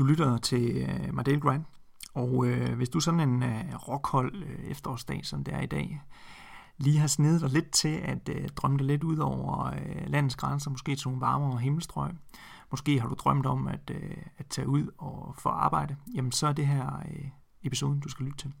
[0.00, 1.64] Du lytter til øh, Mardale Grind,
[2.14, 6.02] og øh, hvis du sådan en øh, rockhold øh, efterårsdag, som det er i dag,
[6.78, 10.36] lige har snedet dig lidt til at øh, drømme dig lidt ud over øh, landets
[10.36, 12.10] grænser, måske til nogle varmere himmelstrøg,
[12.70, 16.46] måske har du drømt om at, øh, at tage ud og få arbejde, jamen så
[16.46, 17.28] er det her øh,
[17.62, 18.52] episoden, du skal lytte til.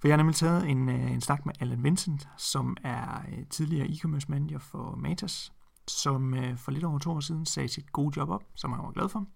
[0.00, 3.46] For jeg har nemlig taget en, øh, en snak med Allan Vincent, som er øh,
[3.50, 5.52] tidligere e-commerce manager for Matas,
[5.88, 8.82] som øh, for lidt over to år siden sagde sit gode job op, som han
[8.84, 9.26] var glad for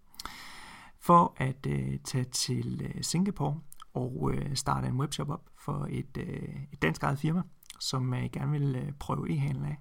[1.03, 3.61] for at øh, tage til øh, Singapore
[3.95, 7.43] og øh, starte en webshop op for et, øh, et dansk eget firma,
[7.81, 9.77] som øh, gerne vil øh, prøve e-handel af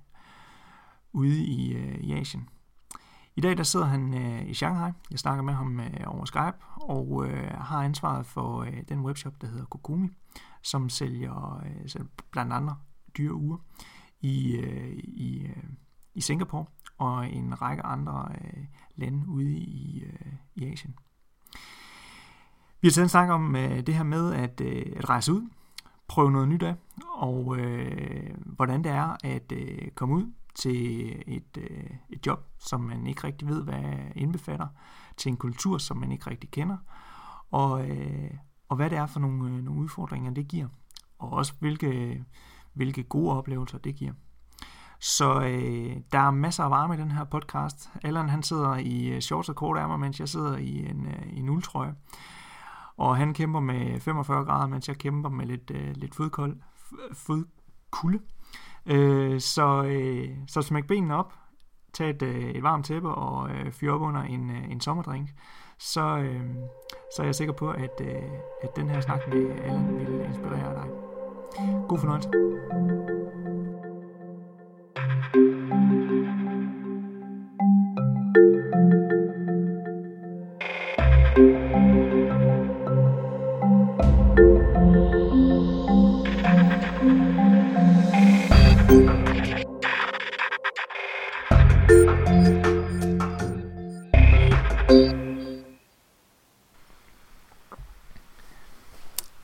[1.14, 2.50] ude i, øh, i Asien.
[3.36, 4.92] I dag der sidder han øh, i Shanghai.
[5.12, 9.42] Jeg snakker med ham øh, over Skype og øh, har ansvaret for øh, den webshop,
[9.42, 10.08] der hedder Kokumi,
[10.64, 12.76] som sælger øh, blandt andet
[13.18, 13.58] dyre uger
[14.20, 15.64] i, øh, i, øh,
[16.14, 16.66] i Singapore
[16.98, 18.64] og en række andre øh,
[18.96, 20.96] lande ude i, øh, i Asien.
[22.82, 25.50] Vi har taget en snak om øh, det her med at, øh, at rejse ud,
[26.08, 26.76] prøve noget nyt af,
[27.14, 32.82] og øh, hvordan det er at øh, komme ud til et, øh, et job, som
[32.82, 33.84] man ikke rigtig ved, hvad
[34.16, 34.68] indbefatter,
[35.18, 36.78] til en kultur, som man ikke rigtig kender,
[37.52, 38.32] og, øh,
[38.70, 40.68] og hvad det er for nogle, øh, nogle udfordringer, det giver,
[41.20, 42.24] og også hvilke,
[42.74, 44.14] hvilke gode oplevelser det giver.
[45.00, 47.90] Så øh, der er masser af varme i den her podcast.
[48.04, 51.34] Allan han sidder i øh, shorts og korte ærmer, mens jeg sidder i en, øh,
[51.34, 51.96] i en uldtrøje.
[52.98, 56.58] Og han kæmper med 45 grader, mens jeg kæmper med lidt, øh, lidt fodkold,
[57.14, 58.20] fodkulde.
[58.86, 61.34] Øh, så, øh, så smæk benene op,
[61.94, 65.30] tag et, øh, et varmt tæppe og øh, fyr op under en, øh, en sommerdrink.
[65.78, 66.56] Så, øh,
[67.16, 68.24] så er jeg sikker på, at, øh,
[68.64, 70.90] at den her snak med Allan vil inspirere dig.
[71.88, 72.30] God fornøjelse.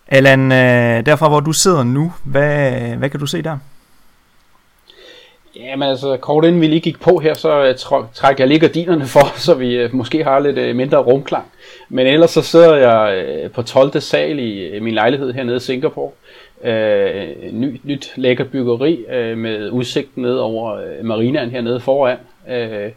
[0.10, 3.58] Allan, øh, derfra hvor du sidder nu, hvad, hvad kan du se der?
[5.60, 7.76] Ja, men altså, kort inden vi lige gik på her, så øh,
[8.14, 11.46] trækker jeg lige gardinerne for, så vi øh, måske har lidt øh, mindre rumklang.
[11.90, 14.00] Men ellers så sidder jeg på 12.
[14.02, 16.12] sal i min lejlighed hernede i Singapore.
[16.64, 22.18] Øh, ny, nyt lækker byggeri øh, med udsigt ned over øh, marinaen hernede foran.
[22.50, 22.92] Øh,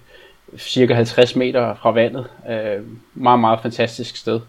[0.58, 2.26] cirka 50 meter fra vandet.
[2.50, 2.84] Øh,
[3.14, 4.40] meget, meget fantastisk sted.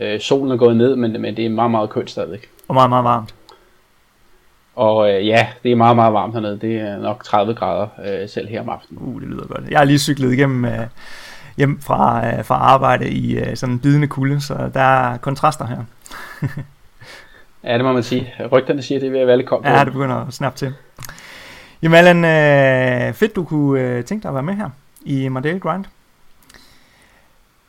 [0.00, 2.48] Øh, solen er gået ned, men, men det er meget, meget kønt stadigvæk.
[2.68, 3.34] Og meget, meget varmt.
[4.78, 6.58] Og øh, ja, det er meget, meget varmt hernede.
[6.60, 9.02] Det er nok 30 grader øh, selv her om aftenen.
[9.02, 9.70] Uh, det lyder godt.
[9.70, 10.86] Jeg har lige cyklet igennem øh,
[11.56, 15.66] hjem fra, øh, fra arbejde i øh, sådan en bidende kulde, så der er kontraster
[15.66, 15.78] her.
[17.64, 18.32] ja, det må man sige.
[18.52, 19.66] Rygterne siger, det er ved at være lidt koldt.
[19.66, 20.74] Ja, det begynder at snappe til.
[21.82, 24.70] Jamen Allan, øh, fedt du kunne øh, tænke dig at være med her
[25.04, 25.84] i Mardale Grind.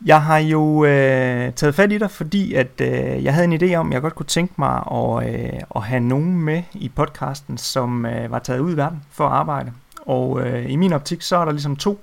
[0.06, 3.76] Jeg har jo øh, taget fat i dig, fordi at øh, jeg havde en idé
[3.76, 7.58] om, at jeg godt kunne tænke mig at, øh, at have nogen med i podcasten,
[7.58, 9.72] som øh, var taget ud i verden for at arbejde.
[10.06, 12.00] Og øh, i min optik, så er der ligesom to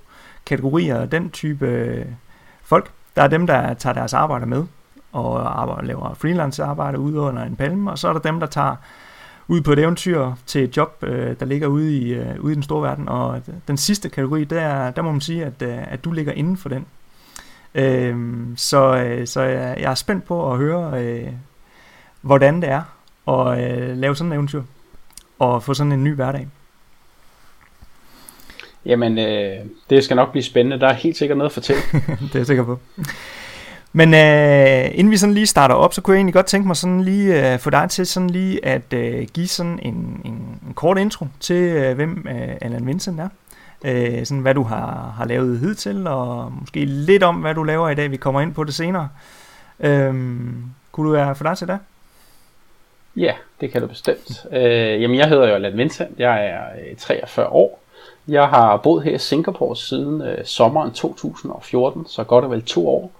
[0.46, 2.04] kategorier af den type øh,
[2.62, 2.90] folk.
[3.16, 4.64] Der er dem, der tager deres arbejde med,
[5.12, 8.46] og arbejder, laver freelance arbejde ude under en palme, og så er der dem, der
[8.46, 8.76] tager
[9.48, 12.54] ud på et eventyr til et job, øh, der ligger ude i, øh, ude i
[12.54, 13.08] den store verden.
[13.08, 16.56] Og den sidste kategori, der, der må man sige, at, øh, at du ligger inden
[16.56, 16.86] for den.
[17.76, 18.16] Øh,
[18.56, 21.28] så øh, så jeg, jeg er spændt på at høre, øh,
[22.20, 22.82] hvordan det er
[23.28, 24.62] at øh, lave sådan en eventyr
[25.38, 26.48] og få sådan en ny hverdag.
[28.86, 29.56] Jamen, øh,
[29.90, 30.80] det skal nok blive spændende.
[30.80, 31.82] Der er helt sikkert noget at fortælle.
[32.20, 32.78] det er jeg sikker på.
[33.92, 36.76] Men øh, inden vi sådan lige starter op, så kunne jeg egentlig godt tænke mig
[36.76, 40.74] sådan lige øh, få dig til sådan lige at øh, give sådan en, en, en
[40.74, 43.28] kort intro til, øh, hvem øh, Allan Vincent er
[43.86, 47.88] øh, sådan hvad du har, har lavet hidtil, og måske lidt om, hvad du laver
[47.88, 48.10] i dag.
[48.10, 49.08] Vi kommer ind på det senere.
[49.80, 50.14] Øh,
[50.92, 51.78] kunne du være for dig til det?
[53.16, 54.46] Ja, det kan du bestemt.
[54.52, 56.18] Øh, jamen, jeg hedder jo Alan Vincent.
[56.18, 56.60] Jeg er
[56.90, 57.80] øh, 43 år.
[58.28, 62.88] Jeg har boet her i Singapore siden øh, sommeren 2014, så godt og vel to
[62.88, 63.12] år.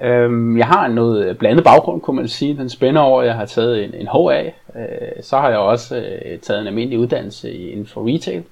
[0.00, 2.56] Øh, jeg har en noget øh, blandet baggrund, kunne man sige.
[2.56, 4.42] Den spænder over, jeg har taget en, en HA.
[4.80, 8.42] Øh, så har jeg også øh, taget en almindelig uddannelse inden for retail.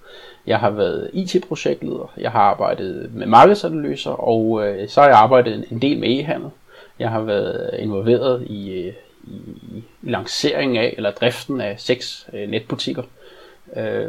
[0.47, 5.65] Jeg har været IT-projektleder, jeg har arbejdet med markedsanalyser, og øh, så har jeg arbejdet
[5.71, 6.51] en del med e-handel.
[6.99, 8.93] Jeg har været øh, involveret i, øh,
[9.25, 9.37] i,
[9.77, 13.03] i lanceringen af, eller driften af seks øh, netbutikker.
[13.77, 14.07] Øh,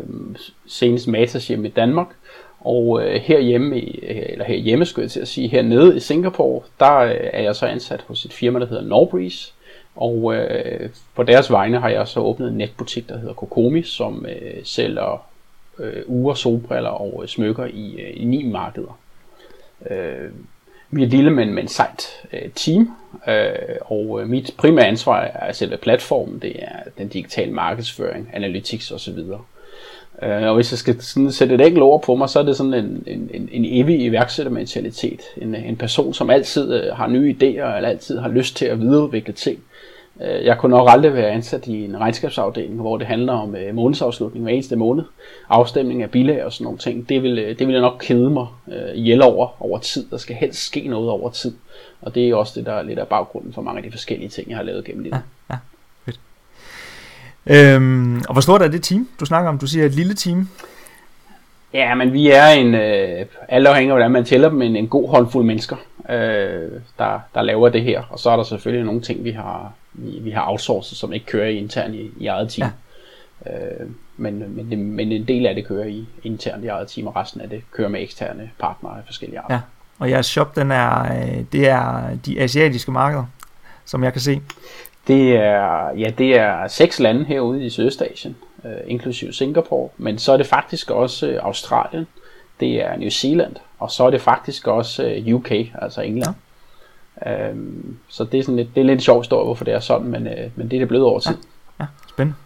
[0.68, 2.08] senest Matas hjemme i Danmark,
[2.60, 6.62] Og øh, herhjemme, i, øh, eller herhjemme skulle jeg til at sige, hernede i Singapore,
[6.80, 9.52] der øh, er jeg så ansat hos et firma, der hedder Norbreeze.
[9.96, 14.26] Og øh, på deres vegne har jeg så åbnet en netbutik, der hedder Kokomi, som
[14.26, 15.26] øh, sælger
[15.80, 19.00] øh, uger, solbriller og øh, smykker i, øh, i ni markeder.
[19.92, 20.30] Øh,
[20.92, 22.92] vi er et lille, men, men sejt øh, team,
[23.28, 28.92] øh, og øh, mit primære ansvar er selve platformen, det er den digitale markedsføring, analytics
[28.92, 29.18] osv.
[30.24, 32.58] Øh, og hvis jeg skal sådan sætte et enkelt ord på mig, så er det
[32.58, 35.22] sådan en, en, en, en evig iværksættermentalitet.
[35.38, 38.80] En, en person, som altid øh, har nye idéer, eller altid har lyst til at
[38.80, 39.58] videreudvikle ting.
[39.58, 39.75] Øh,
[40.20, 44.44] jeg kunne nok aldrig være ansat i en regnskabsafdeling, hvor det handler om øh, månedsafslutning
[44.44, 45.04] hver eneste måned,
[45.50, 47.10] afstemning af bilag og sådan nogle ting.
[47.10, 50.10] Det vil, det vil jeg nok kede mig øh, ihjel over, over tid.
[50.10, 51.56] Der skal helst ske noget over tid.
[52.02, 54.30] Og det er også det, der er lidt af baggrunden for mange af de forskellige
[54.30, 55.22] ting, jeg har lavet gennem livet.
[55.50, 55.58] Ja, ja,
[56.06, 56.20] fedt.
[57.76, 59.60] Øhm, og hvor stort er det team, du snakker om?
[59.60, 60.50] Du siger et lille team.
[61.74, 64.88] Ja, men vi er en, øh, alle afhængig af hvordan man tæller dem, en, en
[64.88, 65.76] god håndfuld mennesker,
[66.10, 68.04] øh, der, der laver det her.
[68.10, 71.26] Og så er der selvfølgelig nogle ting, vi har, vi, vi har outsourcet, som ikke
[71.26, 72.72] kører internt i, i eget team.
[73.46, 73.52] Ja.
[73.52, 77.08] Øh, men, men, det, men en del af det kører i internt i eget team,
[77.08, 79.56] og resten af det kører med eksterne partnere af forskellige arter.
[79.56, 79.62] Ja.
[80.00, 83.26] Og jeres shop, den er, øh, det er de asiatiske markeder,
[83.86, 84.42] som jeg kan se.
[85.08, 90.34] Det er, ja, det er seks lande herude i Sydøstasien, øh, inklusive Singapore, men så
[90.34, 92.08] er det faktisk også øh, Australien,
[92.60, 96.36] det er New Zealand, og så er det faktisk også øh, UK, altså England.
[96.36, 96.45] Ja.
[97.28, 100.08] Øhm, så det er, sådan lidt, det er lidt sjovt historie, hvorfor det er sådan,
[100.08, 101.38] men, øh, men det er det blevet over tid.
[101.80, 102.38] Ja, ja spændende.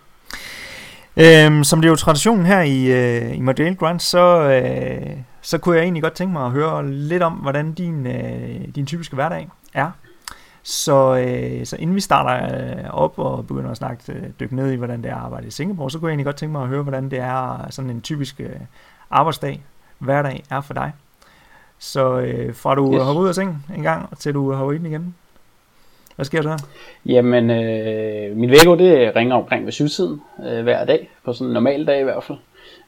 [1.18, 5.58] Øhm, som det er jo traditionen her i, øh, i Model Grand, så, øh, så
[5.58, 9.16] kunne jeg egentlig godt tænke mig at høre lidt om, hvordan din, øh, din typiske
[9.16, 9.92] hverdag er.
[10.64, 14.72] Så, øh, så inden vi starter øh, op og begynder at snakke, øh, dykke ned
[14.72, 16.62] i, hvordan det er at arbejde i Singapore, så kunne jeg egentlig godt tænke mig
[16.62, 18.50] at høre, hvordan det er sådan en typisk øh,
[19.12, 19.64] arbejdsdag,
[20.00, 20.92] hverdag er for dig.
[21.80, 23.04] Så øh, fra du yes.
[23.04, 25.16] hopper ud af sengen en gang, til du hopper ind igen.
[26.16, 26.58] Hvad sker der?
[27.06, 31.54] Jamen, øh, mit vækkeord det ringer omkring ved syvtiden øh, hver dag, på sådan en
[31.54, 32.38] normal dag i hvert fald.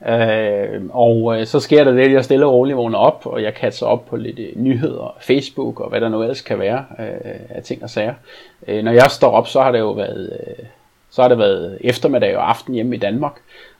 [0.07, 3.43] Øh, og øh, så sker der det, at jeg stille og roligt vågner op, og
[3.43, 6.85] jeg kaster op på lidt øh, nyheder, Facebook og hvad der nu ellers kan være
[6.99, 8.13] øh, af ting og sager.
[8.67, 10.65] Øh, når jeg står op, så har det jo været, øh,
[11.11, 13.33] så har det været eftermiddag og aften hjemme i Danmark.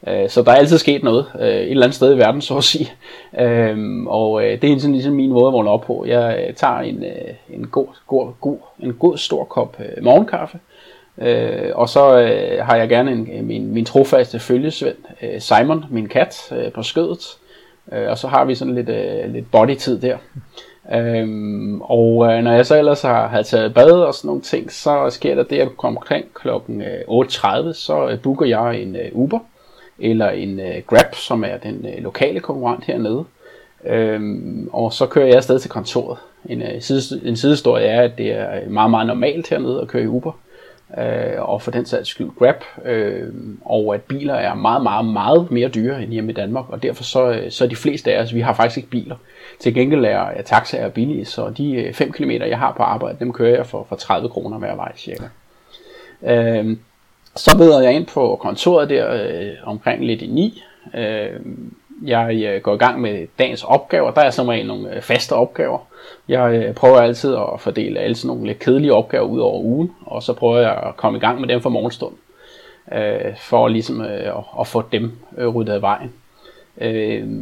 [0.08, 2.58] Øh, så der er altid sket noget øh, et eller andet sted i verden, så
[2.58, 2.92] at sige.
[3.40, 6.06] Øhm, og øh, det er sådan ligesom min måde at vågne op på.
[6.08, 7.04] Jeg tager en,
[7.50, 10.60] en, god, god, god, en god stor kop morgenkaffe,
[11.18, 16.08] Øh, og så øh, har jeg gerne en, min, min trofaste følgesvend, øh, Simon, min
[16.08, 17.38] kat, øh, på skødet.
[17.92, 20.18] Øh, og så har vi sådan lidt, øh, lidt body-tid der.
[20.94, 24.72] Øhm, og øh, når jeg så ellers har, har taget bad og sådan nogle ting,
[24.72, 26.48] så sker der det, at kommer omkring kl.
[26.48, 29.40] 8.30, øh, så øh, booker jeg en øh, Uber
[30.00, 33.26] eller en øh, Grab, som er den øh, lokale konkurrent hernede.
[33.86, 36.18] Øhm, og så kører jeg afsted til kontoret.
[36.46, 39.88] En, øh, side, en sidehistorie er, at det er øh, meget, meget normalt hernede at
[39.88, 40.32] køre i Uber
[40.98, 43.28] øh, og for den sags skyld Grab, øh,
[43.66, 47.04] og at biler er meget, meget, meget mere dyre end hjemme i Danmark, og derfor
[47.04, 49.16] så, øh, så er de fleste af os, vi har faktisk ikke biler.
[49.60, 53.18] Til gengæld er, er taxaer billige, så de øh, 5 km, jeg har på arbejde,
[53.20, 55.24] dem kører jeg for, for 30 kroner hver vej cirka.
[56.24, 56.78] Øh,
[57.36, 60.64] så møder jeg ind på kontoret der øh, omkring lidt i 9.
[60.94, 61.40] Øh,
[62.06, 64.12] jeg øh, går i gang med dagens opgaver.
[64.12, 65.80] Der er som regel nogle øh, faste opgaver.
[66.28, 69.92] Jeg øh, prøver altid at fordele alle sådan nogle lidt kedelige opgaver ud over ugen,
[70.06, 72.14] og så prøver jeg at komme i gang med dem for morgenstund,
[72.94, 76.14] øh, for ligesom øh, at få dem øh, ryddet af vejen.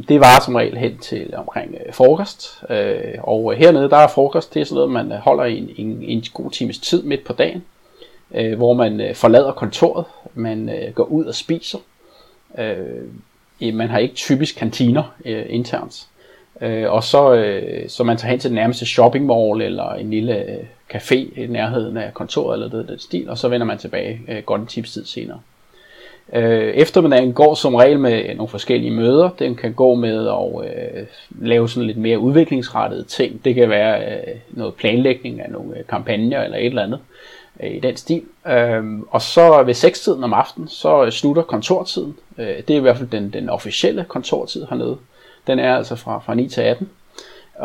[0.07, 2.63] Det var som regel hen til omkring frokost,
[3.19, 6.23] og hernede der er frokost, det er sådan noget, man holder i en, en, en
[6.33, 7.63] god times tid midt på dagen,
[8.57, 11.77] hvor man forlader kontoret, man går ud og spiser,
[13.61, 16.07] Øh, man har ikke typisk kantiner øh, internt.
[16.61, 20.09] Øh, og så, øh, så man tager hen til den nærmeste shopping mall eller en
[20.09, 23.77] lille øh, café i nærheden af kontoret eller det, det stil, og så vender man
[23.77, 25.39] tilbage øh, godt en times tid senere.
[26.33, 29.29] Øh, eftermiddagen går som regel med nogle forskellige møder.
[29.39, 31.05] Den kan gå med at øh,
[31.41, 33.45] lave sådan lidt mere udviklingsrettede ting.
[33.45, 36.99] Det kan være øh, noget planlægning af nogle øh, kampagner eller et eller andet
[37.63, 38.23] øh, i den stil.
[38.47, 42.15] Øh, og så ved 6-tiden om aftenen, så slutter kontortiden.
[42.37, 44.97] Øh, det er i hvert fald den, den officielle kontortid hernede.
[45.47, 46.89] Den er altså fra, fra 9 til 18.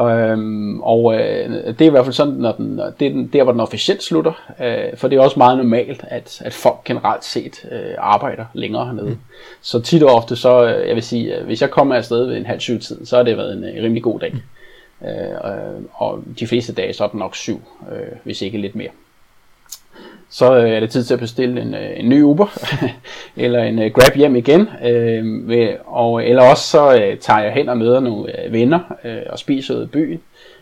[0.00, 3.42] Øhm, og øh, det er i hvert fald sådan, når den, det er den, der,
[3.42, 4.52] hvor den officielt slutter.
[4.60, 8.86] Øh, for det er også meget normalt, at, at folk generelt set øh, arbejder længere
[8.86, 9.10] hernede.
[9.10, 9.18] Mm.
[9.62, 12.46] Så tit og ofte, så øh, jeg vil sige, hvis jeg kommer afsted ved en
[12.46, 14.32] halv syv tid, så har det været en, en rimelig god dag.
[14.32, 15.08] Mm.
[15.08, 18.90] Øh, og de fleste dage, så er det nok syv, øh, hvis ikke lidt mere
[20.34, 22.46] så øh, er det tid til at bestille en, øh, en ny Uber,
[23.36, 27.40] eller en øh, Grab hjem igen, øh, ved, og, øh, eller også så øh, tager
[27.40, 30.20] jeg hen og møder nogle øh, venner øh, og spiser ude i byen.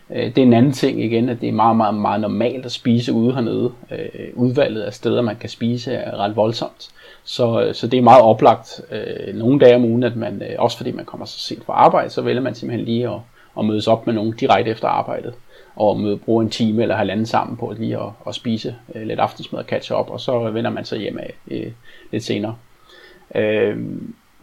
[0.09, 2.71] Øh, det er en anden ting igen, at det er meget, meget, meget normalt at
[2.71, 3.71] spise ude hernede.
[3.91, 6.89] Øh, udvalget af steder, man kan spise er ret voldsomt.
[7.23, 10.55] Så, øh, så det er meget oplagt øh, nogle dage om ugen, at man, øh,
[10.57, 13.19] også fordi man kommer så sent fra arbejde, så vælger man simpelthen lige at,
[13.59, 15.33] at mødes op med nogen direkte efter arbejdet
[15.75, 19.19] og møde, bruge en time eller halvanden sammen på lige at, at spise øh, lidt
[19.19, 21.71] aftensmad og catch op, og så vender man sig hjem af øh,
[22.11, 22.55] lidt senere.
[23.35, 23.77] Øh,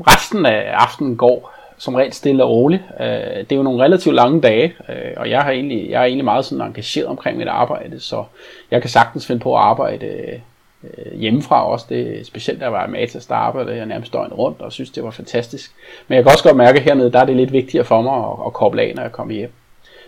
[0.00, 2.82] resten af aftenen går som regel stille og roligt.
[3.00, 6.04] Øh, det er jo nogle relativt lange dage, øh, og jeg, har egentlig, jeg er
[6.04, 8.24] egentlig meget sådan engageret omkring mit arbejde, så
[8.70, 11.86] jeg kan sagtens finde på at arbejde øh, hjemmefra også.
[11.88, 14.90] Det er specielt, der var med Matas, der arbejdede jeg nærmest døgnet rundt, og synes,
[14.90, 15.72] det var fantastisk.
[16.08, 18.14] Men jeg kan også godt mærke, at hernede, der er det lidt vigtigere for mig
[18.14, 19.52] at, at koble af, når jeg kommer hjem.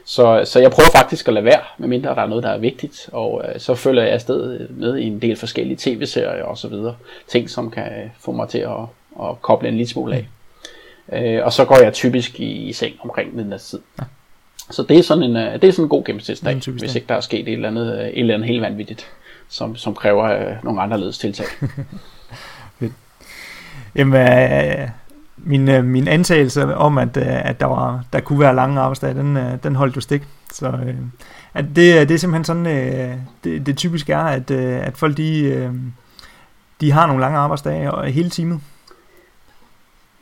[0.04, 3.08] Så, så jeg prøver faktisk at lade være, medmindre der er noget, der er vigtigt,
[3.12, 6.96] og øh, så følger jeg afsted med i en del forskellige tv-serier og så videre.
[7.28, 8.80] Ting, som kan få mig til at,
[9.22, 10.26] at koble en lille smule af.
[11.12, 13.80] Øh, og så går jeg typisk i, i seng omkring midnatstid.
[13.98, 14.04] Ja.
[14.70, 17.14] Så det er sådan en, øh, det er sådan en god gennemsnitsdag, hvis ikke der
[17.14, 19.06] er sket et eller andet, øh, et eller andet helt vanvittigt,
[19.48, 21.46] som, som kræver øh, nogle anderledes tiltag.
[23.96, 24.88] Jamen, øh,
[25.44, 29.14] min, øh, min antagelse om, at, øh, at der, var, der kunne være lange arbejdsdage,
[29.14, 30.22] den, øh, den holdt jo stik.
[30.52, 30.94] Så øh,
[31.54, 35.16] at det, det er simpelthen sådan, øh, det, det typisk er, at, øh, at folk
[35.16, 35.70] de, øh,
[36.80, 38.60] de har nogle lange arbejdsdage og hele timet.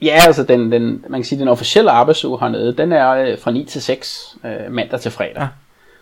[0.02, 3.50] Ja, altså den, den, man kan sige, den officielle arbejdsuge hernede, den er øh, fra
[3.50, 5.32] 9 til 6 øh, mandag til fredag.
[5.36, 5.48] Ja.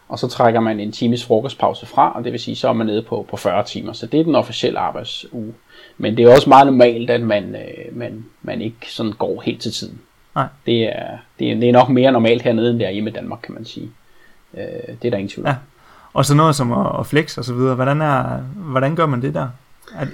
[0.09, 2.87] Og så trækker man en times frokostpause fra, og det vil sige, så er man
[2.87, 3.93] nede på, på 40 timer.
[3.93, 5.55] Så det er den officielle arbejdsuge.
[5.99, 9.63] Men det er også meget normalt, at man, øh, man, man ikke sådan går helt
[9.63, 10.01] til tiden.
[10.35, 10.47] Nej.
[10.67, 13.13] Det, er, det, er, det er nok mere normalt hernede, end det er hjemme i
[13.13, 13.91] Danmark, kan man sige.
[14.55, 14.63] Øh,
[15.03, 15.55] det er der ingen tvivl Ja.
[16.13, 17.75] Og så noget som at, at flex og så videre.
[17.75, 19.49] Hvordan, er, hvordan gør man det der?
[19.99, 20.07] Er,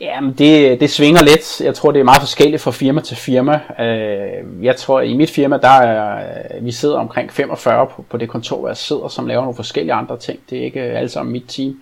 [0.00, 1.60] Jamen, det, det svinger lidt.
[1.60, 3.60] Jeg tror, det er meget forskelligt fra firma til firma.
[3.80, 6.24] Øh, jeg tror, i mit firma, der er,
[6.60, 9.92] vi sidder omkring 45 på, på det kontor, hvor jeg sidder, som laver nogle forskellige
[9.92, 10.38] andre ting.
[10.50, 11.76] Det er ikke alle sammen mit team.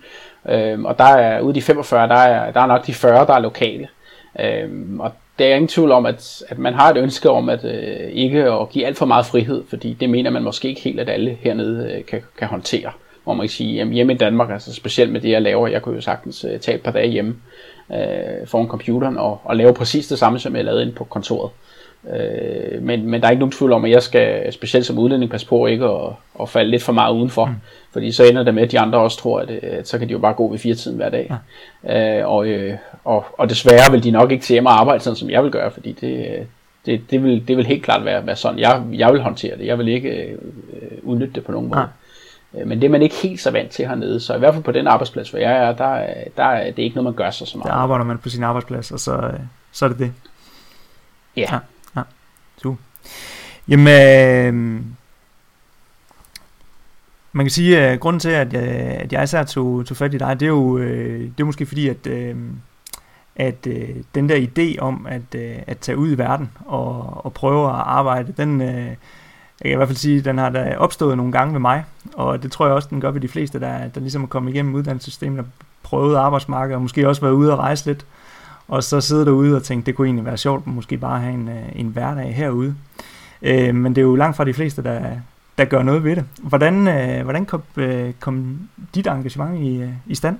[0.49, 3.33] Øhm, og der er, ude de 45, der er, der er nok de 40, der
[3.33, 3.87] er lokale.
[4.39, 7.65] Øhm, og der er ingen tvivl om, at, at man har et ønske om at
[7.65, 10.99] øh, ikke at give alt for meget frihed, fordi det mener man måske ikke helt,
[10.99, 12.91] at alle hernede øh, kan, kan håndtere.
[13.23, 15.81] Hvor man kan sige, at hjemme i Danmark, altså specielt med det, jeg laver, jeg
[15.81, 17.35] kunne jo sagtens øh, tage et par dage hjemme
[17.93, 21.51] øh, foran computeren og, og lave præcis det samme, som jeg lavede inde på kontoret.
[22.13, 25.31] Øh, men, men der er ikke nogen tvivl om, at jeg skal specielt som udlænding
[25.31, 26.11] passe på ikke at,
[26.41, 27.45] at falde lidt for meget udenfor.
[27.45, 27.55] Mm.
[27.93, 30.07] Fordi så ender det med, at de andre også tror, at, øh, at så kan
[30.07, 31.33] de jo bare gå ved fire tiden hver dag.
[31.83, 32.19] Ja.
[32.19, 32.73] Øh, og, øh,
[33.03, 35.51] og, og desværre vil de nok ikke til hjemme og arbejde sådan, som jeg vil
[35.51, 36.47] gøre, fordi det,
[36.85, 39.65] det, det, vil, det vil helt klart være, være sådan, jeg, jeg vil håndtere det.
[39.65, 40.37] Jeg vil ikke øh,
[41.03, 41.79] udnytte det på nogen måde.
[41.79, 41.85] Ja.
[42.57, 44.19] Øh, men det er man ikke helt så vant til hernede.
[44.19, 46.07] Så i hvert fald på den arbejdsplads, hvor jeg er, der,
[46.37, 47.71] der er det ikke noget, man gør sig så meget.
[47.71, 49.31] Der arbejder man på sin arbejdsplads, og så,
[49.71, 50.13] så er det det.
[51.37, 51.41] Ja.
[51.51, 51.59] ja.
[51.95, 52.01] ja.
[52.57, 52.75] Så.
[53.67, 54.81] Jamen, øh,
[57.31, 60.17] man kan sige, at grunden til, at jeg, at jeg især tog, tog fat i
[60.17, 62.35] dig, det er jo øh, det er måske fordi, at, øh,
[63.35, 67.33] at øh, den der idé om at, øh, at tage ud i verden og, og
[67.33, 68.91] prøve at arbejde, den, øh,
[69.61, 72.43] jeg kan i hvert fald sige, den har da opstået nogle gange ved mig, og
[72.43, 74.75] det tror jeg også, den gør ved de fleste, der, der ligesom er kommet igennem
[74.75, 75.45] uddannelsessystemet og
[75.83, 78.05] prøvet arbejdsmarkedet, og måske også været ude og rejse lidt,
[78.67, 81.47] og så sidde derude og tænke, det kunne egentlig være sjovt, måske bare have en,
[81.47, 82.75] øh, en hverdag herude.
[83.41, 85.01] Øh, men det er jo langt fra de fleste, der,
[85.57, 86.25] der gør noget ved det.
[86.41, 88.59] Hvordan, øh, hvordan kom, øh, kom
[88.95, 90.37] dit engagement i, øh, i stand?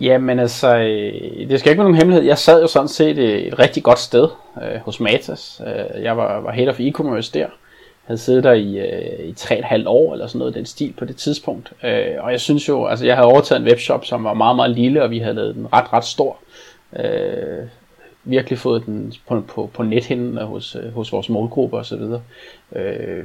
[0.00, 2.26] Jamen altså, øh, det skal ikke være nogen hemmelighed.
[2.26, 4.28] Jeg sad jo sådan set et, et rigtig godt sted
[4.62, 5.62] øh, hos Matas.
[5.66, 7.40] Øh, jeg var, var head of e-commerce der.
[7.40, 7.48] Jeg
[8.04, 11.16] havde siddet der i, øh, i 3,5 år eller sådan noget den stil på det
[11.16, 11.72] tidspunkt.
[11.84, 14.70] Øh, og jeg synes jo, altså jeg havde overtaget en webshop, som var meget, meget
[14.70, 16.38] lille, og vi havde lavet den ret, ret stor.
[16.96, 17.66] Øh,
[18.24, 22.02] virkelig fået den på, på, på nethinden hos, hos vores målgruppe osv.
[22.76, 23.24] Øh,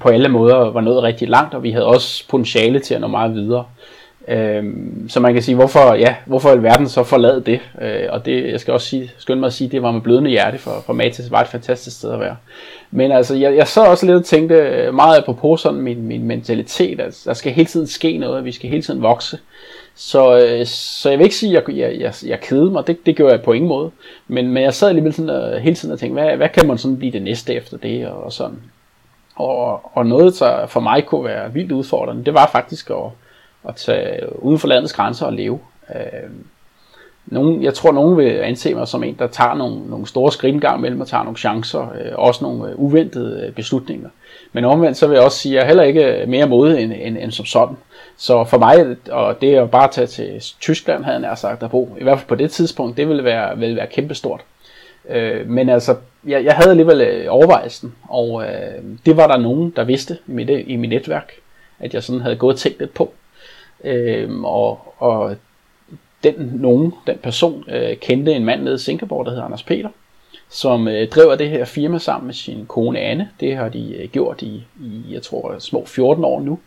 [0.00, 3.06] på alle måder var noget rigtig langt, og vi havde også potentiale til at nå
[3.06, 3.60] meget videre.
[3.60, 3.97] Øh,
[4.30, 7.60] Øhm, så man kan sige, hvorfor, ja, hvorfor i verden så forlade det?
[7.82, 10.30] Øh, og det, jeg skal også sige, skynde mig at sige, det var med blødende
[10.30, 12.36] hjerte, for, for Matas var et fantastisk sted at være.
[12.90, 17.00] Men altså, jeg, jeg så også lidt og tænkte meget på sådan min, min mentalitet,
[17.00, 19.38] at der skal hele tiden ske noget, vi skal hele tiden vokse.
[19.94, 23.06] Så, øh, så jeg vil ikke sige, at jeg, jeg, jeg, jeg kedede mig, det,
[23.06, 23.90] det gjorde jeg på ingen måde.
[24.28, 26.78] Men, men jeg sad alligevel sådan, og, hele tiden og tænkte, hvad, hvad kan man
[26.78, 28.58] sådan blive det næste efter det, og, og sådan.
[29.34, 33.10] Og, og noget, der for mig kunne være vildt udfordrende, det var faktisk at,
[33.68, 35.60] at tage uden for landets grænser og leve.
[35.94, 36.30] Øh,
[37.26, 40.54] nogen, jeg tror, nogen vil anse mig som en, der tager nogle, nogle store skridt
[40.54, 44.08] en gang og tager nogle chancer, øh, også nogle øh, uventede øh, beslutninger.
[44.52, 46.82] Men omvendt så vil jeg også sige, at jeg er heller ikke øh, mere modig
[46.82, 47.76] end, end, end som sådan.
[48.16, 51.70] Så for mig, og det at bare at tage til Tyskland, havde jeg sagt at
[51.70, 54.40] bo, i hvert fald på det tidspunkt, det ville være, ville være kæmpestort.
[55.08, 55.96] Øh, men altså,
[56.26, 60.32] jeg, jeg havde alligevel øh, overvejelsen, og øh, det var der nogen, der vidste i
[60.32, 61.32] mit, i mit netværk,
[61.78, 63.12] at jeg sådan havde gået og tænkt lidt på.
[63.84, 65.36] Øh, og, og
[66.24, 69.88] den nogen, den person, øh, kendte en mand nede i Singapore, der hedder Anders Peter,
[70.48, 73.30] som øh, driver det her firma sammen med sin kone Anne.
[73.40, 76.58] Det har de øh, gjort i, i, jeg tror, små 14 år nu.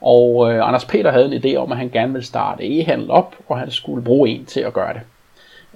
[0.00, 3.36] Og øh, Anders Peter havde en idé om, at han gerne ville starte e-handel op,
[3.48, 5.02] og han skulle bruge en til at gøre det.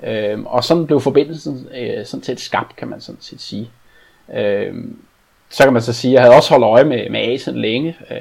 [0.03, 3.71] Øh, og sådan blev forbindelsen øh, sådan set skabt, kan man sådan set sige.
[4.35, 4.75] Øh,
[5.51, 7.97] så kan man så sige, at jeg havde også holdt øje med, med Asien længe.
[8.11, 8.17] Øh,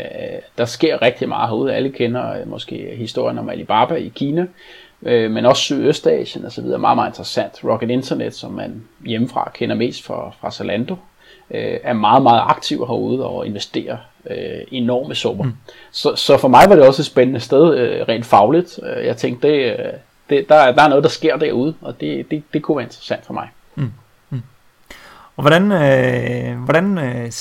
[0.57, 1.75] der sker rigtig meget herude.
[1.75, 4.45] Alle kender øh, måske historien om Alibaba i Kina,
[5.01, 6.79] øh, men også Sydøstasien og så videre.
[6.79, 7.63] Meget, meget interessant.
[7.63, 10.95] Rocket Internet, som man hjemmefra kender mest fra, fra Zalando,
[11.51, 13.97] øh, er meget, meget aktiv herude og investerer
[14.29, 15.43] øh, enorme summer.
[15.43, 15.53] Mm.
[15.91, 18.79] Så, så for mig var det også et spændende sted, øh, rent fagligt.
[18.83, 19.93] Øh, jeg tænkte, det, øh,
[20.29, 23.25] det, der, der er noget, der sker derude, og det, det, det kunne være interessant
[23.25, 23.49] for mig.
[23.75, 23.91] Mm.
[25.37, 27.31] Og hvordan, øh, hvordan øh,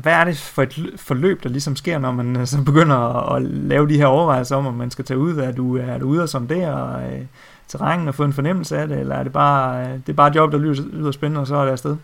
[0.00, 3.36] hvad er det for et forløb, der ligesom sker, når man øh, så begynder at,
[3.36, 5.36] at lave de her overvejelser om, om man skal tage ud?
[5.36, 7.20] Er du, er du ude og som det, og øh,
[7.68, 10.28] terrænen og få en fornemmelse af det, eller er det bare, øh, det er bare
[10.28, 11.96] et job, der lyder, lyder spændende, og så er det afsted?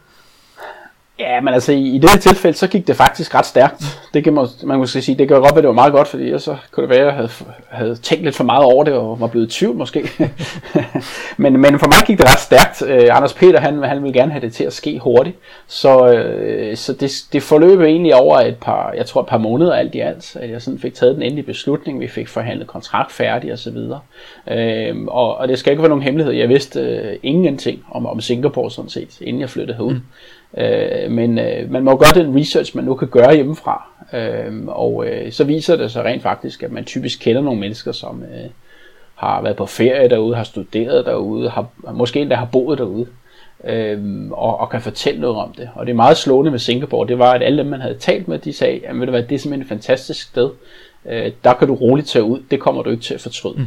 [1.18, 4.00] Ja, men altså i, i det her tilfælde, så gik det faktisk ret stærkt.
[4.14, 6.38] Det kan man, man måske sige, det gør godt, at det var meget godt, fordi
[6.38, 7.30] så kunne det være, at jeg havde,
[7.68, 10.10] havde tænkt lidt for meget over det, og var blevet i tvivl måske.
[11.36, 12.82] men, men for mig gik det ret stærkt.
[12.82, 15.36] Uh, Anders Peter, han, han ville gerne have det til at ske hurtigt.
[15.66, 19.74] Så, uh, så det, det forløb egentlig over et par, jeg tror et par måneder
[19.74, 22.00] alt i alt, at jeg sådan fik taget den endelige beslutning.
[22.00, 24.00] Vi fik forhandlet kontrakt færdig og så videre.
[24.46, 26.34] Uh, og, og det skal ikke være nogen hemmelighed.
[26.34, 29.94] Jeg vidste uh, ingenting om, om Singapore sådan set, inden jeg flyttede herud.
[29.94, 30.00] Mm.
[30.58, 33.88] Øh, men øh, man må gøre den research, man nu kan gøre hjemmefra.
[34.12, 37.92] Øh, og øh, så viser det sig rent faktisk, at man typisk kender nogle mennesker,
[37.92, 38.50] som øh,
[39.14, 43.06] har været på ferie derude, har studeret derude, har, måske endda har boet derude.
[43.64, 45.70] Øh, og, og kan fortælle noget om det.
[45.74, 48.28] Og det er meget slående med Singapore, det var, at alle dem, man havde talt
[48.28, 50.50] med, de sagde, at ved du hvad, det er simpelthen et fantastisk sted.
[51.06, 53.58] Øh, der kan du roligt tage ud, det kommer du ikke til at fortryde.
[53.58, 53.66] Mm.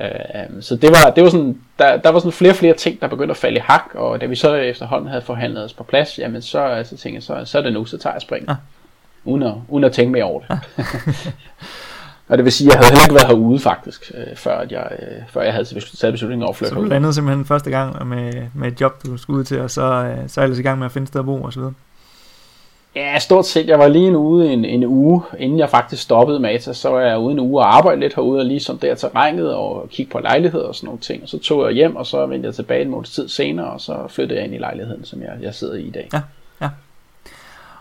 [0.00, 3.00] Øh, så det var, det var sådan, der, der var sådan flere og flere ting,
[3.00, 5.84] der begyndte at falde i hak, og da vi så efterhånden havde forhandlet os på
[5.84, 8.44] plads, jamen så, altså, tænkte jeg, så, så er det nu, så tager jeg spring.
[8.48, 8.54] Ja.
[9.24, 10.48] Uden, at, uden at tænke mere over det.
[10.50, 10.84] Ja.
[12.28, 14.72] og det vil sige, at jeg havde heller ikke været herude faktisk, øh, før, at
[14.72, 18.08] jeg, øh, før jeg havde taget beslutningen over flytte Så du landede simpelthen første gang
[18.08, 20.62] med, med et job, du skulle ud til, og så, øh, så er ellers i
[20.62, 21.74] gang med at finde sted at bo og så videre.
[22.98, 23.68] Ja, stort set.
[23.68, 27.00] Jeg var lige en ude en, en uge, inden jeg faktisk stoppede Mata, så var
[27.00, 30.12] jeg ude en uge og arbejde lidt herude, og lige som der terrænet og kigge
[30.12, 31.22] på lejligheder og sådan nogle ting.
[31.22, 33.80] Og så tog jeg hjem, og så vendte jeg tilbage en måneds tid senere, og
[33.80, 36.08] så flyttede jeg ind i lejligheden, som jeg, jeg sidder i i dag.
[36.12, 36.20] Ja,
[36.60, 36.68] ja.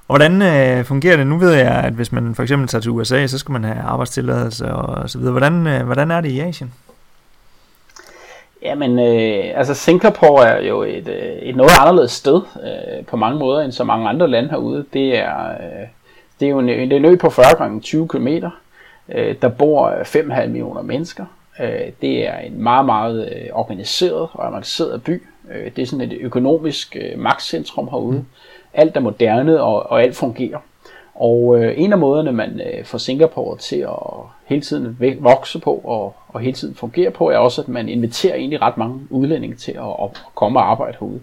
[0.08, 1.28] Og hvordan øh, fungerer det?
[1.28, 3.80] Nu ved jeg, at hvis man for eksempel tager til USA, så skal man have
[3.80, 5.32] arbejdstilladelse og så videre.
[5.32, 6.74] Hvordan, øh, hvordan er det i Asien?
[8.62, 13.40] Jamen, øh, altså Singapore er jo et, øh, et noget anderledes sted øh, på mange
[13.40, 14.86] måder end så mange andre lande herude.
[14.94, 15.88] Det er, øh,
[16.40, 18.28] det er jo en, en ø på 40 gange 20 km.
[19.10, 21.26] Øh, der bor 5,5 millioner mennesker.
[21.60, 25.24] Øh, det er en meget, meget øh, organiseret og avanceret by.
[25.52, 28.26] Øh, det er sådan et økonomisk øh, magtcentrum herude.
[28.74, 30.60] Alt er moderne og, og alt fungerer.
[31.16, 33.98] Og øh, en af måderne, man øh, får Singapore til at
[34.46, 38.36] hele tiden vokse på og, og hele tiden fungere på, er også, at man inviterer
[38.36, 41.20] egentlig ret mange udlændinge til at, at komme og arbejde herude.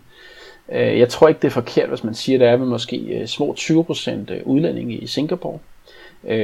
[0.72, 3.26] Øh, jeg tror ikke, det er forkert, hvis man siger, at der er måske øh,
[3.26, 5.58] små 20% øh, udlændinge i Singapore.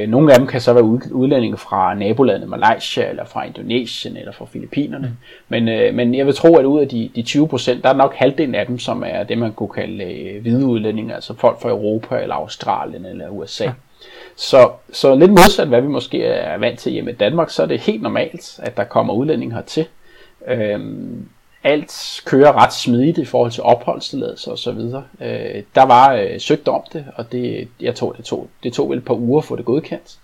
[0.07, 4.45] Nogle af dem kan så være udlændinge fra nabolandet Malaysia, eller fra Indonesien, eller fra
[4.45, 5.07] Filippinerne.
[5.07, 5.15] Mm.
[5.49, 8.15] Men, men jeg vil tro, at ud af de, de 20 procent, der er nok
[8.15, 12.21] halvdelen af dem, som er det, man kunne kalde hvide udlændinge, altså folk fra Europa,
[12.21, 13.63] eller Australien, eller USA.
[13.63, 13.71] Ja.
[14.41, 17.67] Så, så lidt modsat, hvad vi måske er vant til hjemme i Danmark, så er
[17.67, 19.85] det helt normalt, at der kommer udlændinge hertil.
[20.47, 21.29] Øhm,
[21.63, 25.03] alt kører ret smidigt i forhold til opholdstilladelse og så videre.
[25.21, 28.89] Øh, der var øh, søgt om det, og det, jeg tror, det tog, det tog
[28.89, 30.17] vel et par uger at få det godkendt.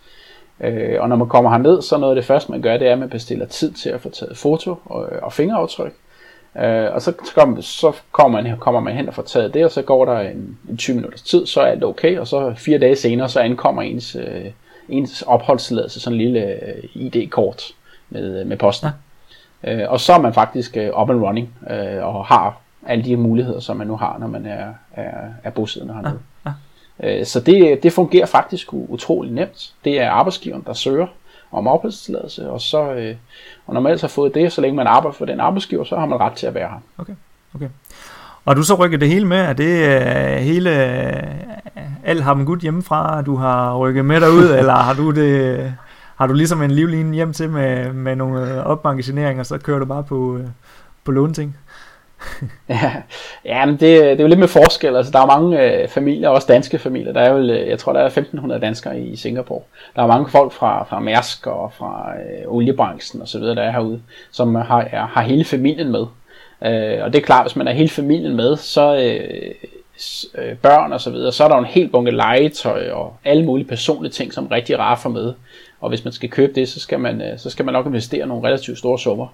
[0.62, 2.94] Øh, og når man kommer herned, så noget af det første, man gør, det er,
[2.94, 5.94] at man bestiller tid til at få taget foto og, og fingeraftryk.
[6.56, 9.72] Øh, og så, kommer, så kommer, man, kommer man hen og får taget det, og
[9.72, 12.80] så går der en, en 20 minutters tid, så er alt okay, og så fire
[12.80, 14.46] dage senere, så ankommer ens, øh,
[14.90, 17.64] ens opholdstilladelse, sådan en lille øh, ID-kort
[18.10, 18.90] med, med posten.
[19.64, 23.16] Øh, og så er man faktisk øh, up and running øh, og har alle de
[23.16, 25.12] muligheder, som man nu har, når man er, er,
[25.44, 26.20] er bosiddende hernede.
[26.46, 26.52] Ja,
[27.04, 27.20] ja.
[27.20, 29.74] Øh, så det, det fungerer faktisk utrolig nemt.
[29.84, 31.08] Det er arbejdsgiveren, der søger,
[31.52, 33.16] om opholdstilladelse, og så, øh,
[33.68, 35.96] og når man ellers har fået det, så længe man arbejder for den arbejdsgiver, så
[35.96, 36.80] har man ret til at være her.
[36.98, 37.14] Okay,
[37.56, 37.70] okay.
[38.46, 39.38] Og du så rykket det hele med?
[39.38, 44.56] Er det uh, hele, uh, alt har man godt hjemmefra, du har rykket med derud,
[44.60, 45.74] eller har du det,
[46.16, 50.04] har du ligesom en livlinje hjem til med, med nogle opmagasineringer, så kører du bare
[50.04, 50.42] på, uh,
[51.04, 51.58] på lånting?
[52.70, 52.92] ja,
[53.46, 54.96] ja men det, det er jo lidt med forskel.
[54.96, 57.14] Altså, der er mange øh, familier, også danske familier.
[57.14, 59.62] Der er jo, øh, jeg tror, der er 1500 danskere i Singapore.
[59.96, 64.02] Der er mange folk fra, fra Mærsk og fra øh, oliebranchen osv., der er herude,
[64.32, 66.06] som har, er, har hele familien med.
[66.66, 69.52] Øh, og det er klart, hvis man er hele familien med, så øh,
[70.36, 73.46] øh, børn og så videre, så er der jo en helt bunke legetøj og alle
[73.46, 75.34] mulige personlige ting, som er rigtig rart for med.
[75.80, 78.28] Og hvis man skal købe det, så skal man, øh, så skal man nok investere
[78.28, 79.28] nogle relativt store summer.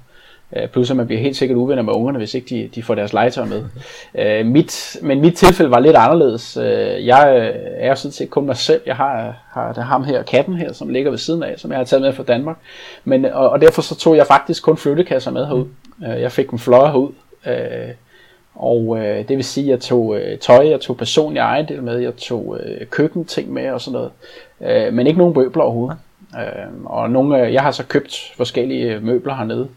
[0.56, 2.96] Øh, plus at man bliver helt sikkert uvenner med ungerne, hvis ikke de, de får
[2.96, 3.64] deres legetøj med.
[4.16, 6.58] Øh, mit, men mit tilfælde var lidt anderledes.
[6.58, 8.82] Øh, jeg er er sådan set kun mig selv.
[8.86, 11.86] Jeg har, har ham her, katten her, som ligger ved siden af, som jeg har
[11.86, 12.58] taget med fra Danmark.
[13.04, 15.66] Men, og, og derfor så tog jeg faktisk kun flyttekasser med herud.
[16.06, 17.12] Øh, jeg fik dem fløjet herud.
[17.48, 17.94] Øh,
[18.56, 22.00] og øh, det vil sige, at jeg tog øh, tøj, jeg tog personlig ejendel med,
[22.00, 24.12] jeg tog øh, køkkenting med og sådan noget.
[24.88, 25.98] Øh, men ikke nogen møbler overhovedet.
[26.36, 29.68] Øh, og nogle, øh, jeg har så købt forskellige øh, møbler hernede.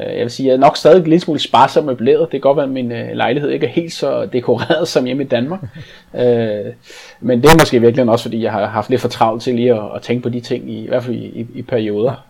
[0.00, 2.20] Øh, jeg vil sige, jeg er nok stadig lidt smule sparsom møbleret.
[2.20, 5.22] Det kan godt være, at min øh, lejlighed ikke er helt så dekoreret som hjemme
[5.22, 5.60] i Danmark.
[6.14, 6.72] øh,
[7.20, 9.74] men det er måske virkelig også, fordi jeg har haft lidt for travlt til lige
[9.74, 12.24] at, at tænke på de ting, i, i hvert fald i, i, i perioder.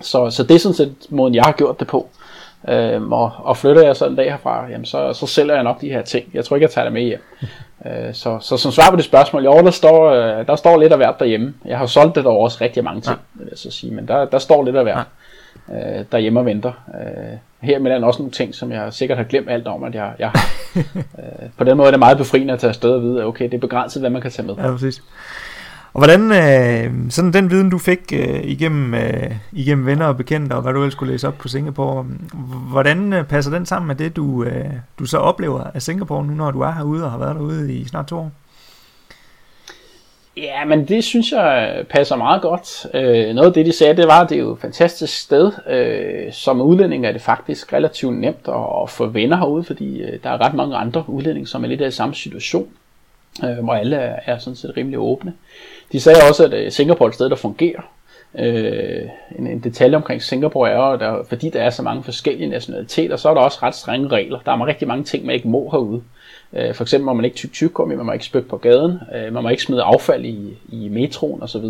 [0.00, 2.08] Så, så det er sådan set måden, jeg har gjort det på.
[3.10, 5.88] Og, og flytter jeg så en dag herfra, jamen så, så sælger jeg nok de
[5.88, 6.24] her ting.
[6.34, 7.22] Jeg tror ikke, jeg tager det med hjem.
[7.86, 10.98] Øh, så, så som svar på det spørgsmål, jo, der står, der står lidt af
[10.98, 11.54] hvert derhjemme.
[11.64, 13.42] Jeg har solgt det dog også rigtig mange ting, ja.
[13.42, 14.98] vil jeg så sige, men der, der står lidt af hvert.
[14.98, 15.02] Ja
[15.72, 16.72] øh, derhjemme og venter.
[16.94, 20.12] Øh, her med også nogle ting, som jeg sikkert har glemt alt om, at jeg,
[20.18, 20.30] jeg
[21.18, 23.44] øh, på den måde er det meget befriende at tage afsted og vide, at okay,
[23.44, 24.54] det er begrænset, hvad man kan tage med.
[24.54, 25.02] Ja, præcis.
[25.92, 30.54] Og hvordan, øh, sådan den viden, du fik øh, igennem, øh, igennem venner og bekendte,
[30.54, 32.06] og hvad du ellers skulle læse op på Singapore,
[32.70, 34.64] hvordan øh, passer den sammen med det, du, øh,
[34.98, 37.84] du så oplever af Singapore nu, når du er herude og har været derude i
[37.84, 38.30] snart to år?
[40.42, 42.86] Ja, men det synes jeg passer meget godt.
[42.94, 45.52] Øh, noget af det, de sagde, det var, at det er jo et fantastisk sted.
[45.68, 50.18] Øh, som udlænding er det faktisk relativt nemt at, at få venner herude, fordi øh,
[50.22, 52.68] der er ret mange andre udlændinge, som er lidt af samme situation,
[53.44, 55.32] øh, hvor alle er, er sådan set rimelig åbne.
[55.92, 57.82] De sagde også, at øh, Singapore er et sted, der fungerer.
[58.38, 59.02] Øh,
[59.38, 63.16] en, en detalje omkring Singapore er, at der, fordi der er så mange forskellige nationaliteter,
[63.16, 64.38] så er der også ret strenge regler.
[64.44, 65.96] Der er rigtig mange ting, man ikke må herude.
[65.96, 66.02] Øh,
[66.52, 69.42] for eksempel må man ikke tykke tyggegummi, man må ikke spytte på gaden, øh, man
[69.42, 71.64] må ikke smide affald i, i metroen osv.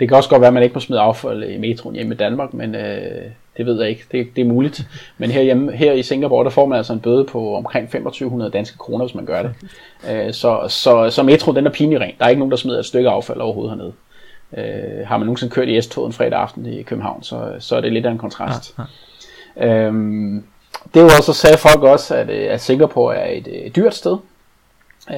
[0.00, 2.16] Det kan også godt være, at man ikke må smide affald i metroen hjemme i
[2.16, 3.22] Danmark, men øh,
[3.56, 4.04] det ved jeg ikke.
[4.12, 4.86] Det, det er muligt.
[5.18, 8.50] Men her, hjemme, her i Singapore, der får man altså en bøde på omkring 2500
[8.50, 9.54] danske kroner, hvis man gør det.
[10.10, 12.14] Øh, så, så, så metro, den er pinlig ren.
[12.18, 13.92] Der er ikke nogen, der smider et stykke affald overhovedet hernede.
[14.56, 17.80] Øh, har man nogensinde kørt i S-toget en fredag aften i København, så, så er
[17.80, 18.74] det lidt af en kontrast.
[18.78, 18.82] Ja,
[19.66, 19.86] ja.
[19.86, 20.44] Øhm,
[20.94, 23.94] det var også, så sagde folk også, at, øh, at Singapore er et, et dyrt
[23.94, 24.16] sted.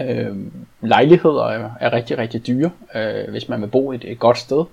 [0.00, 0.36] Øh,
[0.80, 4.64] lejligheder er, er rigtig, rigtig dyre, øh, hvis man vil bo et, et godt sted.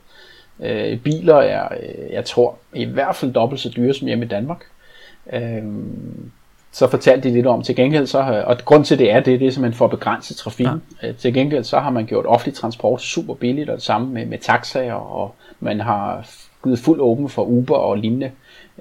[0.60, 4.28] Øh, biler er, øh, jeg tror, i hvert fald dobbelt så dyre som hjemme i
[4.28, 4.64] Danmark.
[5.34, 5.64] Øh,
[6.72, 9.48] så fortalte de lidt om, til gengæld så, og grund til det er det, det
[9.48, 10.82] er simpelthen for at begrænse trafikken.
[11.04, 11.08] Ja.
[11.08, 14.26] Øh, til gengæld så har man gjort offentlig transport super billigt, og det samme med,
[14.26, 16.28] med taxaer, og man har
[16.64, 18.32] givet fuld åben for Uber og lignende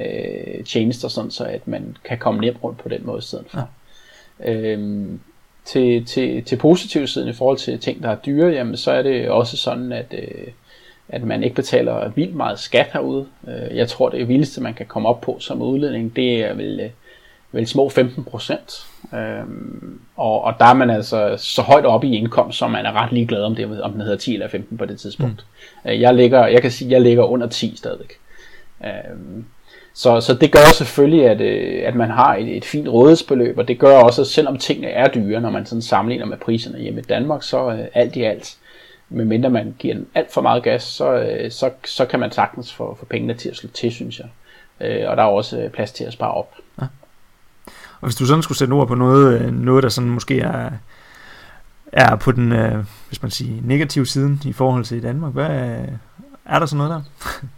[0.00, 3.46] øh, tjenester, sådan så at man kan komme nemt rundt på den måde i stedet
[3.48, 3.68] for.
[4.44, 4.52] Ja.
[4.52, 5.20] Øhm,
[5.64, 9.02] til, til, til positiv siden i forhold til ting, der er dyre, jamen, så er
[9.02, 10.46] det også sådan, at, øh,
[11.08, 13.26] at man ikke betaler vildt meget skat herude.
[13.48, 16.80] Øh, jeg tror, det vildeste, man kan komme op på som udlænding, det er vel,
[16.80, 16.90] øh,
[17.52, 18.86] vel små 15 procent.
[19.14, 22.92] Øhm, og, og der er man altså så højt oppe i indkomst, så man er
[22.92, 25.46] ret ligeglad om det, om den hedder 10 eller 15 på det tidspunkt.
[25.84, 25.90] Mm.
[25.90, 28.12] Øh, jeg, ligger, jeg kan sige, jeg ligger under 10 stadigvæk.
[28.84, 29.44] Øhm,
[29.98, 33.68] så, så det gør selvfølgelig, at, øh, at man har et, et fint rådighedsbeløb, og
[33.68, 37.00] det gør også, at selvom tingene er dyre, når man sådan sammenligner med priserne hjemme
[37.00, 38.56] i Danmark, så øh, alt i alt,
[39.08, 42.74] medmindre man giver den alt for meget gas, så, øh, så, så kan man sagtens
[42.74, 44.28] få, få pengene til at slå til, synes jeg.
[44.80, 46.54] Øh, og der er også øh, plads til at spare op.
[46.80, 46.86] Ja.
[48.00, 50.70] Og hvis du sådan skulle sætte ord på noget, øh, noget der sådan måske er,
[51.92, 55.86] er på den, øh, hvis man siger, negative siden i forhold til Danmark, hvad er,
[56.44, 57.02] er der sådan noget der?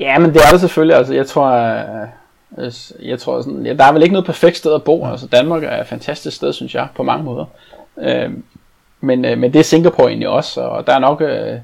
[0.00, 0.96] Ja, men det er det selvfølgelig.
[0.96, 2.08] Altså, jeg tror, øh,
[2.58, 2.72] øh,
[3.08, 5.06] jeg, tror sådan, ja, der er vel ikke noget perfekt sted at bo.
[5.06, 7.44] Altså, Danmark er et fantastisk sted, synes jeg, på mange måder.
[8.00, 8.30] Øh,
[9.00, 11.58] men, øh, men det er Singapore egentlig også, og der er nok, øh,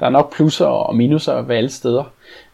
[0.00, 2.04] der er nok plusser og minuser ved alle steder.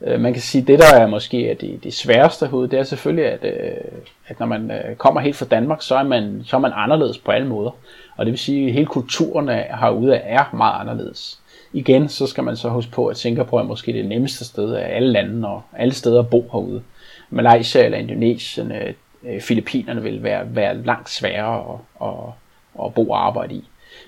[0.02, 2.82] Øh, man kan sige, det der er måske er det, det sværeste hoved, det er
[2.82, 6.56] selvfølgelig, at, øh, at når man øh, kommer helt fra Danmark, så er, man, så
[6.56, 7.70] er man anderledes på alle måder.
[8.16, 11.39] Og det vil sige, at hele kulturen herude er meget anderledes
[11.72, 14.96] igen, så skal man så huske på, at Singapore er måske det nemmeste sted af
[14.96, 16.82] alle lande og alle steder at bo herude.
[17.30, 18.94] Malaysia eller Indonesien, øh,
[19.28, 23.64] øh, Filippinerne vil være, være langt sværere at, at, at bo og arbejde i.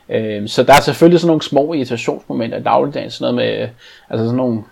[0.09, 3.69] Øh, så der er selvfølgelig sådan nogle små irritationsmomenter i dagligdagen, sådan noget med
[4.11, 4.63] altså sådan nogle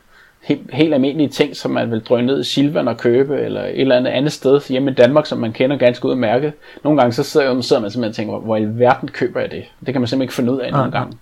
[0.42, 3.80] helt, helt almindelige ting, som man vil drøne ned i Silvan og købe, eller et
[3.80, 6.52] eller andet andet sted hjemme i Danmark, som man kender ganske udmærket.
[6.84, 9.64] Nogle gange så sidder, sidder man simpelthen og tænker, hvor i verden køber jeg det?
[9.86, 11.16] Det kan man simpelthen ikke finde ud af nogle gange.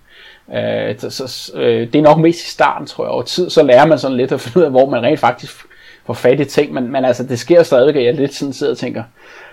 [0.55, 3.11] Øh, så, så, øh, det er nok mest i starten, tror jeg.
[3.11, 5.65] Over tid, så lærer man sådan lidt at finde ud af, hvor man rent faktisk
[6.05, 6.73] får fat i ting.
[6.73, 9.03] Men, men altså, det sker stadig, at jeg lidt sådan sidder og tænker,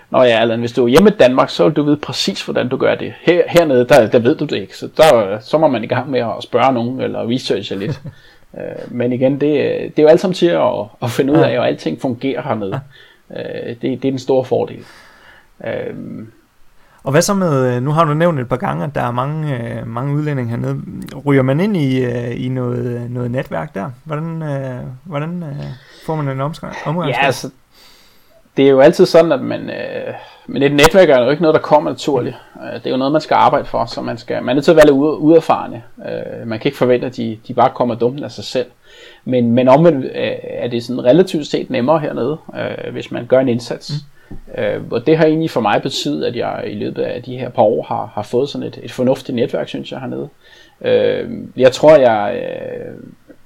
[0.09, 2.69] Nå ja, Allan, hvis du er hjemme i Danmark, så vil du vide præcis, hvordan
[2.69, 3.13] du gør det.
[3.21, 4.77] Her, hernede, der, der ved du det ikke.
[4.77, 8.01] Så der, så må man i gang med at spørge nogen, eller researche lidt.
[8.57, 11.59] Øh, men igen, det, det er jo alt sammen til at, at finde ud af,
[11.59, 12.79] og alting fungerer hernede.
[13.31, 14.83] Øh, det, det er den store fordel.
[15.65, 15.95] Øh,
[17.07, 19.11] og hvad så med, øh, nu har du nævnt et par gange, at der er
[19.11, 20.81] mange, øh, mange udlændinge hernede.
[21.25, 23.89] Ryger man ind i, øh, i noget, noget netværk der?
[24.03, 24.43] Hvordan,
[25.03, 25.45] hvordan
[26.05, 27.09] får man en omgang?
[27.09, 27.49] Ja, altså,
[28.57, 30.13] det er jo altid sådan, at man, øh,
[30.47, 32.35] men et netværk er jo ikke noget, der kommer naturligt.
[32.73, 34.71] Det er jo noget, man skal arbejde for, så man, skal, man er nødt til
[34.71, 35.83] at være lidt uerfarne.
[36.45, 38.67] man kan ikke forvente, at de, de bare kommer dumt af sig selv.
[39.25, 40.05] Men, men omvendt
[40.43, 42.37] er det sådan relativt set nemmere hernede,
[42.91, 43.91] hvis man gør en indsats.
[43.91, 44.16] Mm.
[44.57, 47.49] Øh, og det har egentlig for mig betydet, at jeg i løbet af de her
[47.49, 50.29] par år har, har fået sådan et, et fornuftigt netværk, synes jeg, hernede.
[50.81, 52.93] Øh, jeg tror, jeg, øh,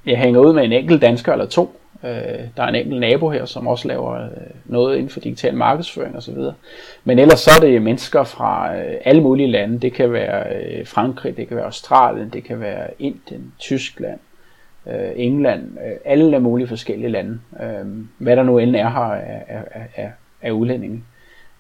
[0.05, 1.81] jeg hænger ud med en enkelt dansker eller to.
[2.03, 4.29] Øh, der er en enkelt nabo her, som også laver øh,
[4.65, 6.37] noget inden for digital markedsføring osv.
[7.03, 9.79] Men ellers så er det mennesker fra øh, alle mulige lande.
[9.79, 14.19] Det kan være øh, Frankrig, det kan være Australien, det kan være Indien, Tyskland,
[14.87, 17.39] øh, England, øh, alle mulige forskellige lande.
[17.61, 21.03] Øh, hvad der nu end er her af, af, af, af udlændinge.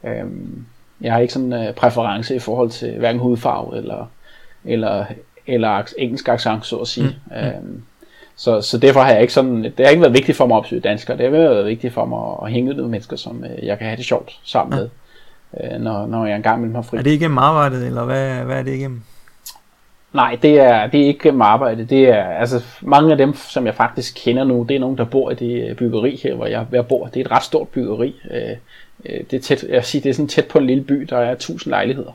[0.03, 0.65] Øhm,
[1.01, 4.11] jeg har ikke sådan en uh, præference i forhold til hverken hudfarve eller,
[4.65, 5.05] eller,
[5.47, 7.15] eller engelsk accent, så at sige.
[7.25, 7.35] Mm.
[7.37, 7.81] Øhm,
[8.35, 10.59] så, så derfor har jeg ikke sådan, det har ikke været vigtigt for mig at
[10.59, 13.65] opsøge danskere, det har været vigtigt for mig at hænge ud med mennesker, som uh,
[13.65, 14.89] jeg kan have det sjovt sammen med,
[15.51, 16.97] uh, når, når jeg engang vil mig fri.
[16.97, 19.03] Er det igennem arbejdet, eller hvad, hvad er det igennem?
[20.13, 21.85] Nej, det er, det er ikke gennem arbejde.
[21.85, 25.05] Det er, altså, mange af dem, som jeg faktisk kender nu, det er nogen, der
[25.05, 27.05] bor i det øh, byggeri her, hvor jeg, jeg bor.
[27.05, 28.15] Det er et ret stort byggeri.
[28.31, 28.49] Øh,
[29.05, 31.17] øh, det er tæt, jeg siger, det er sådan tæt på en lille by, der
[31.17, 32.11] er 1000 lejligheder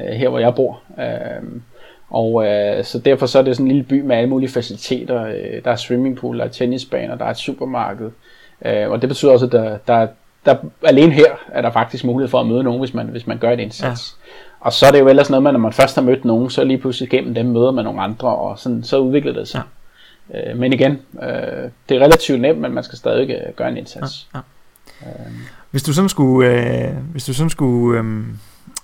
[0.00, 0.80] her, hvor jeg bor.
[2.10, 5.24] Og øh, så derfor så er det sådan en lille by med alle mulige faciliteter.
[5.64, 8.10] Der er swimmingpool, der er tennisbaner, der er et supermarked.
[8.64, 10.06] Øh, og det betyder også, at der, der,
[10.46, 13.38] der, alene her er der faktisk mulighed for at møde nogen, hvis man, hvis man
[13.38, 14.16] gør et indsats.
[14.26, 14.32] Ja.
[14.62, 16.64] Og så er det jo ellers noget med, når man først har mødt nogen, så
[16.64, 19.62] lige pludselig gennem dem møder man nogle andre, og sådan, så udvikler det sig.
[20.32, 20.50] Ja.
[20.50, 23.76] Øh, men igen, øh, det er relativt nemt, men man skal stadig øh, gøre en
[23.76, 24.28] indsats.
[24.34, 24.40] Ja.
[25.02, 25.08] Ja.
[25.08, 25.32] Øh.
[25.70, 28.24] Hvis du sådan skulle, øh, hvis du sådan skulle øh,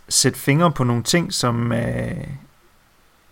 [0.08, 2.24] sætte fingre på nogle ting, som øh,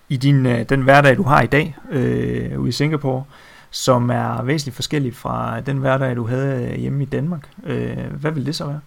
[0.08, 3.24] i din, øh, den hverdag, du har i dag øh, ude i Singapore,
[3.70, 8.46] som er væsentligt forskellig fra den hverdag, du havde hjemme i Danmark, øh, hvad vil
[8.46, 8.80] det så være?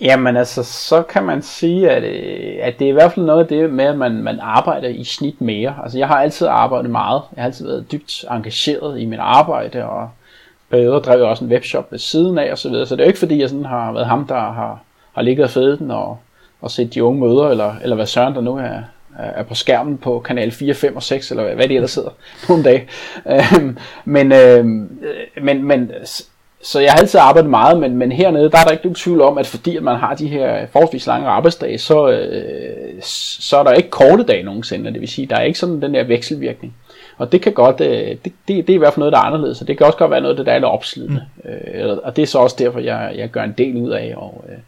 [0.00, 3.40] Jamen altså, så kan man sige, at, øh, at det er i hvert fald noget
[3.40, 5.74] af det med, at man, man arbejder i snit mere.
[5.82, 7.22] Altså jeg har altid arbejdet meget.
[7.36, 10.10] Jeg har altid været dybt engageret i mit arbejde, og
[10.70, 12.86] perioder drev jeg også en webshop ved siden af og så videre.
[12.86, 14.80] Så det er jo ikke fordi, jeg sådan har været ham, der har,
[15.12, 16.18] har ligget og fedet den og,
[16.60, 18.82] og set de unge møder, eller, eller hvad søren der nu er,
[19.18, 22.10] er på skærmen på kanal 4, 5 og 6, eller hvad det ellers sidder
[22.46, 22.88] på en dag.
[23.26, 25.90] Øhm, øhm, øh, men, men, men,
[26.62, 29.20] så jeg har altid arbejdet meget, men, men hernede, der er der ikke nogen tvivl
[29.20, 33.62] om, at fordi at man har de her forholdsvis lange arbejdsdage, så, øh, så er
[33.62, 34.92] der ikke korte dage nogensinde.
[34.92, 36.74] Det vil sige, der er ikke sådan den der vekselvirkning.
[37.18, 39.22] Og det kan godt, øh, det, det, det er i hvert fald noget, der er
[39.22, 41.22] anderledes, og det kan også godt være noget, der er lidt opslidende.
[41.44, 41.50] Mm.
[41.50, 44.44] Øh, og det er så også derfor, jeg, jeg gør en del ud af, og
[44.48, 44.58] øh,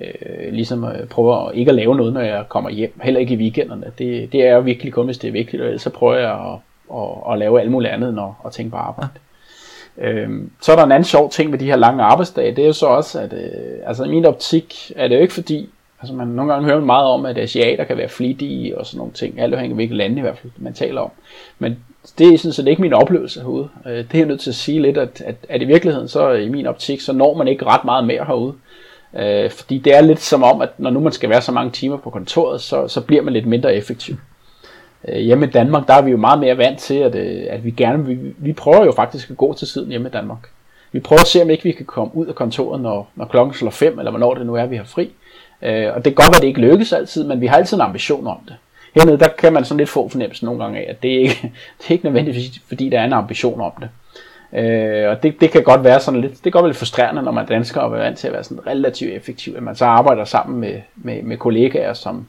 [0.00, 3.36] øh, ligesom øh, prøver ikke at lave noget, når jeg kommer hjem, heller ikke i
[3.36, 3.86] weekenderne.
[3.98, 6.32] Det, det er jo virkelig kun, hvis det er vigtigt, og ellers så prøver jeg
[6.32, 6.58] at,
[6.96, 9.10] at, at lave alt muligt andet, end at, at tænke på arbejde.
[9.14, 9.31] Ja.
[9.98, 12.66] Øhm, så er der en anden sjov ting med de her lange arbejdsdage, det er
[12.66, 15.68] jo så også, at øh, altså i min optik er det jo ikke fordi,
[16.00, 19.12] altså man nogle gange hører meget om, at asiater kan være flittige og sådan nogle
[19.12, 21.10] ting, alt afhængig af hvilket land i hvert fald, man taler om.
[21.58, 21.78] Men
[22.18, 23.68] det er sådan set ikke min oplevelse herude.
[23.86, 26.30] Øh, det er jeg nødt til at sige lidt, at, at, at i virkeligheden, så
[26.30, 28.54] i min optik, så når man ikke ret meget mere herude.
[29.16, 31.70] Øh, fordi det er lidt som om, at når nu man skal være så mange
[31.70, 34.16] timer på kontoret, så, så bliver man lidt mindre effektiv.
[35.08, 37.64] Øh, hjemme i Danmark, der er vi jo meget mere vant til, at, øh, at
[37.64, 40.48] vi gerne, vi, vi prøver jo faktisk at gå til siden hjemme i Danmark.
[40.92, 43.54] Vi prøver at se, om ikke vi kan komme ud af kontoret, når, når klokken
[43.54, 45.10] slår fem, eller hvornår det nu er, vi har fri.
[45.62, 47.76] Øh, og det kan godt være, at det ikke lykkes altid, men vi har altid
[47.76, 48.56] en ambition om det.
[48.94, 51.40] Hernede, der kan man sådan lidt få fornemmelsen nogle gange af, at det er ikke,
[51.78, 53.88] det er ikke nødvendigvis, fordi der er en ambition om det.
[54.58, 57.22] Øh, og det, det kan godt være sådan lidt, det kan godt være lidt frustrerende,
[57.22, 59.84] når man dansker og er vant til at være sådan relativt effektiv, at man så
[59.84, 62.26] arbejder sammen med, med, med kollegaer, som,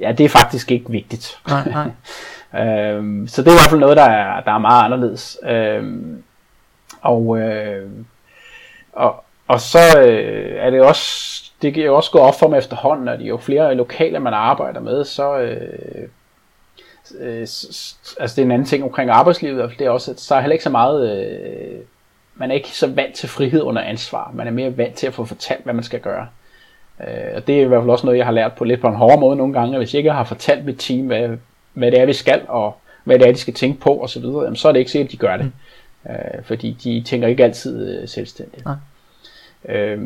[0.00, 1.38] ja, det er faktisk ikke vigtigt.
[1.48, 1.90] Nej, nej.
[2.54, 5.38] Øh, så det er i hvert fald noget, der er, der er meget anderledes.
[5.42, 5.84] Øh,
[7.00, 7.90] og, øh,
[8.92, 12.58] og, og så øh, er det også, det kan jo også gå op for mig
[12.58, 16.08] efterhånden, at jo flere lokale man arbejder med, så, øh,
[17.18, 20.40] øh, altså det er en anden ting omkring arbejdslivet, det er også, at så er
[20.40, 21.80] heller ikke så meget, øh,
[22.34, 25.14] man er ikke så vant til frihed under ansvar, man er mere vant til at
[25.14, 26.26] få fortalt, hvad man skal gøre.
[27.08, 28.88] Øh, og det er i hvert fald også noget, jeg har lært på lidt på
[28.88, 31.28] en hårdere måde nogle gange, at hvis jeg ikke har fortalt mit team, hvad,
[31.72, 34.68] hvad det er, vi skal, og hvad det er, de skal tænke på osv., så
[34.68, 35.44] er det ikke sikkert, at de gør det.
[36.04, 36.10] Mm.
[36.10, 38.64] Øh, fordi de tænker ikke altid øh, selvstændigt.
[38.64, 38.76] Nej.
[39.68, 40.02] Øh,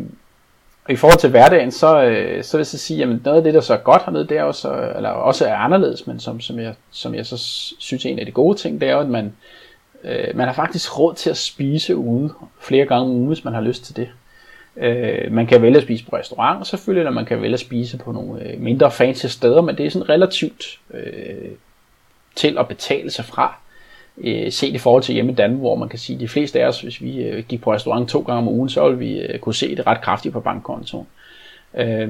[0.85, 3.43] og i forhold til hverdagen, så, øh, så vil jeg så sige, at noget af
[3.43, 6.41] det, der så er godt hernede, det er også, eller også er anderledes, men som,
[6.41, 7.37] som, jeg, som jeg så
[7.79, 9.33] synes er en af de gode ting, det er jo, at man,
[10.05, 13.55] øh, man har faktisk råd til at spise ude flere gange om ugen, hvis man
[13.55, 14.09] har lyst til det.
[14.77, 17.99] Øh, man kan vælge at spise på restaurant selvfølgelig, eller man kan vælge at spise
[17.99, 21.51] på nogle øh, mindre fancy steder, men det er sådan relativt øh,
[22.35, 23.57] til at betale sig fra
[24.19, 26.63] øh, set i forhold til hjemme i Danmark, hvor man kan sige, at de fleste
[26.63, 29.21] af os, hvis vi øh, gik på restaurant to gange om ugen, så ville vi
[29.21, 31.07] øh, kunne se det ret kraftigt på bankkontoen.
[31.75, 32.09] Øh,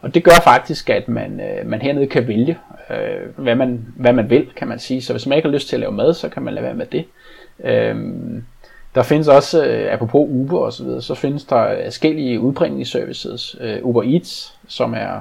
[0.00, 2.58] og det gør faktisk, at man, øh, man hernede kan vælge,
[2.90, 5.02] øh, hvad, man, hvad man vil, kan man sige.
[5.02, 6.74] Så hvis man ikke har lyst til at lave mad, så kan man lade være
[6.74, 7.04] med det.
[7.64, 7.96] Øh,
[8.94, 13.56] der findes også, øh, apropos Uber og så videre, så findes der forskellige udbringningsservices.
[13.60, 15.20] Øh, Uber Eats, som er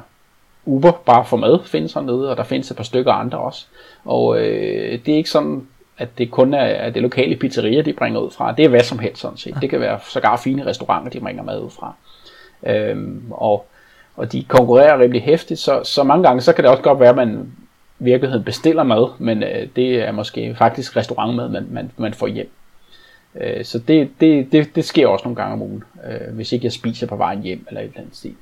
[0.66, 3.66] Uber bare for mad, findes hernede, og der findes et par stykker andre også.
[4.06, 8.20] Og øh, det er ikke sådan, at det kun er det lokale pizzeria, de bringer
[8.20, 8.52] ud fra.
[8.52, 9.58] Det er hvad som helst sådan set.
[9.62, 11.94] Det kan være sågar fine restauranter, de bringer mad ud fra.
[12.68, 13.66] Øhm, og,
[14.16, 17.10] og de konkurrerer rimelig hæftigt, så, så mange gange så kan det også godt være,
[17.10, 17.52] at man
[18.00, 22.28] i virkeligheden bestiller mad, men øh, det er måske faktisk restaurantmad, man, man, man får
[22.28, 22.50] hjem.
[23.42, 26.66] Øh, så det, det, det, det sker også nogle gange om ugen, øh, hvis ikke
[26.66, 28.36] jeg spiser på vejen hjem eller et eller andet stil.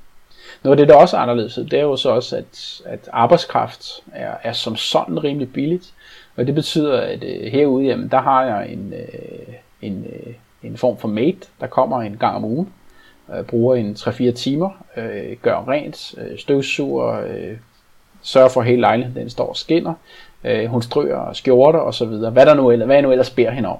[0.62, 3.86] Noget af det, der også er anderledes, det er jo så også, at, at arbejdskraft
[4.12, 5.92] er, er som sådan rimelig billigt.
[6.36, 10.76] Og det betyder, at øh, herude, jamen, der har jeg en, øh, en, øh, en
[10.76, 12.72] form for mate, der kommer en gang om ugen,
[13.34, 17.56] øh, bruger en 3-4 timer, øh, gør rent, øh, støvsuger, øh,
[18.22, 19.94] sørger for at hele lejligheden, den står og skinner,
[20.44, 23.30] øh, hun strøger skjorter og så videre, hvad der nu, eller, hvad jeg nu ellers
[23.30, 23.78] beder hende om.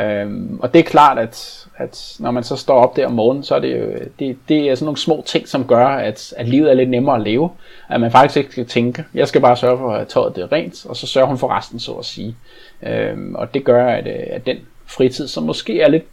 [0.00, 3.44] Øhm, og det er klart, at, at når man så står op der om morgenen,
[3.44, 3.86] så er det jo
[4.18, 7.16] det, det er sådan nogle små ting, som gør, at, at livet er lidt nemmere
[7.16, 7.50] at leve.
[7.88, 10.86] At man faktisk ikke skal tænke, jeg skal bare sørge for at tøjet det rent,
[10.86, 12.36] og så sørger hun for resten, så at sige.
[12.82, 16.04] Øhm, og det gør, at, at den fritid, som måske er lidt,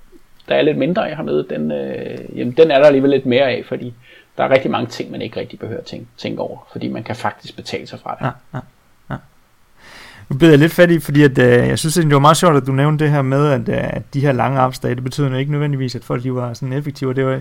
[0.49, 3.49] der er lidt mindre af hernede, den, øh, jamen, den er der alligevel lidt mere
[3.49, 3.93] af, fordi
[4.37, 7.03] der er rigtig mange ting, man ikke rigtig behøver at tænke, tænke over, fordi man
[7.03, 8.25] kan faktisk betale sig fra det.
[8.25, 8.59] Ja, ja.
[10.31, 12.55] Nu bliver jeg lidt fat i, fordi at, øh, jeg synes, det var meget sjovt,
[12.57, 15.29] at du nævnte det her med, at, øh, at de her lange arbejdsdage, det betyder
[15.29, 17.13] jo ikke nødvendigvis, at folk de var sådan effektive.
[17.13, 17.31] Det var,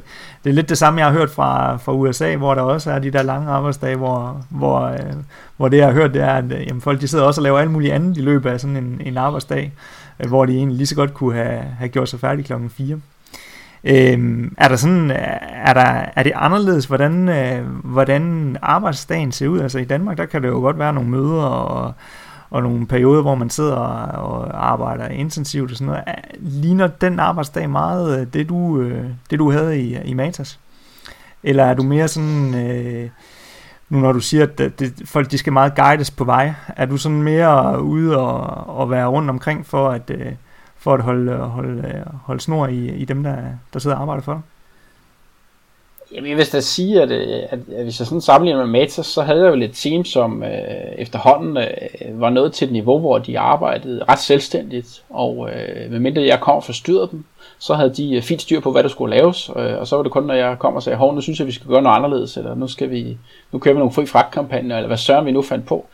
[0.44, 2.98] det er lidt det samme, jeg har hørt fra, fra USA, hvor der også er
[2.98, 4.98] de der lange arbejdsdage, hvor, hvor, øh,
[5.56, 7.42] hvor det jeg har hørt, det er, at øh, jamen, folk de sidder også og
[7.42, 9.72] laver alt muligt andet i løbet af sådan en, en arbejdsdag,
[10.20, 13.00] øh, hvor de egentlig lige så godt kunne have, have gjort sig færdig klokken 4.
[13.84, 15.16] Øhm, er der sådan, øh,
[15.50, 19.60] er, der, er det anderledes, hvordan, øh, hvordan arbejdsdagen ser ud?
[19.60, 21.94] Altså i Danmark, der kan det jo godt være nogle møder og,
[22.50, 26.04] og nogle perioder, hvor man sidder og arbejder intensivt og sådan noget.
[26.38, 30.58] Ligner den arbejdsdag meget øh, det, du, øh, det, du havde i, i Matas?
[31.42, 33.10] Eller er du mere sådan, øh,
[33.88, 36.96] nu når du siger, at det, folk de skal meget guides på vej, er du
[36.96, 40.32] sådan mere ude og, og være rundt omkring for at, øh,
[40.78, 43.36] for at holde, holde, holde snor i, i dem, der,
[43.72, 44.42] der sidder og arbejder for dig?
[46.14, 49.06] Jamen, jeg vil da sige, at, øh, at, at hvis jeg sådan sammenligner med Matas,
[49.06, 50.50] så havde jeg jo et team, som øh,
[50.98, 56.22] efterhånden øh, var nået til et niveau, hvor de arbejdede ret selvstændigt, og øh, medmindre
[56.22, 57.24] jeg kom og forstyrrede dem,
[57.58, 60.02] så havde de øh, fint styr på, hvad der skulle laves, øh, og så var
[60.02, 61.96] det kun, når jeg kom og sagde, hov, nu synes jeg, vi skal gøre noget
[61.96, 63.16] anderledes, eller nu skal vi,
[63.52, 65.86] nu kører vi nogle fri fragtkampagner, eller hvad søren vi nu fandt på.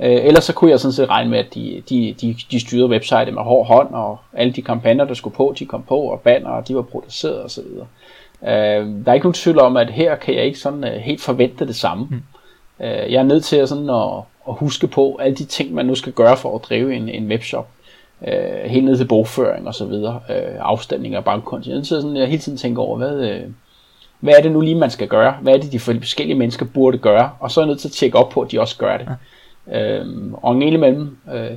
[0.00, 2.88] Øh, ellers så kunne jeg sådan set regne med, at de, de, de, de styrede
[2.88, 6.20] websitet med hård hånd, og alle de kampagner, der skulle på, de kom på, og
[6.20, 7.64] banner, de var produceret osv.
[8.44, 11.20] Øh, der er ikke nogen tvivl om, at her kan jeg ikke sådan uh, helt
[11.20, 12.06] forvente det samme.
[12.10, 12.22] Mm.
[12.78, 14.12] Uh, jeg er nødt til at, sådan at,
[14.48, 17.28] at huske på alle de ting, man nu skal gøre for at drive en, en
[17.28, 17.68] webshop.
[18.20, 18.28] Uh,
[18.64, 21.70] helt ned til bogføring og så videre, uh, afstemning af bankkonti.
[21.70, 23.52] Jeg at sådan, jeg hele tiden tænke over, hvad, uh,
[24.20, 25.34] hvad er det nu lige, man skal gøre?
[25.42, 27.30] Hvad er det, de forskellige mennesker burde gøre?
[27.40, 29.08] Og så er jeg nødt til at tjekke op på, at de også gør det.
[29.66, 30.00] Ja.
[30.00, 31.56] Uh, og en imellem, uh,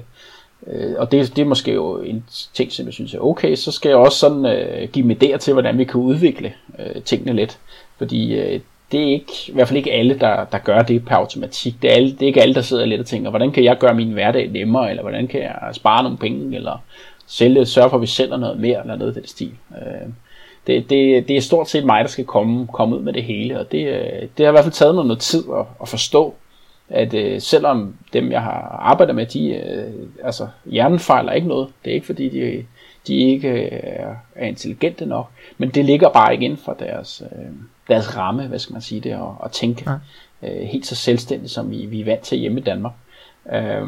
[0.67, 3.71] øh, og det, det er måske jo en ting, som jeg synes er okay, så
[3.71, 7.33] skal jeg også sådan øh, give mig idéer til, hvordan vi kan udvikle øh, tingene
[7.33, 7.59] lidt.
[7.97, 8.59] Fordi øh,
[8.91, 11.75] det er ikke, i hvert fald ikke alle, der, der gør det per automatik.
[11.81, 13.77] Det er, alle, det er ikke alle, der sidder lidt og tænker, hvordan kan jeg
[13.77, 16.83] gøre min hverdag nemmere, eller hvordan kan jeg spare nogle penge, eller
[17.27, 19.51] sælge, sørge for, at vi sælger noget mere, eller noget af den stil.
[19.71, 20.09] Øh,
[20.67, 23.59] det, det, det er stort set mig, der skal komme, komme ud med det hele,
[23.59, 26.33] og det, øh, det har i hvert fald taget mig noget tid at, at forstå,
[26.89, 31.67] at øh, selvom dem, jeg har arbejdet med, de, øh, altså hjernen fejler ikke noget.
[31.85, 32.65] Det er ikke fordi, de,
[33.07, 37.45] de ikke er, er intelligente nok, men det ligger bare ikke inden for deres, øh,
[37.87, 39.91] deres ramme, hvad skal man sige det, at, at tænke
[40.41, 40.49] ja.
[40.49, 42.93] øh, helt så selvstændigt, som vi, vi er vant til hjemme i Danmark.
[43.53, 43.87] Øh,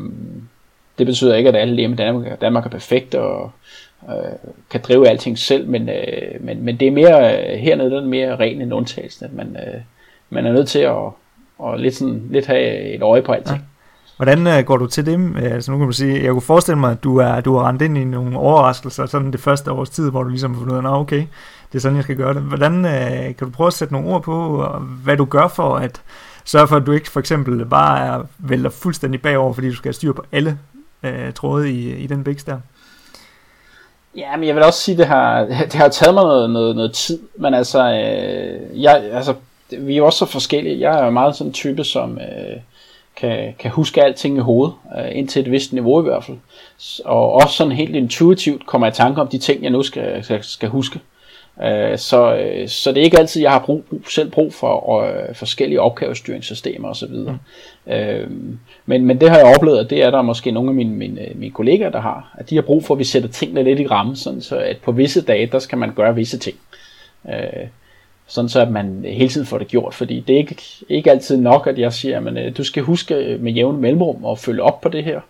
[0.98, 3.52] det betyder ikke, at alle hjemme i Danmark, Danmark er perfekt og
[4.10, 7.96] øh, kan drive alting selv, men, øh, men, men det er mere, øh, hernede der
[7.96, 9.82] er det mere ren en undtagelse, at man, øh,
[10.30, 11.12] man er nødt til at
[11.60, 13.58] og lidt, sådan, lidt have et øje på alting.
[13.58, 13.64] Ja.
[14.18, 15.36] Hvordan uh, går du til det?
[15.44, 17.82] Altså nu kan man sige, jeg kunne forestille mig, at du er, du har rendt
[17.82, 20.86] ind i nogle overraskelser, sådan det første års tid, hvor du ligesom har fundet ud
[20.86, 21.26] af, okay,
[21.72, 22.42] det er sådan, jeg skal gøre det.
[22.42, 24.66] Hvordan uh, kan du prøve at sætte nogle ord på,
[25.04, 26.02] hvad du gør for at
[26.46, 29.90] sørge for, at du ikke for eksempel bare er, vælter fuldstændig bagover, fordi du skal
[29.90, 30.60] have styr på alle
[31.04, 32.60] uh, tråde i, i den biks der?
[34.16, 35.40] Ja, men jeg vil også sige, det har,
[35.72, 39.34] det har taget mig noget, noget, noget tid, men altså, øh, jeg, altså,
[39.72, 40.80] vi er jo også så forskellige.
[40.80, 42.58] Jeg er meget sådan en type, som øh,
[43.16, 46.38] kan, kan huske alting i hovedet, øh, indtil et vist niveau i hvert fald.
[47.06, 50.24] Og også sådan helt intuitivt kommer jeg i tanke om de ting, jeg nu skal,
[50.24, 51.00] skal, skal huske.
[51.64, 55.36] Øh, så, øh, så det er ikke altid, jeg har brug, selv brug for øh,
[55.36, 57.14] forskellige opgavestyringssystemer osv.
[57.14, 57.94] Mm.
[57.94, 58.30] Øh,
[58.86, 61.28] men, men det har jeg oplevet, at det er der måske nogle af mine, mine,
[61.36, 62.36] mine kollegaer, der har.
[62.38, 64.78] At de har brug for, at vi sætter tingene lidt i ramme, sådan så at
[64.78, 66.58] på visse dage, der skal man gøre visse ting.
[67.30, 67.68] Øh,
[68.28, 70.58] sådan så at man hele tiden får det gjort, fordi det er ikke,
[70.90, 74.40] ikke altid nok, at jeg siger, at øh, du skal huske med jævne mellemrum og
[74.40, 75.22] følge op på det her.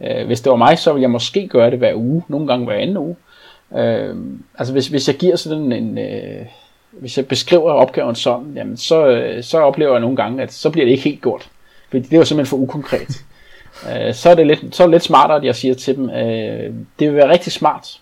[0.00, 2.64] Øh, hvis det var mig, så ville jeg måske gøre det hver uge, nogle gange
[2.66, 3.16] hver anden uge.
[3.76, 4.16] Øh,
[4.58, 6.46] altså hvis, hvis jeg giver sådan en, øh,
[6.92, 10.70] hvis jeg beskriver opgaven sådan, jamen så, øh, så oplever jeg nogle gange, at så
[10.70, 11.48] bliver det ikke helt gjort.
[11.90, 13.24] Fordi det er jo simpelthen for ukonkret.
[13.90, 16.10] øh, så er det lidt, så er det lidt smartere, at jeg siger til dem,
[16.10, 18.00] øh, det vil være rigtig smart,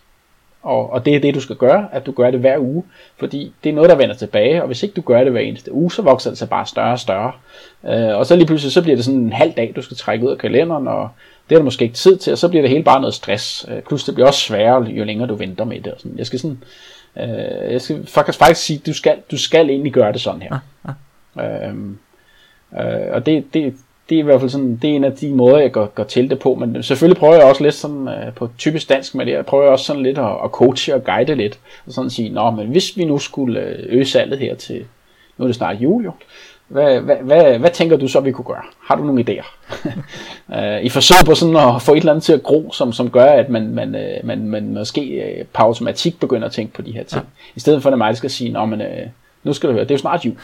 [0.63, 2.85] og, og det er det, du skal gøre, at du gør det hver uge,
[3.19, 5.73] fordi det er noget, der vender tilbage, og hvis ikke du gør det hver eneste
[5.73, 7.33] uge, så vokser det sig bare større og større.
[7.85, 10.27] Øh, og så lige pludselig, så bliver det sådan en halv dag, du skal trække
[10.27, 11.09] ud af kalenderen, og
[11.49, 13.67] det er der måske ikke tid til, og så bliver det hele bare noget stress.
[13.69, 15.93] Øh, plus det bliver også sværere, jo længere du venter med det.
[15.93, 16.19] Og sådan.
[16.19, 16.59] Jeg skal sådan,
[17.17, 20.59] øh, jeg skal faktisk, faktisk sige, du skal, du skal egentlig gøre det sådan her.
[20.87, 20.93] Ja,
[21.43, 21.69] ja.
[21.69, 21.75] Øh,
[22.81, 23.75] øh, og det, det,
[24.09, 26.05] det er i hvert fald sådan, det er en af de måder, jeg går, går
[26.05, 29.27] til det på, men selvfølgelig prøver jeg også lidt sådan, uh, på typisk dansk med
[29.27, 32.29] det, jeg prøver også sådan lidt at, at coache og guide lidt, og sådan sige,
[32.31, 34.85] nå, men hvis vi nu skulle øh, øge salget her til,
[35.39, 36.13] nu er det snart jul jo,
[36.69, 38.63] hvad, hvad, hvad, hvad tænker du så, vi kunne gøre?
[38.87, 39.47] Har du nogle idéer?
[40.49, 43.11] uh, I forsøg på sådan at få et eller andet til at gro, som, som
[43.11, 46.93] gør, at man, man, uh, man, man måske på automatik begynder at tænke på de
[46.93, 47.23] her ting.
[47.23, 47.53] Ja.
[47.57, 48.87] I stedet for, at mig, skal sige, nå, men uh,
[49.45, 50.35] nu skal du høre, det er jo snart jul.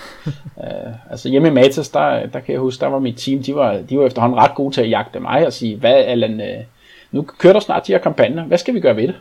[0.57, 0.65] uh,
[1.11, 3.73] altså hjemme i Matas, der, der kan jeg huske, der var mit team, de var,
[3.91, 6.65] de var efterhånden ret gode til at jagte mig og sige, hvad Allan, uh,
[7.13, 9.17] nu kører der snart de her kampagner, hvad skal vi gøre ved det?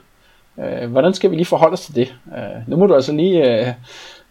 [0.55, 2.15] Uh, hvordan skal vi lige forholde os til det?
[2.25, 3.67] Uh, nu må du altså lige, uh,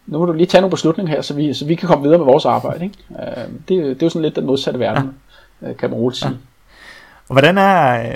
[0.05, 2.17] nu må du lige tage nogle beslutninger her, så vi, så vi kan komme videre
[2.17, 2.83] med vores arbejde.
[2.83, 2.95] Ikke?
[3.09, 5.13] Uh, det, det er jo sådan lidt den modsatte verden,
[5.61, 5.73] ja.
[5.73, 6.29] kan man roligt sige.
[6.29, 6.35] Ja.
[7.27, 8.15] Og hvordan er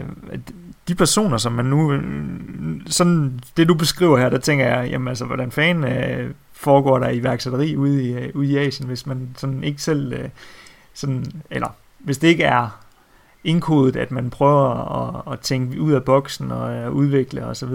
[0.88, 2.02] de personer, som man nu,
[2.88, 5.84] sådan det du beskriver her, der tænker jeg, jamen altså, hvordan fanden
[6.62, 10.30] foregår der iværksætteri ude i, øh, ude i Asien, hvis man sådan ikke selv, øh,
[10.94, 11.68] sådan, eller
[12.00, 12.80] hvis det ikke er
[13.44, 14.70] indkodet, at man prøver
[15.02, 17.74] at, at tænke ud af boksen og at udvikle osv.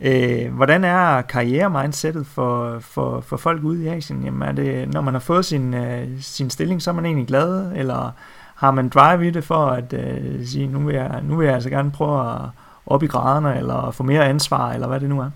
[0.00, 4.24] Øh, hvordan er karrieremindsettet for, for, for folk ude i Asien?
[4.24, 7.26] Jamen er det, når man har fået sin, øh, sin stilling, så er man egentlig
[7.26, 8.10] glad, eller
[8.54, 11.54] har man drive i det for at øh, sige, nu vil, jeg, nu vil jeg
[11.54, 12.40] altså gerne prøve at
[12.86, 15.30] op i graderne, eller få mere ansvar, eller hvad det nu er?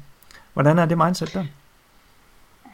[0.52, 1.44] Hvordan er det mindset der?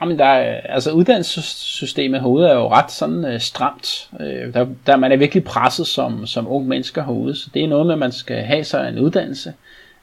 [0.00, 4.08] Jamen, der er, altså uddannelsessystemet herude er jo ret sådan øh, stramt.
[4.20, 7.68] Øh, der, der man er virkelig presset som, som ung mennesker herude, så det er
[7.68, 9.54] noget med, at man skal have sig en uddannelse,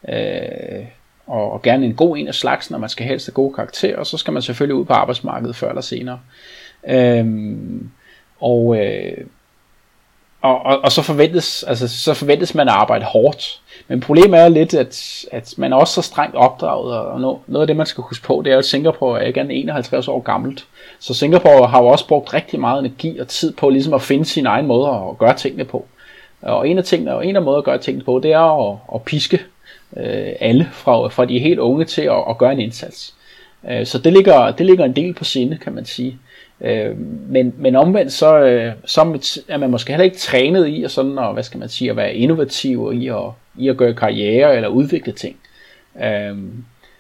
[0.10, 0.86] øh,
[1.28, 3.98] og, og gerne en god en af slagsen, og man skal helst have gode karakterer,
[3.98, 6.20] og så skal man selvfølgelig ud på arbejdsmarkedet før eller senere.
[6.90, 7.26] Øh,
[8.40, 9.26] og, øh,
[10.42, 13.62] og, og, og så, forventes, altså, så forventes man at arbejde hårdt.
[13.88, 17.68] Men problemet er lidt, at, at man er også så strengt opdraget, og noget af
[17.68, 20.66] det, man skal huske på, det er, at Singapore er ikke 51 år gammelt.
[21.00, 24.26] Så Singapore har jo også brugt rigtig meget energi og tid på ligesom at finde
[24.26, 25.86] sin egen måde at gøre tingene på.
[26.42, 28.78] Og en af tingene, og en af måder at gøre tingene på, det er at,
[28.96, 29.40] at piske
[29.98, 33.14] øh, alle fra, fra de helt unge til at, at gøre en indsats.
[33.70, 36.18] Øh, så det ligger, det ligger en del på sinde, kan man sige.
[36.62, 36.98] Øh,
[37.30, 39.02] men, men omvendt så, øh, så
[39.48, 41.98] er man måske heller ikke trænet i at, sådan, og, hvad skal man sige, at
[41.98, 45.36] være innovativ og i at, i at gøre karriere eller udvikle ting.
[46.04, 46.38] Øh,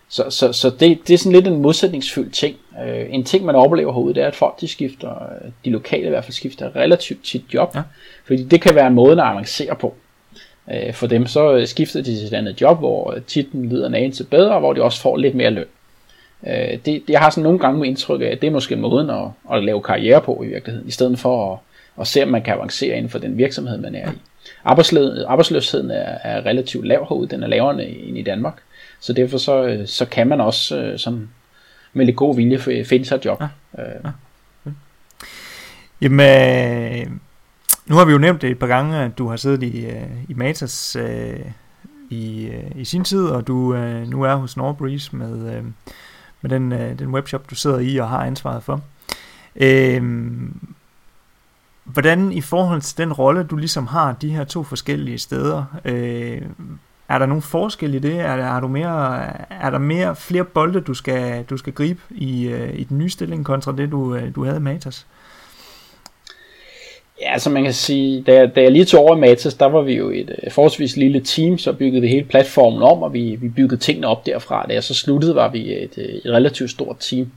[0.10, 2.56] så så, så det, det er sådan lidt en modsætningsfyldt ting.
[2.86, 5.30] Øh, en ting man oplever herude, det er at folk de skifter,
[5.66, 7.76] de lokale i hvert fald skifter relativt tit job.
[7.76, 7.82] Ja.
[8.26, 9.96] Fordi det kan være en måde at avancere på.
[10.72, 14.24] Øh, for dem så skifter de til et andet job, hvor titlen lyder en anelse
[14.24, 15.66] bedre, og hvor de også får lidt mere løn.
[16.48, 19.10] Øh, det, jeg har sådan nogle gange med indtryk af, at det er måske måden
[19.10, 21.60] at, at lave karriere på i virkeligheden, i stedet for at,
[21.96, 24.16] og se, om man kan avancere inden for den virksomhed, man er i.
[25.28, 28.62] Arbejdsløsheden er, er relativt lav herude, den er lavere end i Danmark,
[29.00, 31.30] så derfor så, så kan man også øh, sådan,
[31.94, 33.42] med lidt god vilje finde sig et job.
[33.42, 33.84] Ja.
[33.84, 33.96] Øh.
[34.06, 34.72] Ja.
[36.02, 37.08] Jamen, øh,
[37.86, 40.30] nu har vi jo nævnt det et par gange, at du har siddet i, øh,
[40.30, 41.40] i Matas øh,
[42.10, 45.64] i, øh, i sin tid, og du øh, nu er hos Norbreeze med, øh,
[46.42, 48.82] med den, øh, den webshop, du sidder i og har ansvaret for.
[49.56, 50.02] Øh,
[51.94, 56.42] hvordan i forhold til den rolle, du ligesom har de her to forskellige steder, øh,
[57.10, 58.20] er der nogen forskel i det?
[58.20, 62.00] Er der, er du mere, er der mere flere bolde, du skal, du skal gribe
[62.10, 65.06] i, øh, i den nye stilling kontra det, du, øh, du havde i Matas?
[67.22, 69.82] Ja, altså man kan sige, da, da jeg lige tog over i Matas, der var
[69.82, 73.36] vi jo et øh, forholdsvis lille team, så byggede vi hele platformen om, og vi,
[73.42, 74.66] vi byggede tingene op derfra.
[74.68, 77.32] Da jeg så sluttede, var vi et, øh, et relativt stort team.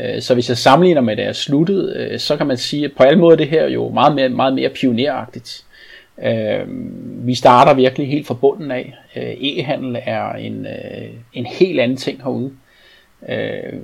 [0.00, 2.92] Øh, så hvis jeg sammenligner med, da jeg sluttede, øh, så kan man sige, at
[2.96, 5.64] på alle måder det her er jo meget mere, meget mere pioneragtigt.
[6.24, 6.60] Øh,
[7.26, 8.94] vi starter virkelig helt fra bunden af.
[9.16, 10.66] E-handel er en,
[11.32, 12.52] en helt anden ting herude.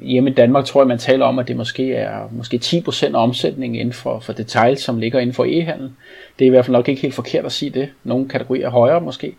[0.02, 3.22] Hjemme i Danmark tror jeg, man taler om, at det måske er måske 10% af
[3.22, 5.90] omsætningen inden for, for detail, som ligger inden for e-handel.
[6.38, 7.88] Det er i hvert fald nok ikke helt forkert at sige det.
[8.04, 9.34] Nogle kategorier er højere måske.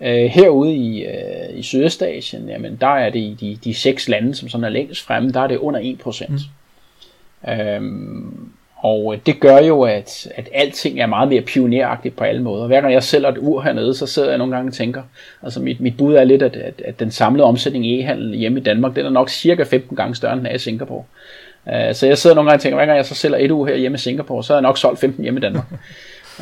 [0.00, 4.34] Øh, herude i, øh, i Sydøstasien, jamen der er det i de, de seks lande,
[4.34, 6.26] som sådan er længst fremme, der er det under 1%.
[6.28, 7.52] Mm.
[7.52, 12.42] Øhm, og øh, det gør jo, at, at alting er meget mere pioneragtigt på alle
[12.42, 12.66] måder.
[12.66, 15.02] Hver gang jeg sælger et ur hernede, så sidder jeg nogle gange og tænker,
[15.42, 18.60] altså mit, mit bud er lidt, at, at, at den samlede omsætning i e-handel hjemme
[18.60, 21.04] i Danmark, den er nok cirka 15 gange større, end den er i Singapore.
[21.66, 23.66] Uh, så jeg sidder nogle gange og tænker, hver gang jeg så sælger et ur
[23.66, 25.64] her hjemme i Singapore, så er jeg nok solgt 15 hjemme i Danmark.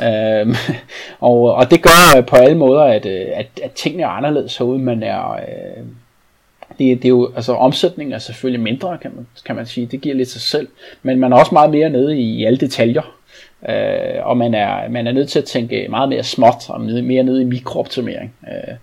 [0.02, 0.54] Øhm,
[1.28, 4.56] og, og det gør øh, på alle måder, at, øh, at, at tingene er anderledes
[4.56, 4.78] herude.
[4.78, 5.84] Man er, øh,
[6.78, 9.86] det, det er jo, altså omsætningen er selvfølgelig mindre, kan man, kan man sige.
[9.86, 10.68] Det giver lidt sig selv.
[11.02, 13.18] Men man er også meget mere nede i, i alle detaljer.
[13.68, 17.22] Øh, og man er, man er nødt til at tænke meget mere småt og mere
[17.22, 18.34] nede i mikrooptimering.
[18.48, 18.74] Øh,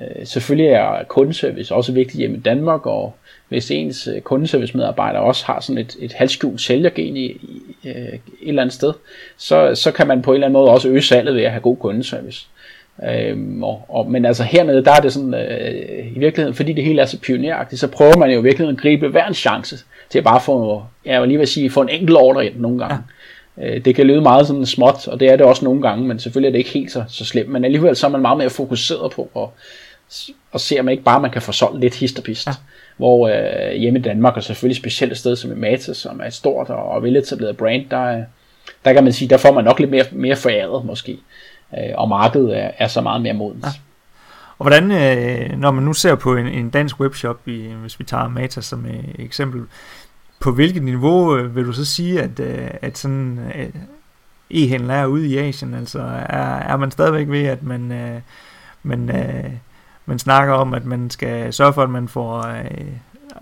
[0.00, 3.14] øh, selvfølgelig er kundeservice også vigtigt hjemme i Danmark, og
[3.48, 7.88] hvis ens øh, kundeservice medarbejder også har sådan et, et halvskjult sælgergen i, i, i
[7.88, 8.92] et eller andet sted,
[9.36, 11.60] så, så kan man på en eller anden måde også øge salget ved at have
[11.60, 12.46] god kundeservice.
[13.04, 16.84] Øhm, og, og, men altså hernede, der er det sådan, øh, i virkeligheden, fordi det
[16.84, 19.78] hele er så pioneragtigt, så prøver man jo virkelig at gribe hver en chance
[20.10, 22.78] til at bare få, jeg vil lige vil sige, få en enkelt ordre ind nogle
[22.78, 22.98] gange.
[23.58, 23.76] Ja.
[23.76, 26.18] Øh, det kan lyde meget sådan småt, og det er det også nogle gange, men
[26.18, 28.50] selvfølgelig er det ikke helt så, så slemt, men alligevel så er man meget mere
[28.50, 29.48] fokuseret på at,
[30.54, 32.46] at se, om man ikke bare man kan få solgt lidt hist og pist.
[32.46, 32.52] Ja.
[32.98, 36.24] Hvor øh, hjemme i Danmark, og selvfølgelig specielt et sted som i Matas, som er
[36.24, 38.22] et stort og, og veletableret brand, der, øh,
[38.84, 41.18] der kan man sige, der får man nok lidt mere, mere foræret måske
[41.74, 43.64] øh, og markedet er, er så meget mere modent.
[43.64, 43.70] Ja.
[44.58, 48.04] Og hvordan, øh, når man nu ser på en, en dansk webshop, i, hvis vi
[48.04, 49.62] tager Mata som øh, eksempel,
[50.40, 53.68] på hvilket niveau øh, vil du så sige, at, øh, at sådan øh,
[54.50, 55.74] e-handel er ude i Asien?
[55.74, 58.20] Altså er, er man stadigvæk ved, at man, øh,
[58.82, 59.50] man, øh,
[60.08, 62.86] man snakker om, at man skal sørge for, at man får, øh,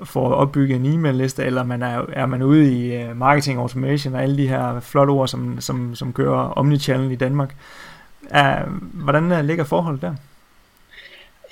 [0.04, 4.22] får opbygget en e-mail-liste, eller man er, er man ude i øh, marketing automation og
[4.22, 7.54] alle de her flotte ord, som, som, som kører omnichannel i Danmark?
[8.30, 10.14] Er, hvordan øh, ligger forholdet der?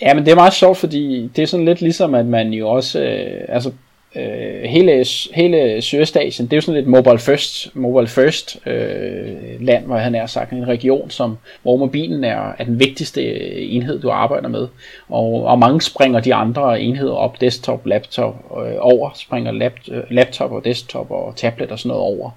[0.00, 2.68] Ja, men det er meget sjovt, fordi det er sådan lidt ligesom, at man jo
[2.68, 3.72] også, øh, altså
[4.16, 5.04] øh, hele,
[5.34, 9.26] hele Sydøstasien, det er jo sådan lidt mobile first, mobile first øh,
[9.60, 13.22] land, hvor han er sagt, en region, som, hvor mobilen er, er den vigtigste
[13.60, 14.68] enhed, du arbejder med.
[15.08, 18.34] Og, og mange springer de andre enheder op, desktop, laptop,
[18.66, 22.30] øh, over, springer lap, øh, laptop og desktop og tablet og sådan noget over.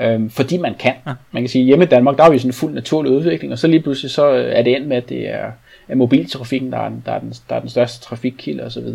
[0.00, 0.94] Øh, fordi man kan.
[1.32, 3.58] Man kan sige, hjemme i Danmark, der er vi sådan en fuld naturlig udvikling, og
[3.58, 5.50] så lige pludselig så er det endt med, at det er
[5.88, 8.86] af mobiltrafikken, der er, der er, den, der er den største trafikkilde osv.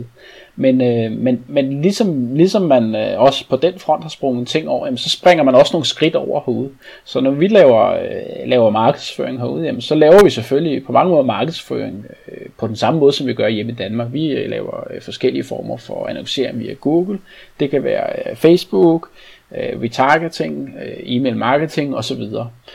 [0.56, 4.70] Men, øh, men, men ligesom, ligesom man øh, også på den front har sprunget ting
[4.70, 6.70] over, jamen, så springer man også nogle skridt over herude.
[7.04, 11.12] Så når vi laver, øh, laver markedsføring herude, jamen, så laver vi selvfølgelig på mange
[11.12, 14.08] måder markedsføring øh, på den samme måde, som vi gør hjemme i Danmark.
[14.12, 17.20] Vi øh, laver øh, forskellige former for annoncering via Google.
[17.60, 19.10] Det kan være øh, Facebook,
[19.58, 22.22] øh, retargeting, øh, e-mail marketing osv.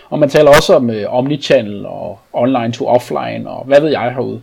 [0.09, 4.13] Og man taler også om øh, omnichannel og online to offline og hvad ved jeg
[4.13, 4.41] herude.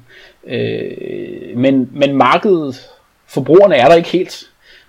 [0.48, 2.90] Øh, men, men markedet,
[3.28, 4.44] forbrugerne er der ikke helt.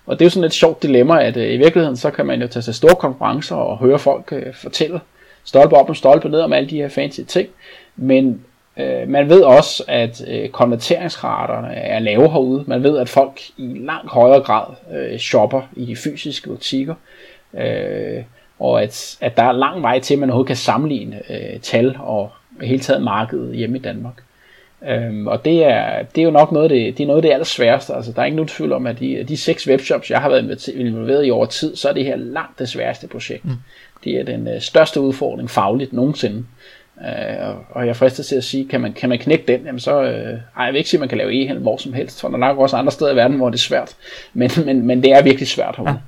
[0.05, 2.41] Og det er jo sådan et sjovt dilemma, at øh, i virkeligheden så kan man
[2.41, 4.99] jo tage sig store konferencer og høre folk øh, fortælle
[5.47, 7.49] stolpe op og stolpe ned om alle de her fancy ting.
[7.95, 8.45] Men
[8.77, 12.63] øh, man ved også, at øh, konverteringsraterne er lave herude.
[12.67, 16.95] Man ved, at folk i langt højere grad øh, shopper i de fysiske butikker.
[17.53, 18.23] Øh,
[18.59, 21.95] og at, at der er lang vej til, at man overhovedet kan sammenligne øh, tal
[21.99, 22.31] og
[22.61, 24.23] hele taget markedet hjemme i Danmark.
[24.87, 27.21] Øhm, og det er, det er jo nok noget af det, det, er noget af
[27.21, 27.93] det allersværeste.
[27.93, 30.67] Altså, der er ikke nogen tvivl om, at de, de seks webshops, jeg har været
[30.67, 33.45] involveret i over tid, så er det her langt det sværeste projekt.
[33.45, 33.51] Mm.
[34.03, 36.45] Det er den øh, største udfordring fagligt nogensinde.
[37.01, 40.01] Øh, og jeg frister til at sige, kan man, kan man knække den, jamen så,
[40.01, 42.27] øh, ej, jeg vil ikke sige, at man kan lave e hvor som helst, for
[42.27, 43.95] der er nok også andre steder i verden, hvor det er svært,
[44.33, 45.99] men, men, men det er virkelig svært herude.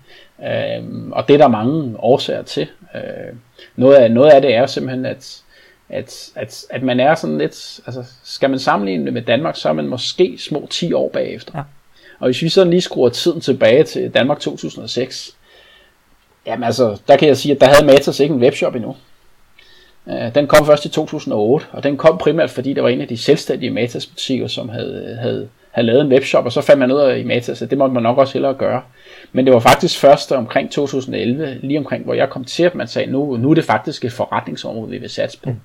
[0.43, 2.67] Øh, og det er der mange årsager til.
[2.95, 3.35] Øh,
[3.75, 5.41] noget, af, noget af det er simpelthen, at,
[5.89, 9.69] at, at, at man er sådan lidt, altså skal man sammenligne det med Danmark, så
[9.69, 11.51] er man måske små 10 år bagefter.
[11.55, 11.63] Ja.
[12.19, 15.35] Og hvis vi sådan lige skruer tiden tilbage til Danmark 2006,
[16.45, 18.95] jamen altså, der kan jeg sige, at der havde Matas ikke en webshop endnu.
[20.07, 23.07] Øh, den kom først i 2008, og den kom primært, fordi der var en af
[23.07, 26.91] de selvstændige Matas butikker, som havde, havde, havde lavet en webshop, og så fandt man
[26.91, 28.81] ud af i Matas, at det måtte man nok også hellere gøre.
[29.31, 32.87] Men det var faktisk først omkring 2011, lige omkring, hvor jeg kom til, at man
[32.87, 35.49] sagde, nu, nu er det faktisk et forretningsområde, vi vil satse på.
[35.49, 35.59] Mm.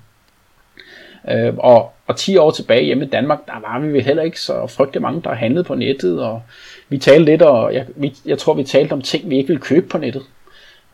[1.31, 4.67] Øh, og, og 10 år tilbage hjemme i Danmark, der var vi heller ikke så
[4.67, 6.41] frygtelig mange, der handlede på nettet, og
[6.89, 9.61] vi talte lidt, og jeg, vi, jeg tror, vi talte om ting, vi ikke ville
[9.61, 10.23] købe på nettet.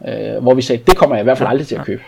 [0.07, 2.01] Øh, hvor vi sagde, det kommer jeg i hvert fald aldrig til at købe.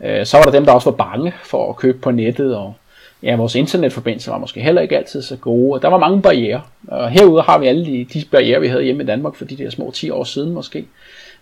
[0.00, 2.74] Øh, så var der dem, der også var bange for at købe på nettet, og
[3.22, 6.60] ja, vores internetforbindelse var måske heller ikke altid så gode, og der var mange barriere.
[6.88, 9.56] Og herude har vi alle de, de barriere, vi havde hjemme i Danmark for de
[9.56, 10.86] der små 10 år siden måske.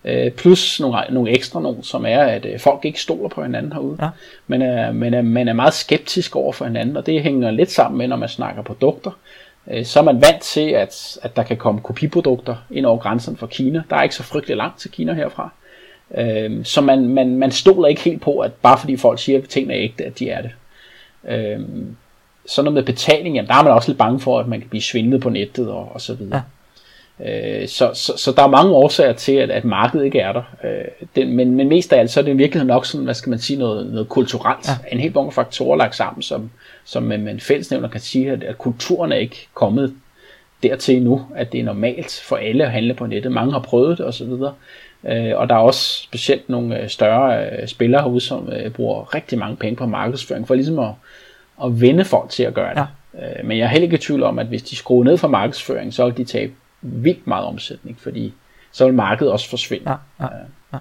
[0.05, 3.73] Øh, plus nogle, nogle ekstra nogle, som er, at øh, folk ikke stoler på hinanden
[3.73, 3.97] herude.
[4.01, 4.09] Ja.
[4.47, 7.71] Men, øh, men øh, man er meget skeptisk over for hinanden, og det hænger lidt
[7.71, 9.11] sammen med, når man snakker produkter.
[9.71, 13.37] Øh, så er man vant til, at, at der kan komme kopiprodukter ind over grænsen
[13.37, 13.83] fra Kina.
[13.91, 15.51] Der er ikke så frygtelig langt til Kina herfra.
[16.15, 19.49] Øh, så man, man, man stoler ikke helt på, at bare fordi folk siger, at
[19.49, 20.51] tingene er ægte, at de er det.
[21.29, 21.61] Øh,
[22.47, 24.69] så noget med betaling, jamen, der er man også lidt bange for, at man kan
[24.69, 26.37] blive svindlet på nettet og, og så videre.
[26.37, 26.43] Ja.
[27.23, 30.43] Øh, så, så, så der er mange årsager til, at, at markedet ikke er der.
[30.65, 30.85] Øh,
[31.17, 33.31] den, men, men mest af alt, så er det i virkeligheden nok sådan, hvad skal
[33.31, 34.69] man sige, noget, noget kulturelt.
[34.69, 34.73] Ja.
[34.93, 36.51] En helt mange faktorer lagt sammen, som,
[36.85, 39.95] som man med en fællesnævner kan sige, at, at kulturen er ikke kommet
[40.63, 43.33] dertil nu, at det er normalt for alle at handle på nettet.
[43.33, 44.33] Mange har prøvet det osv.
[45.05, 49.15] Øh, og der er også specielt nogle øh, større øh, spillere herude, som øh, bruger
[49.15, 50.91] rigtig mange penge på markedsføring, for ligesom at,
[51.65, 52.87] at vende folk til at gøre det.
[53.15, 53.41] Ja.
[53.41, 55.29] Øh, men jeg er heller ikke i tvivl om, at hvis de skruer ned for
[55.29, 58.35] markedsføring, så vil de tabe vildt meget omsætning, fordi
[58.73, 59.91] så vil markedet også forsvinde.
[59.91, 60.29] Ja, ja,
[60.73, 60.79] ja.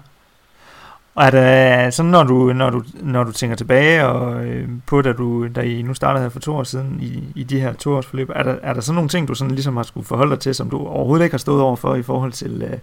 [1.14, 5.12] Og er sådan, når du, når du, når du tænker tilbage og, øh, på, da,
[5.12, 7.92] du, da I nu startede her for to år siden i, i de her to
[7.92, 10.30] års forløb, er der, er der sådan nogle ting, du sådan ligesom har skulle forholde
[10.30, 12.78] dig til, som du overhovedet ikke har stået over for i forhold til, øh,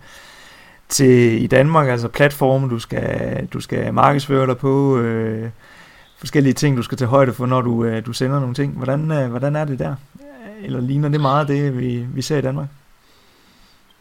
[0.89, 5.49] til i Danmark, altså platforme, du skal, du skal markedsføre dig på, øh,
[6.17, 8.73] forskellige ting, du skal tage højde for, når du, øh, du sender nogle ting.
[8.73, 9.95] Hvordan, øh, hvordan er det der?
[10.63, 12.67] Eller ligner det meget det, vi, vi ser i Danmark?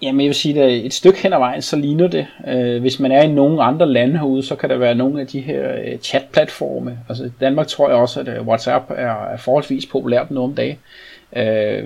[0.02, 2.26] Jamen jeg vil sige, at et stykke hen ad vejen, så ligner det.
[2.48, 5.26] Øh, hvis man er i nogle andre lande herude, så kan der være nogle af
[5.26, 6.98] de her øh, chatplatforme.
[7.08, 10.76] Altså i Danmark tror jeg også, at øh, WhatsApp er, forholdsvis populært nu om dagen.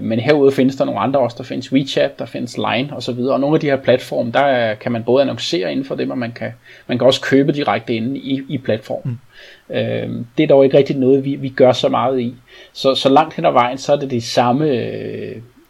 [0.00, 1.36] Men herude findes der nogle andre også.
[1.38, 3.18] Der findes WeChat, der findes Line osv.
[3.18, 6.10] Og, og nogle af de her platforme, der kan man både annoncere inden for dem,
[6.10, 6.52] og man kan,
[6.86, 9.20] man kan også købe direkte inde i, i platformen.
[9.68, 10.26] Mm.
[10.36, 12.34] Det er dog ikke rigtig noget, vi, vi gør så meget i.
[12.72, 14.66] Så, så langt hen ad vejen, så er det de samme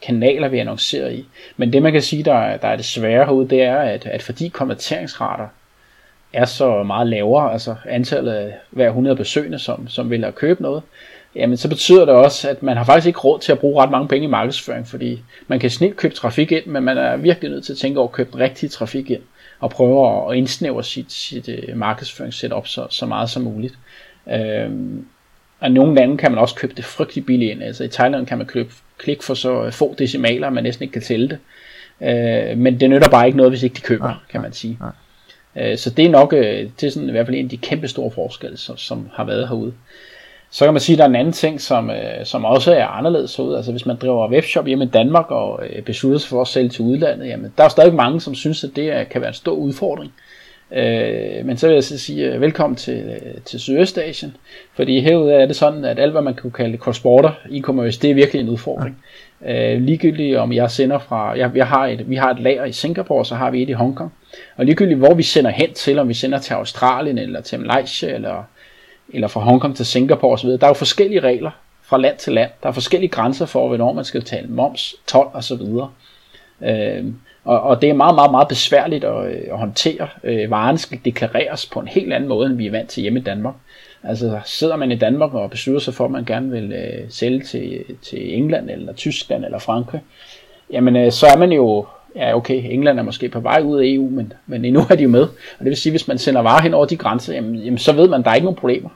[0.02, 1.24] kanaler, vi annoncerer i.
[1.56, 4.22] Men det man kan sige, der, der er det svære herude, det er, at, at
[4.22, 5.46] fordi konverteringsrater
[6.32, 10.60] er så meget lavere, altså antallet af hver 100 besøgende, som, som vil have købt
[10.60, 10.82] noget,
[11.34, 13.90] jamen så betyder det også, at man har faktisk ikke råd til at bruge ret
[13.90, 17.50] mange penge i markedsføring, fordi man kan snilt købe trafik ind, men man er virkelig
[17.50, 19.22] nødt til at tænke over at købe den rigtige trafik ind,
[19.60, 23.74] og prøve at indsnævre sit, sit uh, markedsføringssetup så, så meget som muligt.
[24.32, 25.06] Øhm,
[25.60, 27.62] og nogle lande kan man også købe det frygtelig billigt ind.
[27.62, 30.92] Altså i Thailand kan man købe klik for så få decimaler, at man næsten ikke
[30.92, 31.38] kan tælle det.
[32.08, 34.78] Øh, men det nytter bare ikke noget, hvis ikke de køber, ja, kan man sige.
[35.56, 35.72] Ja.
[35.72, 37.88] Øh, så det er nok øh, er sådan, i hvert fald en af de kæmpe
[37.88, 39.72] store forskelle, som, som har været herude.
[40.50, 42.86] Så kan man sige, at der er en anden ting, som, øh, som også er
[42.86, 43.56] anderledes herude.
[43.56, 46.68] Altså hvis man driver webshop hjemme i Danmark og øh, beslutter sig for at sælge
[46.68, 49.34] til udlandet, jamen, der er stadig mange, som synes, at det er, kan være en
[49.34, 50.12] stor udfordring.
[50.16, 50.29] Øh,
[51.44, 54.36] men så vil jeg så sige uh, velkommen til, uh, til Sydøstasien,
[54.74, 58.14] fordi herude er det sådan, at alt hvad man kunne kalde cross-border e-commerce, det er
[58.14, 59.04] virkelig en udfordring.
[59.44, 59.74] Ja.
[59.74, 62.72] Uh, ligegyldigt om jeg sender fra, jeg, jeg har et, vi har et lager i
[62.72, 64.12] Singapore, så har vi et i Hongkong,
[64.56, 68.14] og ligegyldigt hvor vi sender hen til, om vi sender til Australien eller til Malaysia
[68.14, 68.44] eller,
[69.08, 71.50] eller fra Hongkong til Singapore osv., der er jo forskellige regler
[71.82, 72.50] fra land til land.
[72.62, 75.62] Der er forskellige grænser for, hvornår man skal betale moms, tolv osv.
[76.60, 77.12] Uh,
[77.50, 80.08] og, og det er meget, meget, meget besværligt at, øh, at håndtere.
[80.24, 83.20] Øh, varen skal deklareres på en helt anden måde, end vi er vant til hjemme
[83.20, 83.54] i Danmark.
[84.04, 87.40] Altså sidder man i Danmark og beslutter sig for, at man gerne vil øh, sælge
[87.40, 90.00] til, til England eller Tyskland eller Frankrig,
[90.72, 91.86] jamen øh, så er man jo,
[92.16, 95.02] ja okay, England er måske på vej ud af EU, men, men endnu er de
[95.02, 95.22] jo med.
[95.22, 97.92] Og det vil sige, hvis man sender varer hen over de grænser, jamen, jamen så
[97.92, 98.90] ved man, at der er ikke nogen problemer.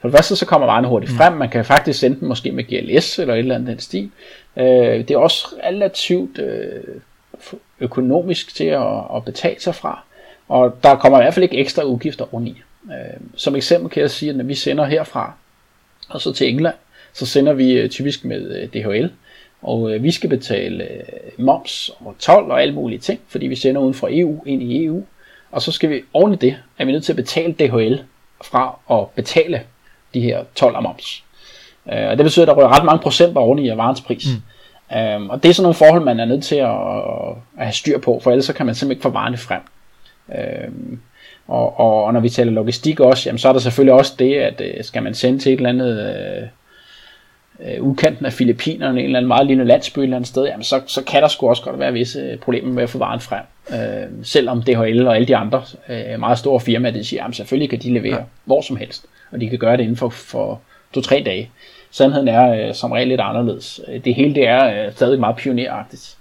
[0.00, 2.64] For det første så kommer varerne hurtigt frem, man kan faktisk sende dem måske med
[2.64, 4.10] GLS eller et eller andet den stil.
[4.56, 4.64] Øh,
[4.98, 7.00] det er også relativt øh,
[7.80, 10.04] økonomisk til at, at betale sig fra,
[10.48, 12.62] og der kommer i hvert fald ikke ekstra udgifter oveni.
[12.84, 15.32] Øh, som eksempel kan jeg sige, at når vi sender herfra
[16.08, 16.74] og så til England,
[17.12, 19.10] så sender vi øh, typisk med øh, DHL,
[19.62, 20.88] og øh, vi skal betale
[21.38, 24.84] moms og tolv og alle mulige ting, fordi vi sender uden fra EU ind i
[24.84, 25.04] EU.
[25.50, 27.94] Og så skal vi oven i det, er vi nødt til at betale DHL
[28.44, 29.62] fra at betale
[30.14, 31.24] de her 12 og moms.
[31.84, 34.26] Og det betyder, at der rører ret mange procenter oveni af varens pris.
[34.26, 34.42] Mm.
[34.92, 36.76] Øh, og det er sådan nogle forhold, man er nødt til at,
[37.58, 39.60] at have styr på, for ellers så kan man simpelthen ikke få varerne frem.
[40.34, 40.98] Øh,
[41.48, 44.34] og, og, og når vi taler logistik også, jamen, så er der selvfølgelig også det,
[44.34, 46.48] at øh, skal man sende til et eller andet øh,
[47.60, 50.64] øh, udkanten af Filippinerne, en eller anden meget lille landsby et eller andet sted, jamen,
[50.64, 53.42] så, så kan der sgu også godt være visse problemer med at få varen frem.
[53.70, 57.70] Øh, selvom DHL og alle de andre øh, meget store firmaer, de siger, jamen selvfølgelig
[57.70, 58.24] kan de levere ja.
[58.44, 60.60] hvor som helst, og de kan gøre det inden for, for
[60.92, 61.50] to-tre dage.
[61.94, 63.80] Sandheden er øh, som regel lidt anderledes.
[64.04, 66.16] Det hele det er øh, stadig meget pioneragtigt.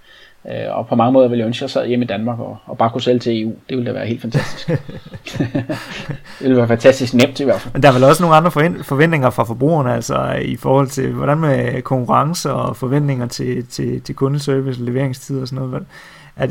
[0.47, 2.57] Øh, og på mange måder ville jeg ønske, at jeg sad hjemme i Danmark og,
[2.65, 3.49] og bare kunne sælge til EU.
[3.69, 4.67] Det ville da være helt fantastisk.
[6.39, 7.73] det ville være fantastisk nemt i hvert fald.
[7.73, 8.51] Men der er vel også nogle andre
[8.83, 14.15] forventninger fra forbrugerne, altså i forhold til, hvordan med konkurrence og forventninger til, til, til
[14.15, 15.85] kundeservice og leveringstid og sådan noget.
[16.35, 16.47] Er,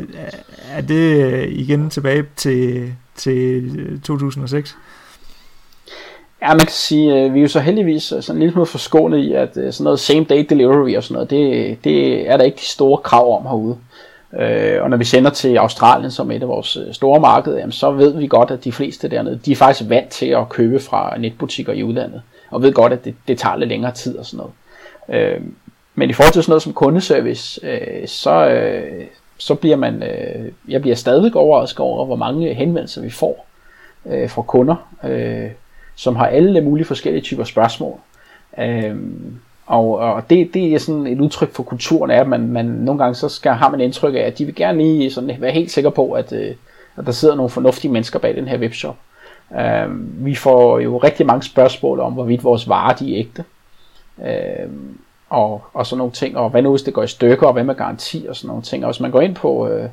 [0.71, 4.77] er det igen tilbage til, til 2006?
[6.43, 8.65] Ja, man kan sige, at vi er jo så heldigvis øh, sådan en lille smule
[8.65, 12.37] forskånet i, at øh, sådan noget same day delivery og sådan noget, det, det er
[12.37, 13.77] der ikke de store krav om herude.
[14.81, 18.17] Og når vi sender til Australien som et af vores store markeder, jamen, så ved
[18.17, 21.73] vi godt, at de fleste dernede, de er faktisk vant til at købe fra netbutikker
[21.73, 22.21] i udlandet,
[22.51, 24.45] og ved godt, at det, det tager lidt længere tid og sådan
[25.07, 25.41] noget.
[25.95, 27.61] men i forhold til sådan noget som kundeservice,
[28.07, 28.61] så,
[29.37, 30.03] så bliver man,
[30.67, 33.45] jeg bliver stadig overrasket over, hvor mange henvendelser vi får
[34.05, 34.75] fra kunder
[35.95, 37.99] som har alle mulige forskellige typer spørgsmål.
[38.59, 42.65] Øhm, og, og det, det er sådan et udtryk for kulturen af, at man, man
[42.65, 45.51] nogle gange så skal, har man indtryk af, at de vil gerne lige sådan være
[45.51, 46.55] helt sikre på, at, øh,
[46.97, 48.95] at der sidder nogle fornuftige mennesker bag den her webshop.
[49.59, 53.43] Øhm, vi får jo rigtig mange spørgsmål om, hvorvidt vores varer de er ægte.
[54.25, 54.97] Øhm,
[55.29, 57.63] og, og sådan nogle ting, og hvad nu hvis det går i stykker, og hvad
[57.63, 58.85] med garanti og sådan nogle ting.
[58.85, 59.89] Og hvis man går ind på øh,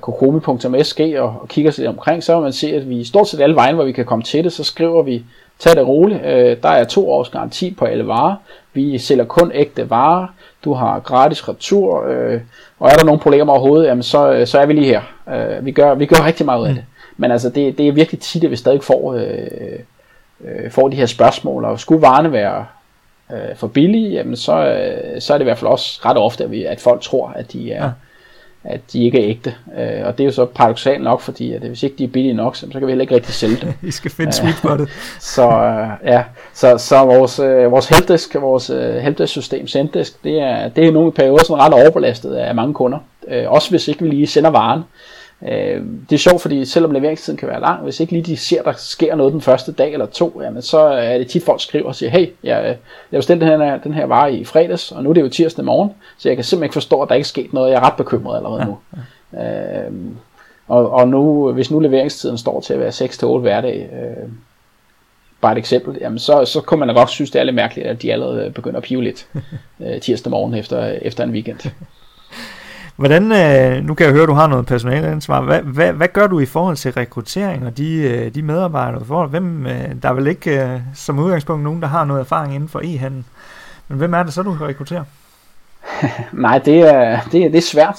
[0.00, 3.54] kokomi.sg og, og kigger sig omkring, så vil man se, at vi stort set alle
[3.54, 5.24] vejen, hvor vi kan komme til det, så skriver vi,
[5.58, 8.34] tag det roligt, øh, der er to års garanti på alle varer,
[8.72, 10.26] vi sælger kun ægte varer,
[10.64, 12.40] du har gratis retur, øh,
[12.78, 15.02] og er der nogle problemer overhovedet, jamen så, øh, så er vi lige her.
[15.34, 16.84] Øh, vi, gør, vi gør rigtig meget ud af det.
[17.16, 19.78] Men altså, det, det er virkelig tit, at vi stadig får, øh,
[20.44, 22.66] øh, får de her spørgsmål, og skulle varerne være
[23.32, 26.44] øh, for billige, jamen så, øh, så er det i hvert fald også ret ofte,
[26.44, 27.90] at, vi, at folk tror, at de er, ja
[28.64, 29.54] at de ikke er ægte.
[29.78, 32.34] Øh, og det er jo så paradoxalt nok, fordi at hvis ikke de er billige
[32.34, 33.72] nok, så kan vi heller ikke rigtig sælge dem.
[33.88, 34.88] I skal finde sweet spotet.
[35.34, 40.40] så øh, ja, så, så vores, øh, vores helpdesk, vores øh, helpdesk system, Sendesk, det
[40.40, 42.98] er, det er nogle perioder sådan ret overbelastet af mange kunder.
[43.28, 44.78] Øh, også hvis ikke vi lige sender varen.
[44.80, 44.84] Øh,
[46.10, 48.72] det er sjovt, fordi selvom leveringstiden kan være lang, hvis ikke lige de ser, der
[48.76, 51.94] sker noget den første dag eller to, jamen, så er det tit folk skriver og
[51.94, 52.76] siger, hey, jeg,
[53.12, 55.64] jeg bestilte den her, den her vare i fredags, og nu er det jo tirsdag
[55.64, 57.70] morgen, så jeg kan simpelthen ikke forstå, at der ikke er sket noget.
[57.70, 58.78] Jeg er ret bekymret allerede nu.
[59.32, 59.86] Ja.
[59.86, 59.92] Øh,
[60.68, 64.28] og, og nu, hvis nu leveringstiden står til at være 6-8 hverdag, øh,
[65.40, 67.88] bare et eksempel, jamen så, så kunne man da godt synes, det er lidt mærkeligt,
[67.88, 69.26] at de allerede begynder at pive lidt
[69.84, 71.58] øh, tirsdag morgen efter, efter en weekend.
[73.02, 75.40] Hvordan, øh, nu kan jeg høre, at du har noget personaleansvar.
[75.40, 79.04] Hvad, hvad, hvad gør du i forhold til rekruttering og de, øh, de medarbejdere?
[79.04, 82.54] For hvem, øh, der er vel ikke øh, som udgangspunkt nogen, der har noget erfaring
[82.54, 83.24] inden for e-handel.
[83.88, 85.04] Men hvem er det så, du kan rekruttere?
[86.32, 87.98] Nej, det er, det, er, det er svært.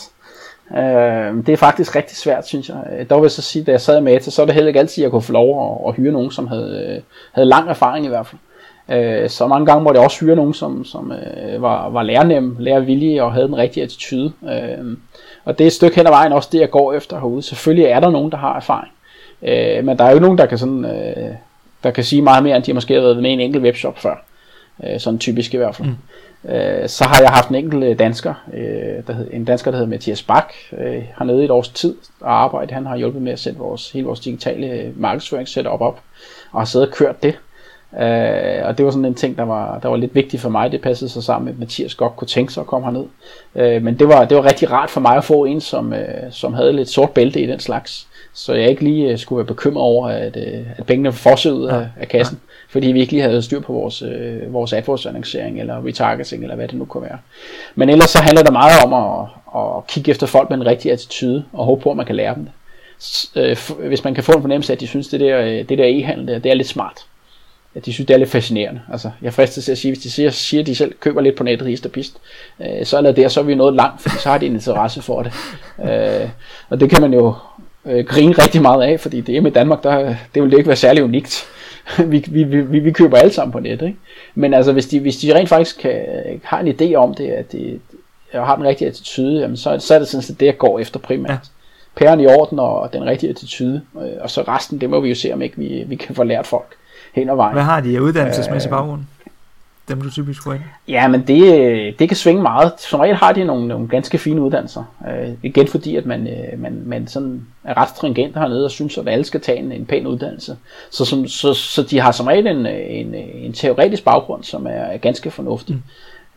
[0.78, 2.84] Øh, det er faktisk rigtig svært, synes jeg.
[3.00, 4.68] Øh, dog vil jeg så sige, da jeg sad med til, så er det heller
[4.68, 7.02] ikke altid, at jeg kunne få lov at, at hyre nogen, som havde,
[7.34, 8.40] havde lang erfaring i hvert fald.
[8.90, 12.56] Øh, så mange gange måtte jeg også hyre nogen, som, som øh, var, var lærnem,
[12.60, 14.32] lærervillige og havde den rigtige attitude.
[14.44, 14.98] Øh,
[15.46, 17.42] og det er et stykke hen ad vejen også det, jeg går efter herude.
[17.42, 18.92] Selvfølgelig er der nogen, der har erfaring.
[19.42, 21.36] Øh, men der er jo nogen, der kan, sådan, øh,
[21.84, 24.26] der kan sige meget mere, end de måske har været med en enkelt webshop før.
[24.84, 25.88] Øh, sådan typisk i hvert fald.
[25.88, 25.96] Mm.
[26.50, 29.78] Øh, så har jeg haft en enkelt øh, dansker, øh, der hed, en dansker, der
[29.78, 32.74] hedder Mathias Bak, øh, nede i et års tid og arbejde.
[32.74, 36.00] Han har hjulpet med at sætte vores, hele vores digitale øh, markedsføringssetup op,
[36.52, 37.36] og har siddet og kørt det.
[38.02, 40.72] Øh, og det var sådan en ting, der var, der var lidt vigtig for mig.
[40.72, 43.06] Det passede sig sammen med, at Mathias godt kunne tænke sig at komme herned.
[43.56, 46.32] Øh, men det var, det var rigtig rart for mig at få en, som, øh,
[46.32, 48.08] som havde lidt sort bælte i den slags.
[48.34, 51.66] Så jeg ikke lige øh, skulle være bekymret over, at, øh, at pengene var ud
[51.66, 52.40] af, af kassen.
[52.44, 52.54] Ja.
[52.70, 56.68] Fordi vi ikke lige havde styr på vores, øh, vores AdWords-annoncering eller retargeting, eller hvad
[56.68, 57.18] det nu kunne være.
[57.76, 60.92] Men ellers så handler det meget om at, at kigge efter folk med en rigtig
[60.92, 62.54] attitude, og håbe på, at man kan lære dem det.
[63.88, 66.28] Hvis man kan få en fornemmelse af, at de synes, det der, det der e-handel,
[66.28, 67.06] det er lidt smart,
[67.76, 68.82] at de synes, det er lidt fascinerende.
[68.92, 71.36] Altså, jeg fristes til at sige, hvis de siger, siger at de selv køber lidt
[71.36, 72.18] på nettet hist og pist,
[72.62, 75.02] øh, så er det, så er vi nået langt, for så har de en interesse
[75.02, 75.34] for det.
[75.84, 76.30] Øh,
[76.70, 77.34] og det kan man jo
[77.86, 80.68] øh, grine rigtig meget af, fordi det er med Danmark, der, det vil det ikke
[80.68, 81.46] være særlig unikt.
[82.12, 83.86] vi, vi, vi, vi køber alle sammen på nettet.
[83.88, 84.00] Ikke?
[84.36, 86.06] Men altså, hvis de, hvis de rent faktisk kan,
[86.44, 87.82] har en idé om det, at det,
[88.34, 90.80] og har den rigtige attitude, jamen så, så er det sådan set det, jeg går
[90.80, 91.32] efter primært.
[91.32, 91.38] Ja.
[91.96, 95.16] Pæren i orden og den rigtige attitude, øh, og så resten, det må vi jo
[95.16, 96.76] se, om ikke vi, vi kan få lært folk
[97.14, 97.54] hen ad vejen.
[97.54, 99.02] Hvad har de af uddannelsesmæssig øh, baggrund?
[99.88, 100.62] Dem du typisk får ind?
[100.88, 102.72] Ja, men det, det kan svinge meget.
[102.78, 104.84] Som regel har de nogle, nogle ganske fine uddannelser.
[105.08, 108.98] Øh, igen fordi, at man, øh, man, man sådan er ret stringent hernede og synes,
[108.98, 110.58] at alle skal tage en, en pæn uddannelse.
[110.90, 114.70] Så, som, så, så de har som regel en, en, en teoretisk baggrund, som er,
[114.70, 115.76] er ganske fornuftig.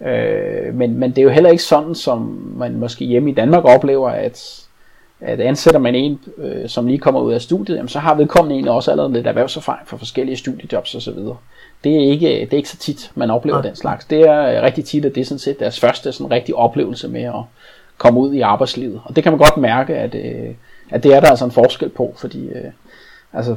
[0.00, 0.06] Mm.
[0.06, 2.20] Øh, men, men det er jo heller ikke sådan, som
[2.56, 4.65] man måske hjemme i Danmark oplever, at
[5.20, 8.58] at ansætter man en, øh, som lige kommer ud af studiet, jamen, så har vedkommende
[8.58, 11.18] en også allerede lidt erhvervserfaring for forskellige studiejobs osv.
[11.84, 13.68] Det er ikke, det er ikke så tit, man oplever ja.
[13.68, 14.04] den slags.
[14.04, 17.22] Det er rigtig tit, at det er sådan set deres første sådan rigtig oplevelse med
[17.22, 17.42] at
[17.98, 19.00] komme ud i arbejdslivet.
[19.04, 20.54] Og det kan man godt mærke, at, øh,
[20.90, 22.70] at det er der altså en forskel på, fordi øh,
[23.32, 23.56] altså,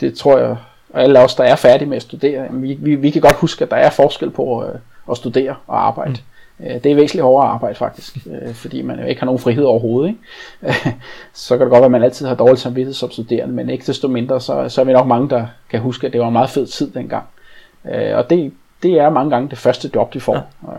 [0.00, 0.56] det tror jeg,
[0.92, 3.64] og alle os, der er færdige med at studere, vi, vi, vi kan godt huske,
[3.64, 4.78] at der er forskel på øh,
[5.10, 6.10] at studere og arbejde.
[6.10, 6.35] Mm.
[6.60, 9.64] Øh, det er væsentligt hårdere arbejde faktisk, øh, fordi man jo ikke har nogen frihed
[9.64, 10.08] overhovedet.
[10.08, 10.96] Ikke?
[11.34, 13.86] så kan det godt være, at man altid har dårlig samvittighed som studerende, men ikke
[13.86, 16.32] desto mindre, så, så er vi nok mange, der kan huske, at det var en
[16.32, 17.24] meget fed tid dengang.
[17.90, 18.52] Øh, og det,
[18.82, 20.72] det er mange gange det første job, de får, ja.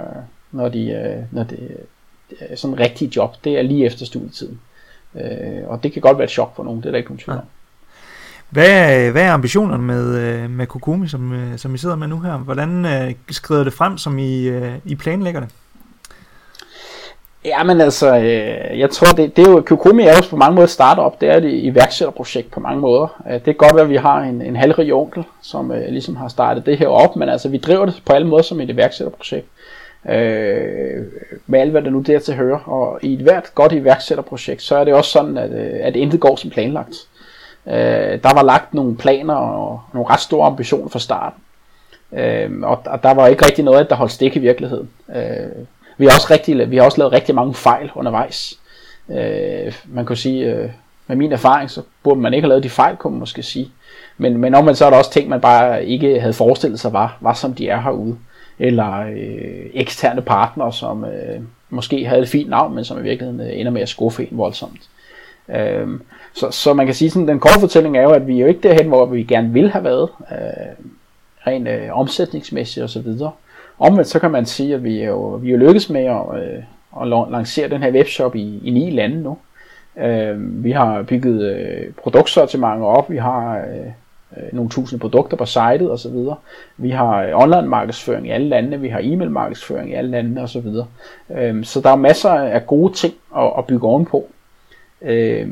[0.51, 1.77] når, de, når det
[2.39, 3.35] er sådan en rigtig job.
[3.43, 4.59] Det er lige efter studietiden.
[5.67, 7.37] Og det kan godt være et chok for nogen, det er der ikke nogen tvivl
[7.37, 7.43] om.
[7.43, 7.47] Ja.
[8.49, 12.37] Hvad, hvad er ambitionerne med, med Kokumi, som, som I sidder med nu her?
[12.37, 12.85] Hvordan
[13.29, 14.51] skrider det frem, som I,
[14.85, 15.49] I planlægger det?
[17.45, 20.55] Ja, men altså, øh, jeg tror, det, det er jo, Kokomi er jo på mange
[20.55, 23.23] måder startup, det er et iværksætterprojekt på mange måder.
[23.27, 26.15] Øh, det kan godt være, at vi har en, en halvrig onkel, som øh, ligesom
[26.15, 28.69] har startet det her op, men altså, vi driver det på alle måder som et
[28.69, 29.47] iværksætterprojekt.
[30.09, 31.05] Øh,
[31.47, 34.83] med alt, hvad der nu at høre, Og i et hvert godt iværksætterprojekt, så er
[34.83, 36.95] det også sådan, at, øh, at intet går som planlagt.
[37.67, 41.41] Øh, der var lagt nogle planer og nogle ret store ambitioner fra starten.
[42.13, 44.89] Øh, og, og der var ikke rigtig noget, der holdt stik i virkeligheden.
[45.15, 45.65] Øh,
[45.97, 48.59] vi har også, rigtig, vi har også lavet rigtig mange fejl undervejs.
[49.09, 50.69] Øh, man kan sige, øh,
[51.07, 53.71] med min erfaring, så burde man ikke have lavet de fejl, kunne man måske sige.
[54.17, 57.17] Men, men omvendt så er der også ting, man bare ikke havde forestillet sig var,
[57.21, 58.17] var som de er herude.
[58.59, 63.41] Eller øh, eksterne partnere, som øh, måske havde et fint navn, men som i virkeligheden
[63.41, 64.89] øh, ender med at skuffe en voldsomt.
[65.49, 65.87] Øh,
[66.33, 68.47] så, så man kan sige, sådan den korte fortælling er jo, at vi er jo
[68.47, 70.85] ikke derhen, hvor vi gerne vil have været, øh,
[71.47, 73.07] rent øh, omsætningsmæssigt osv.
[73.79, 76.21] Omvendt så kan man sige, at vi er jo, vi er jo lykkes med at,
[76.33, 76.63] øh,
[77.01, 79.37] at lancere den her webshop i, i ni lande nu.
[79.97, 83.87] Øh, vi har bygget øh, produktsortimenter op, vi har øh,
[84.37, 86.15] øh nogle tusinde produkter på sitet osv.
[86.77, 90.41] Vi har øh, online markedsføring i alle landene, vi har e-mail markedsføring i alle landene
[90.41, 90.67] osv.
[91.37, 94.27] Øh, så der er masser af gode ting at, at bygge ovenpå.
[95.01, 95.47] Øh,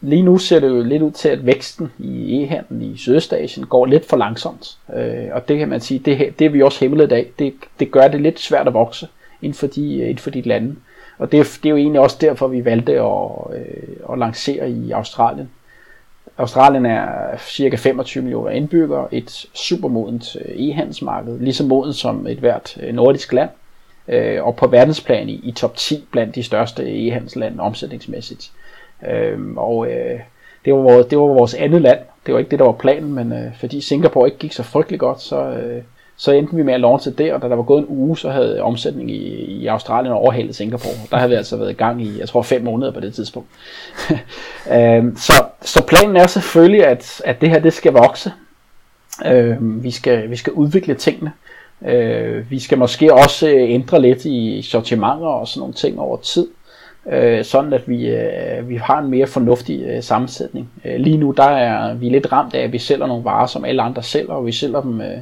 [0.00, 3.86] lige nu ser det jo lidt ud til, at væksten i e-handlen i Sydøstasien går
[3.86, 4.78] lidt for langsomt.
[4.96, 7.26] Øh, og det kan man sige, det, det er vi også himmelet af.
[7.38, 9.08] Det, det gør det lidt svært at vokse
[9.42, 10.76] inden for de, øh, inden for de lande.
[11.18, 14.90] Og det, det er jo egentlig også derfor, vi valgte at, øh, at lancere i
[14.90, 15.50] Australien.
[16.38, 22.38] Australien er cirka 25 millioner indbyggere, et supermodent øh, e-handelsmarked, lige så modent som et
[22.38, 23.50] hvert øh, nordisk land,
[24.40, 28.52] og på verdensplan i, i top 10 blandt de største e-handelslande omsætningsmæssigt.
[29.08, 30.20] Øhm, og øh,
[30.64, 31.98] det, var vores, det var vores andet land.
[32.26, 35.00] Det var ikke det, der var planen, men øh, fordi Singapore ikke gik så frygtelig
[35.00, 35.82] godt, så, øh,
[36.16, 38.30] så endte vi med at launche der, og da der var gået en uge, så
[38.30, 40.94] havde omsætning i, i Australien overhalet Singapore.
[41.10, 43.48] Der havde vi altså været i gang i, jeg tror, fem måneder på det tidspunkt.
[44.74, 45.32] øhm, så,
[45.62, 48.32] så planen er selvfølgelig, at, at det her det skal vokse.
[49.26, 51.32] Øhm, vi, skal, vi skal udvikle tingene.
[51.86, 56.16] Øh, vi skal måske også øh, ændre lidt i sortimenter og sådan nogle ting over
[56.16, 56.46] tid
[57.12, 60.70] øh, sådan at vi, øh, vi har en mere fornuftig øh, sammensætning.
[60.84, 63.64] Øh, lige nu der er vi lidt ramt af, at vi sælger nogle varer, som
[63.64, 65.18] alle andre sælger, og vi sælger dem øh,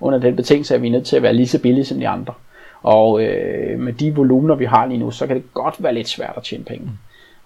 [0.00, 2.08] under den betingelse, at vi er nødt til at være lige så billige som de
[2.08, 2.34] andre.
[2.82, 6.08] Og øh, med de volumener, vi har lige nu, så kan det godt være lidt
[6.08, 6.90] svært at tjene penge.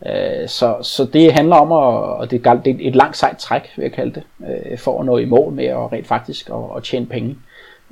[0.06, 3.62] Øh, så, så det handler om, at, og det, det er et langt sejt træk,
[3.76, 6.76] vil jeg kalde det, øh, for at nå i mål med at rent faktisk at,
[6.76, 7.36] at tjene penge.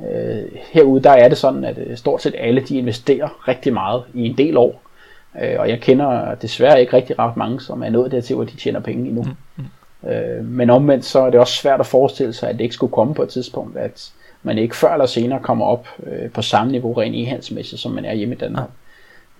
[0.00, 0.42] Øh,
[0.72, 4.26] herude der er det sådan, at øh, stort set alle de investerer rigtig meget i
[4.26, 4.82] en del år,
[5.42, 8.56] Øh, og jeg kender desværre ikke rigtig ret mange, som er nået dertil, hvor de
[8.56, 9.22] tjener penge endnu.
[9.22, 9.30] Mm.
[9.56, 9.64] mm.
[10.10, 12.92] Øh, men omvendt så er det også svært at forestille sig, at det ikke skulle
[12.92, 14.12] komme på et tidspunkt, at
[14.42, 18.04] man ikke før eller senere kommer op øh, på samme niveau rent e-handelsmæssigt, som man
[18.04, 18.68] er hjemme i Danmark.
[18.68, 18.74] Ja.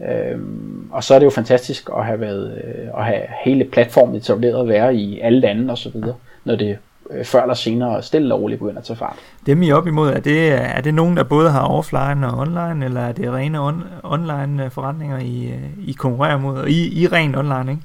[0.01, 4.17] Øhm, og så er det jo fantastisk at have været øh, at have hele platformen
[4.17, 6.79] etableret at være i alle lande og så videre, når det
[7.25, 9.17] før eller senere stille og roligt begynder at tage fart.
[9.47, 12.39] Dem I er op imod, er det, er det nogen, der både har offline og
[12.39, 15.53] online, eller er det rene on, online forretninger, I,
[15.87, 16.67] I konkurrerer mod?
[16.67, 17.83] I, I ren online, ikke?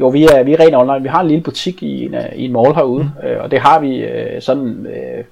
[0.00, 1.02] Jo, vi er, vi er rent online.
[1.02, 3.28] Vi har en lille butik i en, i en mall herude, mm.
[3.28, 5.24] øh, og det har vi øh, sådan øh,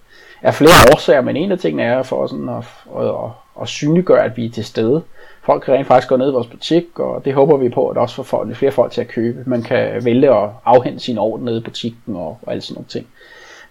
[0.42, 2.64] af flere årsager, men en af tingene er for sådan at,
[2.98, 3.30] at, at,
[3.62, 5.02] at synliggøre, at vi er til stede.
[5.46, 7.96] Folk kan rent faktisk gå ned i vores butik, og det håber vi på, at
[7.96, 9.42] også får folk, flere folk til at købe.
[9.46, 12.88] Man kan vælge at afhente sin orden nede i butikken og, og alt sådan nogle
[12.88, 13.06] ting.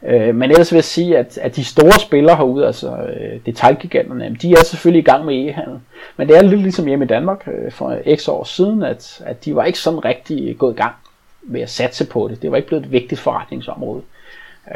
[0.04, 4.38] Øh, men ellers vil jeg sige, at, at de store spillere herude, altså øh, detaljgiganterne,
[4.42, 5.80] de er selvfølgelig i gang med e-handel.
[6.18, 9.46] Men det er lidt ligesom hjemme i Danmark øh, for x år siden, at, at
[9.46, 10.96] de var ikke sådan rigtig gået i gang
[11.44, 12.42] med at satse på det.
[12.42, 14.02] Det var ikke blevet et vigtigt forretningsområde.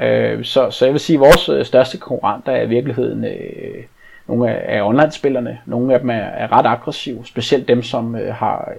[0.02, 3.84] Øh, så, så jeg vil sige, at vores øh, største konkurrenter er i virkeligheden øh,
[4.30, 5.60] nogle af, af online-spillerne.
[5.66, 8.72] Nogle af dem er, er ret aggressive, specielt dem, som øh, har,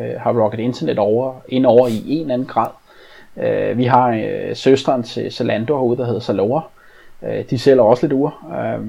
[0.00, 2.68] øh, har Rocket Internet over, ind over i en eller anden grad.
[3.36, 6.62] Øh, vi har øh, søsteren til Zalando herude, der hedder Salora.
[7.22, 8.32] Øh, de sælger også lidt ure.
[8.58, 8.86] Øh,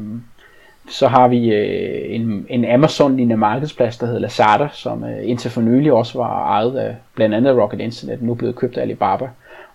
[0.89, 5.61] så har vi øh, en, en Amazon-lignende markedsplads, der hedder Lazada, som øh, indtil for
[5.61, 9.29] nylig også var ejet af blandt andet Rocket Internet, nu blevet købt af Alibaba.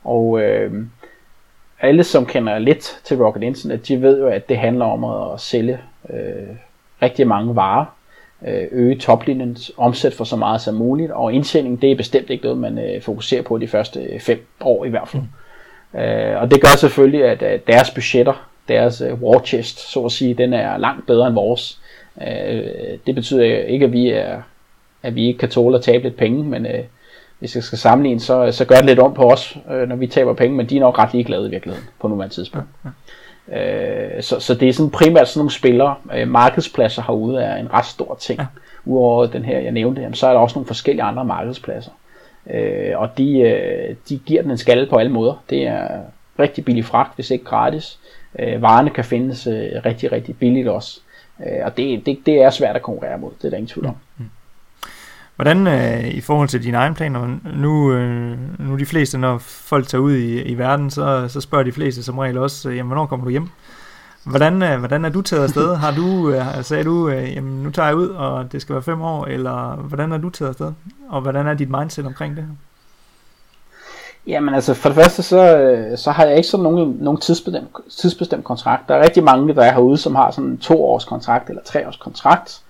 [0.04, 0.72] Og øh,
[1.80, 5.40] alle, som kender lidt til Rocket Internet, de ved jo, at det handler om at
[5.40, 5.78] sælge
[6.10, 6.56] øh,
[7.02, 7.84] rigtig mange varer,
[8.46, 12.44] øh, øge toplinjens omsæt for så meget som muligt, og indtjening, det er bestemt ikke
[12.44, 15.22] noget, man øh, fokuserer på de første fem år i hvert fald.
[15.92, 15.98] Mm.
[16.00, 20.12] Øh, og det gør selvfølgelig, at, at deres budgetter, deres øh, war chest, så at
[20.12, 21.80] sige, den er langt bedre end vores.
[22.22, 24.42] Øh, det betyder ikke, at vi er
[25.06, 26.84] at vi ikke kan tåle at tabe lidt penge, men øh,
[27.38, 30.06] hvis jeg skal sammenligne, så, så gør det lidt om på os, øh, når vi
[30.06, 32.68] taber penge, men de er nok ret ligeglade i virkeligheden på nuværende tidspunkt.
[32.84, 34.16] Ja, ja.
[34.16, 35.94] Øh, så, så det er sådan primært sådan nogle spillere.
[36.14, 38.40] Øh, markedspladser herude er en ret stor ting.
[38.40, 38.46] Ja.
[38.84, 41.90] Udover den her, jeg nævnte, jamen, så er der også nogle forskellige andre markedspladser.
[42.50, 45.42] Øh, og de, øh, de giver den en skalle på alle måder.
[45.50, 45.88] Det er
[46.38, 47.98] rigtig billig fragt, hvis ikke gratis.
[48.38, 51.00] Øh, varerne kan findes øh, rigtig, rigtig billigt også.
[51.40, 53.86] Øh, og det, det, det er svært at konkurrere mod, det er der ingen tvivl
[53.86, 53.96] om.
[54.18, 54.24] Mm.
[55.36, 59.88] Hvordan øh, i forhold til dine egne planer, nu, øh, nu de fleste, når folk
[59.88, 62.88] tager ud i, i verden, så, så spørger de fleste som regel også, øh, jamen,
[62.88, 63.48] hvornår kommer du hjem?
[64.24, 65.74] Hvordan, øh, hvordan er du taget afsted?
[65.76, 68.82] Har du, øh, sagde du, øh, jamen, nu tager jeg ud, og det skal være
[68.82, 70.72] fem år, eller hvordan er du taget afsted?
[71.08, 72.50] Og hvordan er dit mindset omkring det her?
[74.26, 77.68] Jamen altså, for det første, så, øh, så har jeg ikke sådan nogen, nogen tidsbestemt,
[77.98, 78.88] tidsbestemt kontrakt.
[78.88, 81.62] Der er rigtig mange, der er herude, som har sådan en to års kontrakt eller
[81.62, 82.60] tre års kontrakt.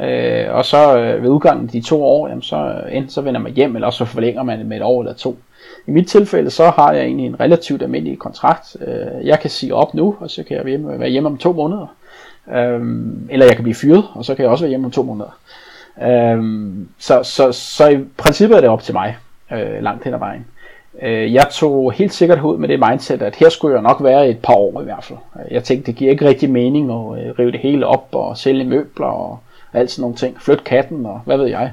[0.00, 3.20] Øh, og så øh, ved udgangen af de to år, jamen, så øh, enten så
[3.20, 5.38] vender man hjem, eller så forlænger man det med et år eller to.
[5.86, 8.76] I mit tilfælde, så har jeg egentlig en relativt almindelig kontrakt.
[8.80, 10.64] Øh, jeg kan sige op nu, og så kan jeg
[11.00, 11.94] være hjemme om to måneder.
[12.54, 12.80] Øh,
[13.30, 15.38] eller jeg kan blive fyret, og så kan jeg også være hjemme om to måneder.
[16.02, 19.16] Øh, så, så, så i princippet er det op til mig,
[19.52, 20.46] øh, langt hen ad vejen.
[21.02, 24.28] Øh, jeg tog helt sikkert ud med det mindset, at her skulle jeg nok være
[24.28, 25.18] et par år i hvert fald.
[25.50, 28.64] Jeg tænkte, det giver ikke rigtig mening at øh, rive det hele op og sælge
[28.64, 29.38] møbler og
[29.72, 30.42] alt sådan nogle ting.
[30.42, 31.72] Flyt katten og hvad ved jeg.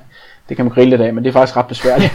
[0.49, 2.13] Det kan man grille lidt af, men det er faktisk ret besværligt.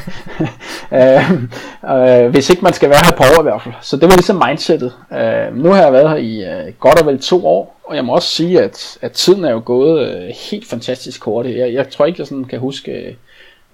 [0.98, 3.74] øh, øh, hvis ikke man skal være her på år i hvert fald.
[3.80, 4.92] Så det var ligesom mindsetet.
[5.12, 8.04] Øh, nu har jeg været her i øh, godt og vel to år, og jeg
[8.04, 11.46] må også sige, at, at tiden er jo gået øh, helt fantastisk kort.
[11.46, 13.16] Jeg, jeg tror ikke, jeg sådan kan huske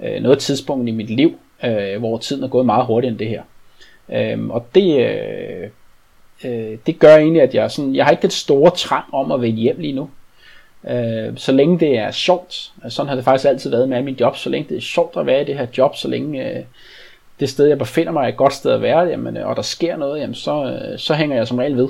[0.01, 1.33] øh, noget tidspunkt i mit liv,
[1.65, 3.43] øh, hvor tiden er gået meget hurtigere end det her.
[4.13, 5.71] Øh, og det, øh,
[6.45, 9.41] øh, det gør egentlig, at jeg, sådan, jeg har ikke det store trang om at
[9.41, 10.11] vende hjem lige nu.
[10.91, 14.37] Øh, så længe det er sjovt, sådan har det faktisk altid været med min job,
[14.37, 16.65] så længe det er sjovt at være i det her job, så længe øh,
[17.41, 19.97] det sted, jeg befinder mig, er et godt sted at være, jamen, og der sker
[19.97, 21.89] noget, jamen, så, øh, så hænger jeg som regel ved.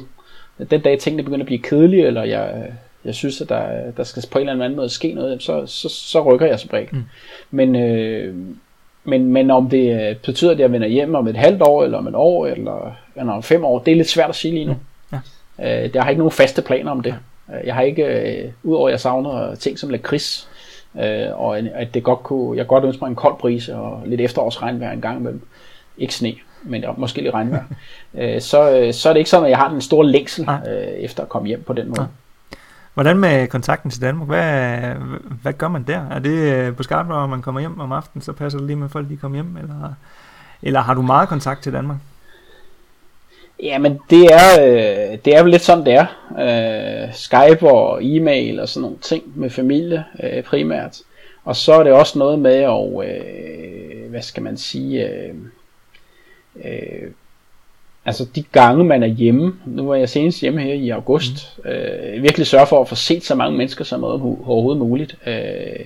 [0.70, 2.72] Den dag tingene begynder at blive kedelige, eller jeg,
[3.05, 5.89] jeg synes, at der, der skal på en eller anden måde ske noget, så, så,
[5.89, 6.89] så rykker jeg som regel.
[6.93, 7.05] Mm.
[7.51, 8.34] Men, øh,
[9.05, 12.07] men, men om det betyder, at jeg vender hjem om et halvt år, eller om
[12.07, 14.76] et år, eller, eller om fem år, det er lidt svært at sige lige nu.
[15.12, 15.84] Ja.
[15.84, 17.11] Øh, der har ikke nogen faste planer om det.
[17.11, 17.16] Øh,
[17.64, 20.49] jeg har ikke, øh, udover at jeg savner ting som lakrids,
[21.01, 24.20] øh, og at det godt kunne, jeg godt ønsker mig en kold brise og lidt
[24.20, 25.42] efterårsregnvejr en gang imellem.
[25.99, 27.64] Ikke sne, men måske lidt regnvejr.
[28.18, 30.74] øh, så, øh, så er det ikke sådan, at jeg har den store længsel øh,
[30.76, 32.09] efter at komme hjem på den måde.
[32.94, 34.28] Hvordan med kontakten til Danmark?
[34.28, 34.78] Hvad,
[35.42, 36.01] hvad gør man der?
[36.11, 38.76] Er det øh, på skarpt, når man kommer hjem om aftenen, så passer det lige
[38.76, 39.57] med, folk de kommer hjem?
[39.57, 39.94] Eller,
[40.62, 41.96] eller har du meget kontakt til Danmark?
[43.62, 46.06] Jamen, det er, øh, det er vel lidt sådan, det er.
[46.38, 50.98] Øh, Skype og e-mail og sådan nogle ting med familie øh, primært.
[51.44, 55.34] Og så er det også noget med at, øh, hvad skal man sige, øh,
[56.64, 57.11] øh,
[58.04, 61.70] altså de gange man er hjemme, nu var jeg senest hjemme her i august, mm.
[61.70, 65.16] øh, virkelig sørge for at få set så mange mennesker som overhovedet muligt.
[65.26, 65.84] Øh,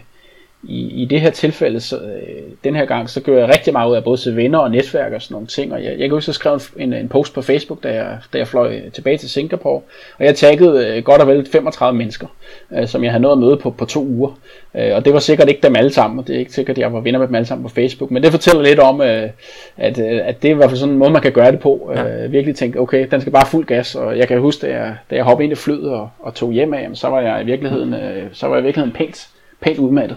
[0.62, 3.90] i, i det her tilfælde, så, øh, den her gang, så gør jeg rigtig meget
[3.90, 5.72] ud af både til venner og netværk og sådan nogle ting.
[5.72, 8.38] Og jeg, jeg kan huske, at skrev en, en post på Facebook, da jeg, da
[8.38, 9.80] jeg fløj tilbage til Singapore,
[10.18, 12.26] og jeg taggede øh, godt og vel 35 mennesker,
[12.72, 14.38] øh, som jeg havde nået at møde på, på to uger.
[14.74, 16.80] Øh, og det var sikkert ikke dem alle sammen, og det er ikke sikkert, at
[16.80, 19.28] jeg var venner med dem alle sammen på Facebook, men det fortæller lidt om, øh,
[19.76, 21.60] at, øh, at det er i hvert fald sådan en måde, man kan gøre det
[21.60, 21.92] på.
[21.94, 22.24] Ja.
[22.24, 24.96] Øh, virkelig tænke, okay, den skal bare fuld gas, og jeg kan huske, da jeg,
[25.10, 27.44] da jeg hoppede ind i flyet og, og tog hjem af, så var jeg i
[27.44, 29.28] virkeligheden, øh, så var jeg i virkeligheden pænt,
[29.60, 30.16] pænt udmattet.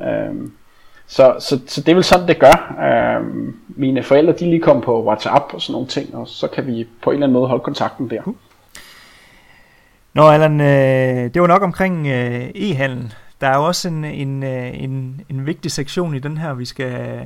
[0.00, 0.52] Øhm,
[1.06, 2.76] så, så, så det er vel sådan, det gør.
[2.82, 6.66] Øhm, mine forældre, de lige kom på WhatsApp og sådan nogle ting, og så kan
[6.66, 8.22] vi på en eller anden måde holde kontakten der.
[10.14, 13.14] Nå Allan, øh, det var nok omkring øh, e-handel.
[13.40, 16.64] Der er jo også en, en, øh, en, en vigtig sektion i den her, vi
[16.64, 17.20] skal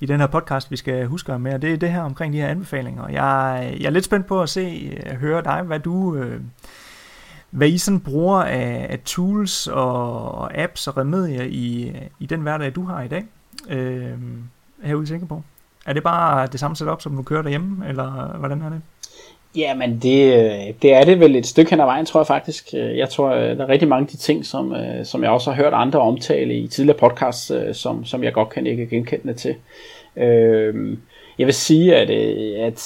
[0.00, 2.40] i den her podcast, vi skal huske med, og det er det her omkring de
[2.40, 3.08] her anbefalinger.
[3.08, 6.40] Jeg, jeg er lidt spændt på at se, øh, høre dig, hvad du, øh,
[7.56, 12.74] hvad I sådan bruger af, af tools og apps og remedier i, i den hverdag,
[12.74, 13.24] du har i dag
[13.68, 14.10] øh,
[14.82, 15.42] herude i Singapore.
[15.86, 18.80] Er det bare det samme setup, som du kører derhjemme, eller hvordan er det?
[19.56, 22.68] Jamen, det, øh, det er det vel et stykke hen ad vejen, tror jeg faktisk.
[22.74, 25.50] Øh, jeg tror, øh, der er rigtig mange af de ting, som, som jeg også
[25.50, 29.54] har hørt andre omtale i tidligere podcasts, som, som jeg godt kan ikke genkende til.
[31.38, 32.10] Jeg vil sige, at,
[32.66, 32.82] at,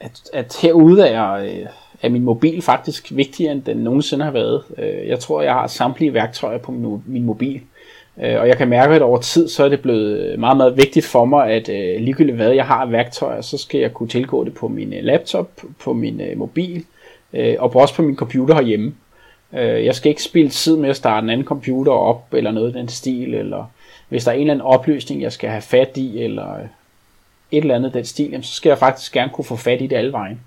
[0.00, 1.68] at, at herude er, jeg
[2.02, 4.62] er min mobil faktisk vigtigere, end den nogensinde har været.
[4.78, 6.72] Øh, jeg tror, jeg har samtlige værktøjer på
[7.06, 7.60] min mobil.
[8.22, 11.06] Øh, og jeg kan mærke, at over tid, så er det blevet meget, meget vigtigt
[11.06, 14.44] for mig, at øh, ligegyldigt hvad jeg har af værktøjer, så skal jeg kunne tilgå
[14.44, 16.84] det på min laptop, på min mobil,
[17.58, 18.94] og også på min computer herhjemme.
[19.52, 22.78] Jeg skal ikke spille tid med at starte en anden computer op, eller noget i
[22.78, 23.70] den stil, eller
[24.08, 26.54] hvis der er en eller anden opløsning, jeg skal have fat i, eller
[27.52, 29.96] et eller andet den stil, så skal jeg faktisk gerne kunne få fat i det
[29.96, 30.40] alle vejen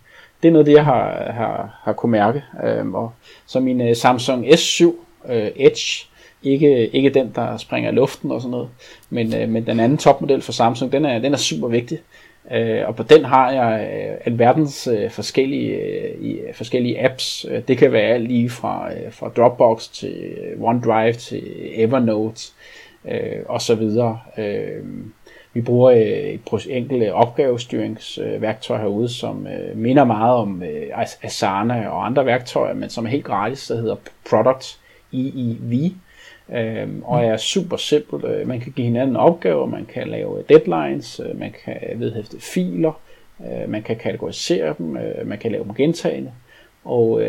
[0.43, 2.43] det er noget, det jeg har, har, har kunne mærke.
[2.63, 3.11] Øhm, og
[3.45, 4.85] så min øh, Samsung S7
[5.29, 6.05] øh, Edge,
[6.43, 8.69] ikke, ikke den, der springer i luften og sådan noget,
[9.09, 11.99] men, øh, men den anden topmodel for Samsung, den er, den er super vigtig.
[12.51, 17.45] Øh, og på den har jeg øh, alverdens øh, forskellige, øh, forskellige apps.
[17.49, 21.43] Øh, det kan være alt lige fra, øh, fra Dropbox til øh, OneDrive til
[21.75, 22.41] Evernote
[23.05, 24.19] øh, og så videre.
[24.37, 24.87] Uh,
[25.53, 30.87] vi bruger øh, et enkelt opgavestyringsværktøj herude, som øh, minder meget om øh,
[31.21, 33.95] Asana og andre værktøjer, men som er helt gratis, der hedder
[34.29, 34.79] Product
[35.13, 35.91] EEV,
[37.03, 38.47] og er super simpelt.
[38.47, 42.99] Man kan give hinanden opgaver, man kan lave deadlines, man kan vedhæfte filer,
[43.67, 46.31] man kan kategorisere dem, man kan lave dem gentagende,
[46.83, 47.21] og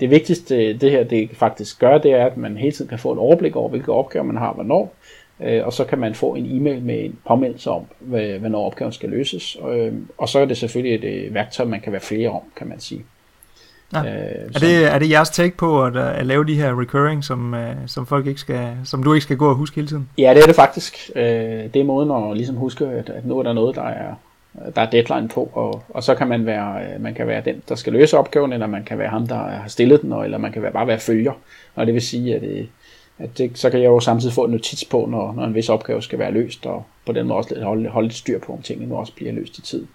[0.00, 3.12] det vigtigste det her det faktisk gør, det er, at man hele tiden kan få
[3.12, 4.94] et overblik over, hvilke opgaver man har hvornår,
[5.40, 9.08] øh, og så kan man få en e-mail med en påmeldelse om, hvornår opgaven skal
[9.08, 9.56] løses.
[9.70, 12.68] Øh, og så er det selvfølgelig et øh, værktøj, man kan være flere om, kan
[12.68, 13.04] man sige.
[13.92, 13.98] Ja.
[13.98, 17.52] Øh, er, det, er det jeres take på at, at lave de her recurring, som,
[17.52, 20.08] uh, som folk ikke skal, som du ikke skal gå og huske hele tiden?
[20.18, 21.10] Ja, det er det faktisk.
[21.16, 24.14] Uh, det er måden at ligesom huske, at, at nu er der noget, der er,
[24.74, 27.74] der er deadline på, og, og så kan man være, man kan være den, der
[27.74, 30.62] skal løse opgaven, eller man kan være ham, der har stillet den, eller man kan
[30.62, 31.32] være, bare være følger.
[31.74, 32.68] Og det vil sige, at det,
[33.18, 35.68] at det, så kan jeg jo samtidig få en notits på, når, når en vis
[35.68, 38.62] opgave skal være løst, og på den måde også holde, holde lidt styr på, om
[38.62, 39.86] tingene nu også bliver løst i tid.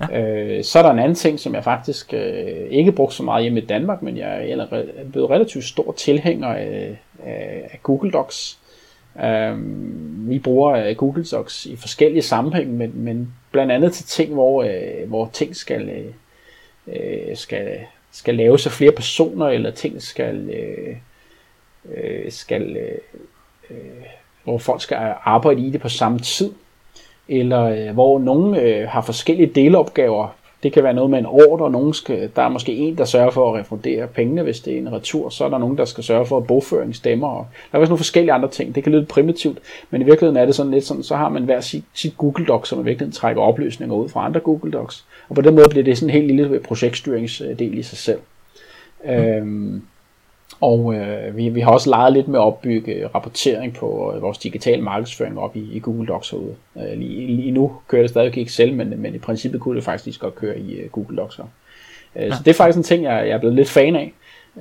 [0.00, 0.20] Ja.
[0.20, 3.42] Øh, så er der en anden ting, som jeg faktisk øh, ikke brugt så meget
[3.42, 4.66] hjemme i Danmark, men jeg er
[5.12, 8.58] blevet relativt stor tilhænger af, af, af Google Docs.
[9.24, 9.56] Øh,
[10.28, 15.08] vi bruger Google Docs i forskellige sammenhænge, men, men blandt andet til ting, hvor, øh,
[15.08, 15.90] hvor ting skal,
[16.86, 17.78] øh, skal,
[18.12, 20.50] skal laves af flere personer, eller ting skal...
[20.50, 20.96] Øh,
[21.96, 22.98] øh, skal, øh,
[23.70, 23.76] øh,
[24.44, 26.52] hvor folk skal arbejde i det på samme tid,
[27.28, 30.28] eller øh, hvor nogen øh, har forskellige delopgaver.
[30.62, 33.04] Det kan være noget med en ordre, og nogen skal, der er måske en, der
[33.04, 35.84] sørger for at refundere pengene, hvis det er en retur, så er der nogen, der
[35.84, 38.74] skal sørge for at bogføring stemmer, og der er også nogle forskellige andre ting.
[38.74, 39.58] Det kan lyde primitivt,
[39.90, 42.46] men i virkeligheden er det sådan lidt sådan, så har man hver sit, sit Google
[42.46, 45.68] Docs, som i virkeligheden trækker opløsninger ud fra andre Google Docs, og på den måde
[45.70, 48.20] bliver det sådan en helt lille projektstyringsdel i sig selv.
[49.04, 49.10] Mm.
[49.10, 49.82] Øhm,
[50.60, 54.38] og øh, vi, vi har også leget lidt med at opbygge rapportering på øh, vores
[54.38, 56.54] digitale markedsføring op i, i Google Docs herude.
[56.76, 59.84] Øh, lige, lige nu kører det stadig ikke Excel, men, men i princippet kunne det
[59.84, 61.38] faktisk godt køre i uh, Google Docs.
[61.38, 61.46] Øh,
[62.22, 62.30] ja.
[62.30, 64.12] Så det er faktisk en ting, jeg, jeg er blevet lidt fan af.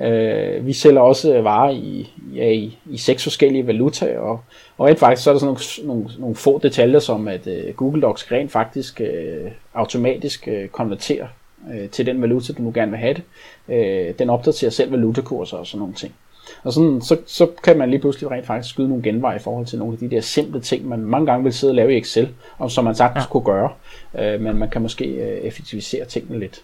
[0.02, 4.40] Øh, vi sælger også varer i, ja, i, i seks forskellige valutaer, og,
[4.78, 7.76] og et faktisk så er der sådan nogle, nogle, nogle få detaljer, som at uh,
[7.76, 11.28] Google Docs rent faktisk uh, automatisk uh, konverterer
[11.74, 13.24] øh, til den valuta, du nu gerne vil have det.
[13.70, 16.14] Øh, den opdaterer selv valutakurser og sådan nogle ting.
[16.64, 19.66] Og sådan, så, så kan man lige pludselig rent faktisk skyde nogle genveje i forhold
[19.66, 21.98] til nogle af de der simple ting, man mange gange vil sidde og lave i
[21.98, 23.30] Excel, og som man sagtens ja.
[23.30, 23.70] kunne gøre,
[24.20, 26.62] øh, men man kan måske øh, effektivisere tingene lidt.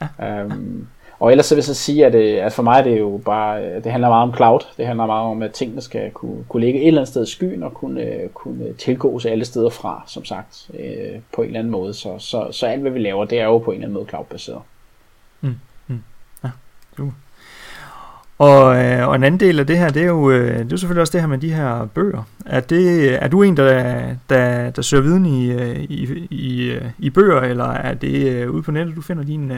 [0.00, 0.40] Ja.
[0.40, 0.86] Øhm,
[1.22, 3.20] og ellers så vil jeg så sige, at, øh, at for mig er det jo
[3.24, 4.60] bare, øh, det handler meget om cloud.
[4.76, 7.30] Det handler meget om, at tingene skal kunne, kunne ligge et eller andet sted i
[7.30, 10.70] skyen og kunne, øh, kunne tilgås alle steder fra, som sagt,
[11.34, 11.94] på en eller anden måde.
[11.94, 14.08] Så, så, så alt, hvad vi laver, det er jo på en eller anden måde
[14.08, 14.60] cloud-baseret.
[15.40, 15.54] Mm,
[15.86, 16.02] mm,
[16.44, 16.50] ja,
[16.96, 17.12] super.
[18.38, 20.76] Og, øh, og en anden del af det her, det er jo øh, det er
[20.76, 22.22] selvfølgelig også det her med de her bøger.
[22.46, 25.52] Er, det, er du en, der, der, der søger viden i,
[25.84, 29.52] i, i, i bøger, eller er det ude på nettet, du finder din,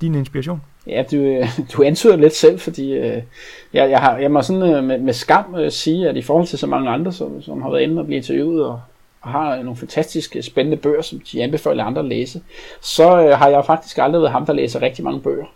[0.00, 0.62] din inspiration?
[0.86, 3.22] Ja, du, øh, du antyder lidt selv, fordi øh,
[3.72, 6.58] jeg, jeg, har, jeg må sådan øh, med, med skam sige, at i forhold til
[6.58, 8.80] så mange andre, som, som har været inde og blive interviewet og,
[9.20, 12.42] og har nogle fantastiske, spændende bøger, som de anbefaler andre at læse,
[12.80, 15.46] så har jeg faktisk aldrig været ham, der læser rigtig mange bøger.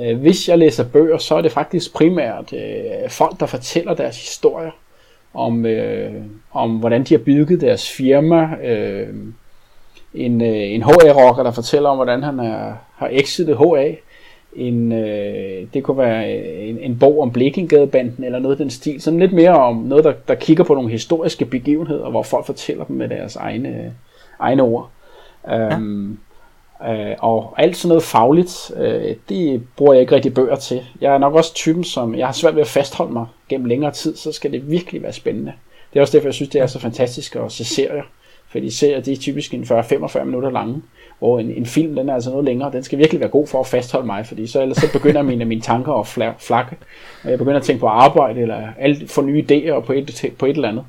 [0.00, 4.16] Øh, hvis jeg læser bøger, så er det faktisk primært øh, folk, der fortæller deres
[4.16, 4.70] historier
[5.34, 6.12] om, øh,
[6.52, 8.56] om hvordan de har bygget deres firma.
[8.64, 9.08] Øh,
[10.14, 13.94] en, øh, en HA-rocker, der fortæller om, hvordan han er, har exitet HA.
[14.56, 19.00] En, øh, det kunne være en, en bog om Blikkengadebanden eller noget af den stil.
[19.00, 22.84] Sådan lidt mere om noget, der, der kigger på nogle historiske begivenheder, hvor folk fortæller
[22.84, 23.94] dem med deres egne,
[24.38, 24.90] egne ord.
[25.48, 25.76] Ja.
[25.76, 26.18] Um,
[26.88, 30.82] Øh, og alt sådan noget fagligt, øh, det bruger jeg ikke rigtig bøger til.
[31.00, 33.92] Jeg er nok også typen, som jeg har svært ved at fastholde mig gennem længere
[33.92, 35.52] tid, så skal det virkelig være spændende.
[35.92, 38.02] Det er også derfor, jeg synes, det er så fantastisk at se serier.
[38.48, 40.82] Fordi serier, de er typisk en 40-45 minutter lange,
[41.18, 42.72] hvor en, en film, den er altså noget længere.
[42.72, 45.44] Den skal virkelig være god for at fastholde mig, fordi så, ellers så begynder mine,
[45.44, 46.06] mine tanker at
[46.38, 46.76] flakke,
[47.24, 50.46] og jeg begynder at tænke på arbejde, eller alt, få nye idéer på et, på
[50.46, 50.84] et eller andet.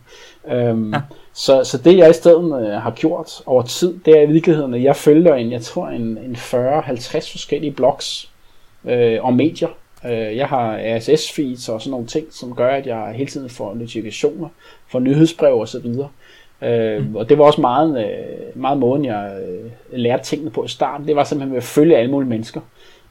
[0.71, 1.01] Um, ja.
[1.33, 4.73] Så, så det jeg i stedet øh, har gjort over tid, det er i virkeligheden,
[4.73, 8.29] at jeg følger en, jeg tror en, en 40-50 forskellige blogs
[8.85, 9.69] øh, om medier.
[10.05, 13.73] Øh, jeg har RSS-feeds og sådan nogle ting, som gør, at jeg hele tiden får
[13.73, 14.49] notifikationer,
[14.87, 16.09] får nyhedsbrev og så videre.
[16.61, 17.15] Øh, mm.
[17.15, 21.07] Og det var også meget, øh, meget måden, jeg øh, lærte tingene på i starten.
[21.07, 22.61] Det var simpelthen ved at følge alle mulige mennesker.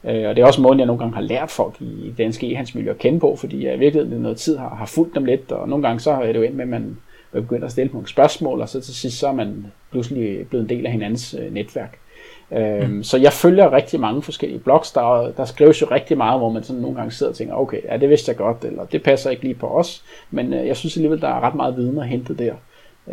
[0.03, 2.89] Øh, og det er også måden, jeg nogle gange har lært folk i danske e-handelsmiljø
[2.89, 5.69] at kende på, fordi jeg i virkeligheden noget tid har, har fulgt dem lidt, og
[5.69, 6.97] nogle gange så er det jo ind med, at man
[7.31, 10.69] begynder at stille nogle spørgsmål, og så til sidst så er man pludselig blevet en
[10.69, 11.97] del af hinandens øh, netværk.
[12.51, 13.03] Øhm, mm.
[13.03, 16.63] Så jeg følger rigtig mange forskellige blogs, der, der skrives jo rigtig meget, hvor man
[16.63, 19.29] sådan nogle gange sidder og tænker, okay, ja, det vidste jeg godt, eller det passer
[19.29, 22.07] ikke lige på os, men øh, jeg synes alligevel, der er ret meget viden at
[22.07, 22.53] hente der.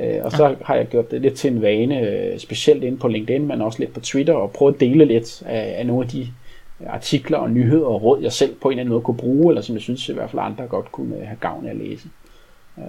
[0.00, 3.08] Øh, og så har jeg gjort det lidt til en vane, øh, specielt inde på
[3.08, 6.10] LinkedIn, men også lidt på Twitter, og prøve at dele lidt af, af nogle af
[6.10, 6.28] de
[6.86, 9.62] artikler og nyheder og råd, jeg selv på en eller anden måde kunne bruge, eller
[9.62, 12.08] som jeg synes i hvert fald andre godt kunne have gavn af at læse.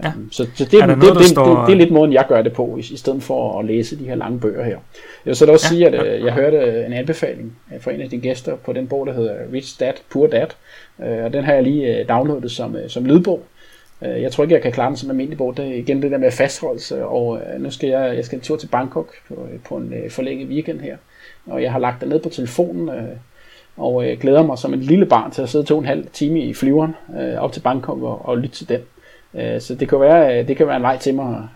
[0.04, 0.08] Ja.
[0.08, 1.60] Øhm, så, så det, er noget, det, det, står...
[1.60, 4.00] det, det er lidt måden, jeg gør det på, i, i stedet for at læse
[4.00, 4.72] de her lange bøger her.
[4.72, 4.80] Jeg
[5.26, 5.70] vil så også ja.
[5.70, 6.08] sige, at.
[6.08, 9.36] Øh, jeg hørte en anbefaling fra en af dine gæster på den bog, der hedder
[9.54, 10.48] Rich Dad, Poor Dad,
[11.04, 13.44] øh, og den har jeg lige øh, downloadet som, som lydbog.
[14.06, 15.56] Øh, jeg tror ikke, jeg kan klare den som almindelig båd.
[15.56, 18.42] Det er igen det der med fastholdelse, og øh, nu skal jeg, jeg skal en
[18.42, 20.98] tur til Bangkok på, øh, på en forlænget weekend her,
[21.46, 22.90] og jeg har lagt det ned på telefonen,
[23.78, 26.40] og glæder mig som en lille barn til at sidde to og en halv time
[26.40, 26.96] i flyveren
[27.40, 28.82] op til Bangkok og, og lytte til den.
[29.62, 31.48] Så det kan være, det kan være en vej til mig,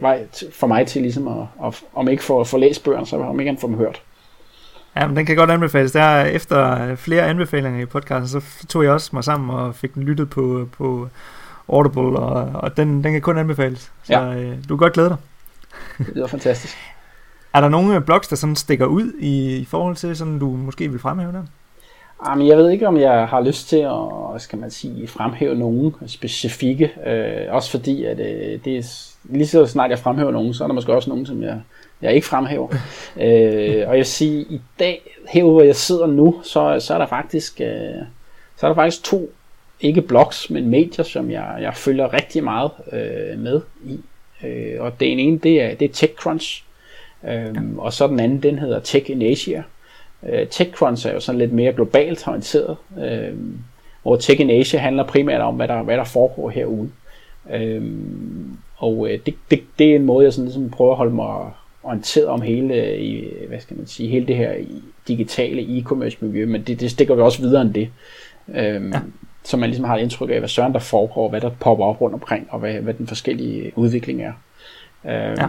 [0.00, 3.40] vej for mig til ligesom at, at om ikke få, få læst bøgerne, så om
[3.40, 4.02] ikke at få dem hørt.
[4.96, 5.92] Ja, men den kan godt anbefales.
[5.92, 10.02] Der efter flere anbefalinger i podcasten, så tog jeg også mig sammen og fik den
[10.02, 11.08] lyttet på, på
[11.68, 13.92] Audible, og, og den, den kan kun anbefales.
[14.02, 14.34] Så ja.
[14.34, 15.16] øh, du kan godt glæde dig.
[15.98, 16.76] Det lyder fantastisk.
[17.54, 20.88] Er der nogle blogs, der sådan stikker ud i, i forhold til, sådan du måske
[20.88, 21.42] vil fremhæve der?
[22.28, 25.94] Jamen, jeg ved ikke, om jeg har lyst til at skal man sige, fremhæve nogen
[26.06, 26.92] specifikke.
[27.06, 30.68] Øh, også fordi, at øh, det er, lige så snart jeg fremhæver nogen, så er
[30.68, 31.60] der måske også nogen, som jeg,
[32.02, 32.68] jeg ikke fremhæver.
[33.24, 36.98] øh, og jeg vil sige, i dag, her hvor jeg sidder nu, så, så er
[36.98, 38.04] der faktisk øh,
[38.60, 39.30] så er der faktisk to,
[39.80, 44.00] ikke blogs, men medier, som jeg, jeg følger rigtig meget øh, med i.
[44.44, 46.64] Øh, og den ene, det er, det er TechCrunch.
[47.24, 47.52] Øh, ja.
[47.78, 49.62] Og så den anden, den hedder Tech in Asia.
[50.28, 53.34] Øh, TechCrunch er jo sådan lidt mere globalt orienteret, øh,
[54.02, 56.90] hvor Tech in Asia handler primært om, hvad der, hvad der foregår herude.
[57.52, 57.82] Øh,
[58.76, 61.50] og øh, det, det, det er en måde, jeg sådan ligesom prøver at holde mig
[61.82, 64.54] orienteret om hele, i, hvad skal man sige, hele det her
[65.08, 67.88] digitale e-commerce miljø, men det, det stikker jo også videre end det.
[68.48, 69.00] Øh, ja.
[69.44, 72.00] Så man ligesom har et indtryk af, hvad søren der foregår, hvad der popper op
[72.00, 74.32] rundt omkring, og hvad, hvad den forskellige udvikling er.
[75.04, 75.46] Øhm, ja.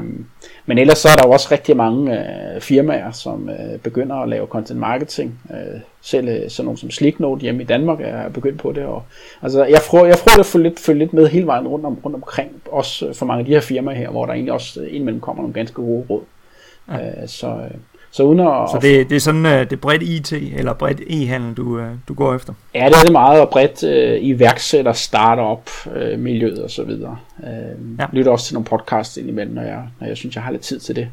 [0.65, 4.29] Men ellers så er der jo også rigtig mange øh, firmaer, som øh, begynder at
[4.29, 5.39] lave content marketing.
[5.51, 8.83] Øh, selv øh, sådan nogle som Slicknote hjemme i Danmark er begyndt på det.
[8.83, 9.03] Og,
[9.41, 11.99] altså, jeg prøver, jeg prøver at følge lidt, følge lidt med hele vejen rundt, om,
[12.05, 15.21] rundt omkring, også for mange af de her firmaer her, hvor der egentlig også indimellem
[15.21, 16.21] kommer nogle ganske gode råd.
[16.91, 17.21] Ja.
[17.21, 17.71] Øh, så, øh,
[18.13, 21.53] så, uden at, så det, det er sådan uh, det bredt IT eller bredt e-handel,
[21.53, 22.53] du, uh, du går efter?
[22.73, 27.17] Ja, det er det meget, og bredt uh, iværksætter, startup, uh, miljøet og så videre.
[27.37, 28.05] Uh, ja.
[28.11, 30.79] Lytter også til nogle podcasts indimellem, når jeg, når jeg synes, jeg har lidt tid
[30.79, 31.07] til det,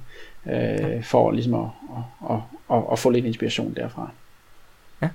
[0.44, 1.00] uh, ja.
[1.02, 4.10] for ligesom at, at, at, at, at få lidt inspiration derfra.
[5.02, 5.08] Ja.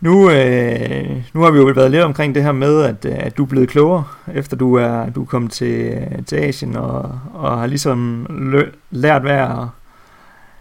[0.00, 3.42] Nu, øh, nu har vi jo været lidt omkring det her med, at, at du
[3.42, 4.04] er blevet klogere,
[4.34, 9.22] efter du er, du er kommet til, til Asien og, og har ligesom lø, lært
[9.22, 9.74] hver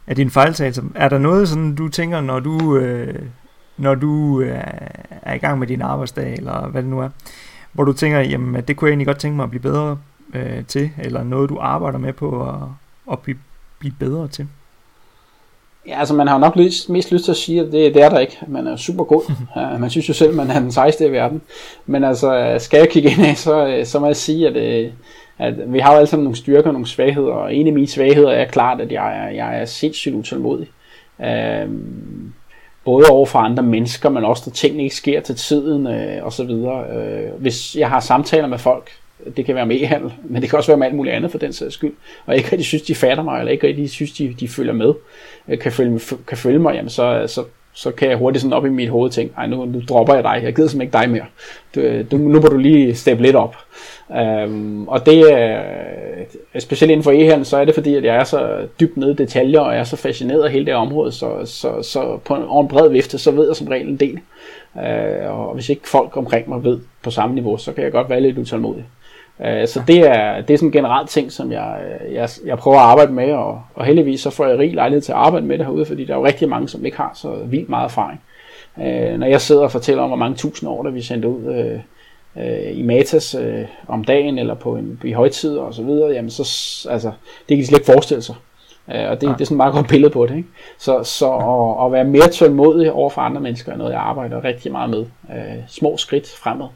[0.10, 0.84] af dine fejltagelser.
[0.96, 3.22] Er der noget, sådan du tænker, når du, øh,
[3.78, 4.60] når du øh,
[5.22, 7.10] er i gang med din arbejdsdag, eller hvad det nu er,
[7.72, 9.98] hvor du tænker, jamen det kunne jeg egentlig godt tænke mig at blive bedre
[10.34, 12.56] øh, til, eller noget du arbejder med på at,
[13.12, 13.38] at blive,
[13.80, 14.48] blive bedre til?
[15.88, 18.10] Ja, altså man har nok lyst, mest lyst til at sige, at det, det er
[18.10, 18.38] der ikke.
[18.48, 19.32] Man er super god.
[19.56, 21.42] Ja, man synes jo selv, man er den sejeste i verden.
[21.86, 24.92] Men altså, skal jeg kigge ind af, så, så må jeg sige, at, øh,
[25.40, 27.32] at vi har jo alle sammen nogle styrker og nogle svagheder.
[27.32, 30.68] Og en af mine svagheder er klart, at jeg er, jeg er sindssygt utålmodig.
[31.22, 32.34] Øhm,
[32.86, 36.34] både over for andre mennesker, men også når tingene ikke sker til tiden øh, og
[36.34, 36.86] så videre.
[36.98, 38.90] Øh, hvis jeg har samtaler med folk,
[39.38, 41.38] det kan være med e-handel, men det kan også være med alt muligt andet for
[41.38, 41.94] den sags skyld,
[42.26, 44.94] og ikke rigtig synes, de fatter mig, eller ikke rigtig synes, de, de følger med,
[45.48, 47.44] øh, kan følge, kan følge mig, jamen så, så,
[47.74, 50.24] så kan jeg hurtigt sådan op i mit hoved tænke, ej nu, nu dropper jeg
[50.24, 51.26] dig, jeg gider simpelthen ikke dig mere.
[51.76, 53.56] Du, øh, du, nu må du lige steppe lidt op.
[54.18, 55.62] Øhm, og det er,
[56.60, 59.16] specielt inden for e-handel, så er det fordi, at jeg er så dybt nede i
[59.16, 62.44] detaljer, og jeg er så fascineret af hele det område, så, så, så på en,
[62.44, 64.20] over en bred vifte, så ved jeg som regel en del.
[64.78, 68.10] Øh, og hvis ikke folk omkring mig ved på samme niveau, så kan jeg godt
[68.10, 68.86] være lidt utålmodig.
[69.46, 71.78] Øh, så det er, det er sådan en generelt ting, som jeg,
[72.12, 75.12] jeg, jeg prøver at arbejde med, og, og heldigvis så får jeg rig lejlighed til
[75.12, 77.36] at arbejde med det herude, fordi der er jo rigtig mange, som ikke har så
[77.46, 78.22] vildt meget erfaring.
[78.82, 81.56] Øh, når jeg sidder og fortæller om, hvor mange tusind år, der vi sendte ud
[81.56, 81.80] Øh,
[82.38, 86.32] øh, i Matas øh, om dagen eller på en, i højtider og så videre, jamen
[86.32, 86.44] så,
[86.90, 87.12] altså,
[87.50, 88.36] det kan de slet ikke forestille sig.
[88.92, 90.36] Øh, og det, det er sådan et meget godt billede på det.
[90.36, 90.50] Ikke?
[90.78, 94.44] Så, så at, at være mere tålmodig over for andre mennesker er noget, jeg arbejder
[94.44, 95.06] rigtig meget med.
[95.32, 96.68] Øh, små skridt fremad.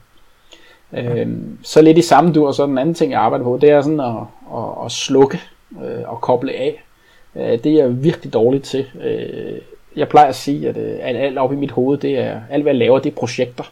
[0.93, 1.27] Øh,
[1.63, 3.99] så lidt i samme dur, så den anden ting, jeg arbejder på, det er sådan
[3.99, 4.15] at,
[4.57, 5.39] at, at slukke
[5.83, 6.83] øh, og koble af.
[7.35, 8.85] Øh, det er jeg virkelig dårlig til.
[9.03, 9.61] Øh,
[9.95, 12.73] jeg plejer at sige, at øh, alt op i mit hoved, det er, alt hvad
[12.73, 13.63] jeg laver, det er projekter.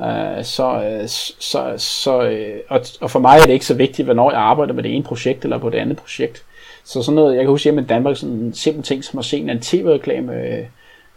[0.00, 1.08] Øh, så, øh,
[1.38, 4.74] så, så, øh, og, og for mig er det ikke så vigtigt, hvornår jeg arbejder
[4.74, 6.44] med det ene projekt eller på det andet projekt.
[6.84, 9.24] Så sådan noget, jeg kan huske hjemme i Danmark, sådan en simpel ting som at
[9.24, 10.64] se en tv-reklame, øh,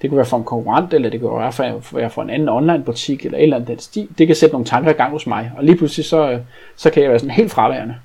[0.01, 2.49] det kunne være for en konkurrent, eller det kunne være for, være for en anden
[2.49, 4.07] online butik, eller et eller andet den stil.
[4.17, 6.39] Det kan sætte nogle tanker i gang hos mig, og lige pludselig så,
[6.75, 7.95] så kan jeg være sådan helt fraværende.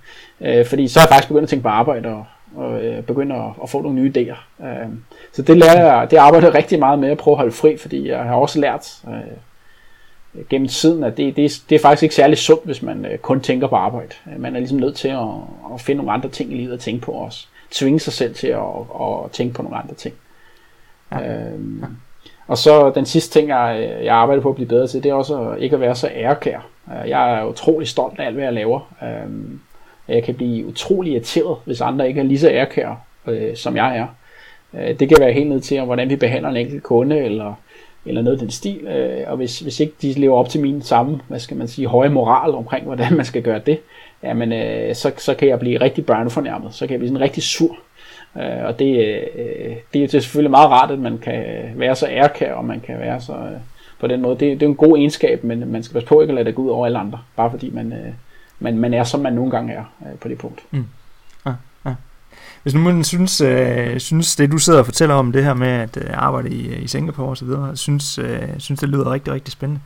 [0.67, 2.25] fordi så er jeg faktisk begyndt at tænke på arbejde, og,
[2.57, 4.37] og begynde at, at få nogle nye idéer.
[5.33, 7.77] så det lærer jeg, det arbejder jeg rigtig meget med at prøve at holde fri,
[7.77, 9.03] fordi jeg har også lært,
[10.51, 13.41] gennem tiden, at det, det, det er faktisk ikke særlig sundt, hvis man øh, kun
[13.41, 14.15] tænker på arbejde.
[14.39, 15.27] Man er ligesom nødt til at,
[15.75, 17.47] at finde nogle andre ting i livet at tænke på også.
[17.71, 18.61] Tvinge sig selv til at,
[19.01, 20.15] at, tænke på nogle andre ting.
[21.13, 21.51] Ja.
[21.53, 21.85] Øhm,
[22.47, 25.15] og så den sidste ting, jeg, jeg arbejder på at blive bedre til, det er
[25.15, 26.67] også ikke at være så ærekær.
[26.89, 28.95] Øh, jeg er utrolig stolt af alt, hvad jeg laver.
[29.03, 29.61] Øhm,
[30.09, 32.97] jeg kan blive utrolig irriteret, hvis andre ikke er lige så ærekære,
[33.27, 34.07] øh, som jeg er.
[34.75, 37.55] Øh, det kan være helt ned til, hvordan vi behandler en enkelt kunde, eller
[38.07, 40.83] eller noget af den stil, øh, og hvis, hvis ikke de lever op til min
[40.83, 43.79] samme, hvad skal man sige, høje moral omkring, hvordan man skal gøre det,
[44.23, 47.43] jamen, øh, så, så kan jeg blive rigtig børnefornærmet, så kan jeg blive sådan rigtig
[47.43, 47.77] sur,
[48.37, 51.45] øh, og det, øh, det er selvfølgelig meget rart, at man kan
[51.77, 53.61] være så ærkær, og man kan være så, øh,
[54.01, 56.31] på den måde, det, det er en god egenskab, men man skal passe på ikke
[56.31, 58.13] at lade det gå ud over alle andre, bare fordi man, øh,
[58.59, 60.63] man, man er, som man nogle gange er øh, på det punkt.
[60.71, 60.85] Mm.
[62.63, 65.69] Hvis nu man synes, øh, synes det, du sidder og fortæller om det her med
[65.69, 69.13] at øh, arbejde i, øh, i Singapore og så videre, synes, øh, synes det lyder
[69.13, 69.81] rigtig, rigtig spændende.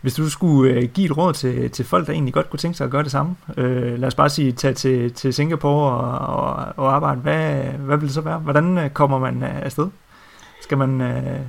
[0.00, 2.76] Hvis du skulle øh, give et råd til, til folk, der egentlig godt kunne tænke
[2.76, 6.36] sig at gøre det samme, øh, lad os bare sige, tage til, til Singapore og,
[6.36, 8.38] og, og arbejde, hvad, hvad vil det så være?
[8.38, 9.86] Hvordan øh, kommer man øh, afsted?
[10.62, 11.00] Skal man...
[11.00, 11.40] Øh,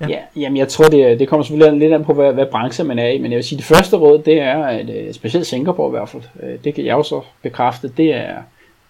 [0.00, 0.06] Ja.
[0.08, 2.98] ja, jamen jeg tror, det, det kommer selvfølgelig lidt an på, hvad, hvad branche man
[2.98, 5.90] er i, men jeg vil sige, det første råd, det er, at specielt Singapore i
[5.90, 6.22] hvert fald,
[6.64, 8.34] det kan jeg jo så bekræfte, det er,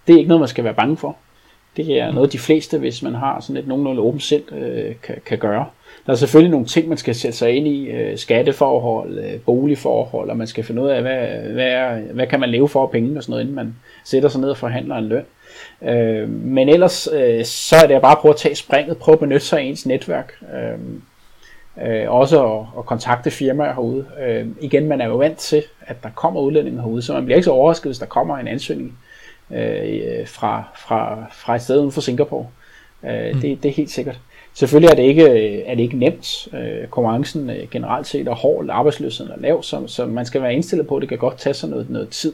[0.07, 1.17] det er ikke noget, man skal være bange for.
[1.77, 5.17] Det er noget, de fleste, hvis man har sådan et nogenlunde åbent sind, øh, kan,
[5.27, 5.67] kan gøre.
[6.07, 10.31] Der er selvfølgelig nogle ting, man skal sætte sig ind i, øh, skatteforhold, øh, boligforhold,
[10.31, 13.17] og man skal finde ud af, hvad, hvad, er, hvad kan man leve for penge
[13.17, 15.25] og sådan noget, inden man sætter sig ned og forhandler en løn.
[15.83, 19.21] Øh, men ellers, øh, så er det bare at prøve at tage springet, prøve at
[19.21, 20.33] benytte sig af ens netværk.
[20.55, 20.79] Øh,
[21.87, 24.07] øh, også at, at kontakte firmaer herude.
[24.27, 27.37] Øh, igen, man er jo vant til, at der kommer udlændinge herude, så man bliver
[27.37, 28.99] ikke så overrasket, hvis der kommer en ansøgning
[29.53, 32.47] øh, fra, fra, fra et sted uden for Singapore.
[33.05, 33.41] Øh, mm.
[33.41, 34.21] det, det er helt sikkert.
[34.55, 36.49] Selvfølgelig er det ikke, er det ikke nemt.
[36.55, 40.55] Øh, konkurrencen øh, generelt set er hård, arbejdsløsheden er lav, så, så man skal være
[40.55, 42.33] indstillet på, at det kan godt tage sig noget, noget tid.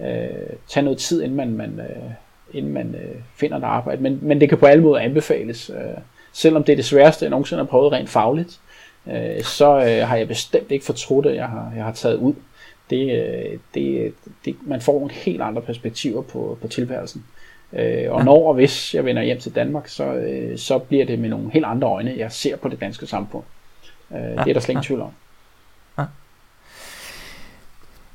[0.00, 2.10] Øh, tage noget tid, inden man, man, øh,
[2.54, 4.02] inden man øh, finder et arbejde.
[4.02, 5.70] Men, men det kan på alle måder anbefales.
[5.70, 5.98] Øh,
[6.32, 8.60] selvom det er det sværeste, jeg nogensinde har prøvet rent fagligt,
[9.06, 12.34] øh, så øh, har jeg bestemt ikke fortrudt, at jeg har, jeg har taget ud
[12.34, 12.55] øh,
[12.90, 13.62] det,
[14.44, 17.24] det, man får nogle helt andre perspektiver på, på tilværelsen.
[17.72, 21.18] Øh, og når og hvis jeg vender hjem til Danmark, så, øh, så bliver det
[21.18, 23.44] med nogle helt andre øjne, jeg ser på det danske samfund.
[24.10, 24.86] Øh, ja, det er der slet ingen ja.
[24.86, 25.10] tvivl om.
[25.98, 26.04] Ja.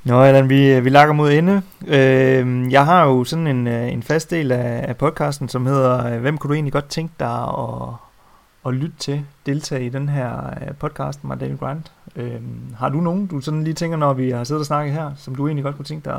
[0.04, 1.62] Nå, Allan, vi, vi lakker mod ende.
[1.88, 6.14] Øh, jeg har jo sådan en, øh, en fast del af, af podcasten, som hedder,
[6.14, 7.94] øh, hvem kunne du egentlig godt tænke dig at,
[8.68, 11.92] at lytte til, deltage i den her øh, podcast med David Grant?
[12.16, 12.42] Øh,
[12.76, 15.36] har du nogen, du sådan lige tænker, når vi har siddet og snakket her, som
[15.36, 16.10] du egentlig godt kunne tænke dig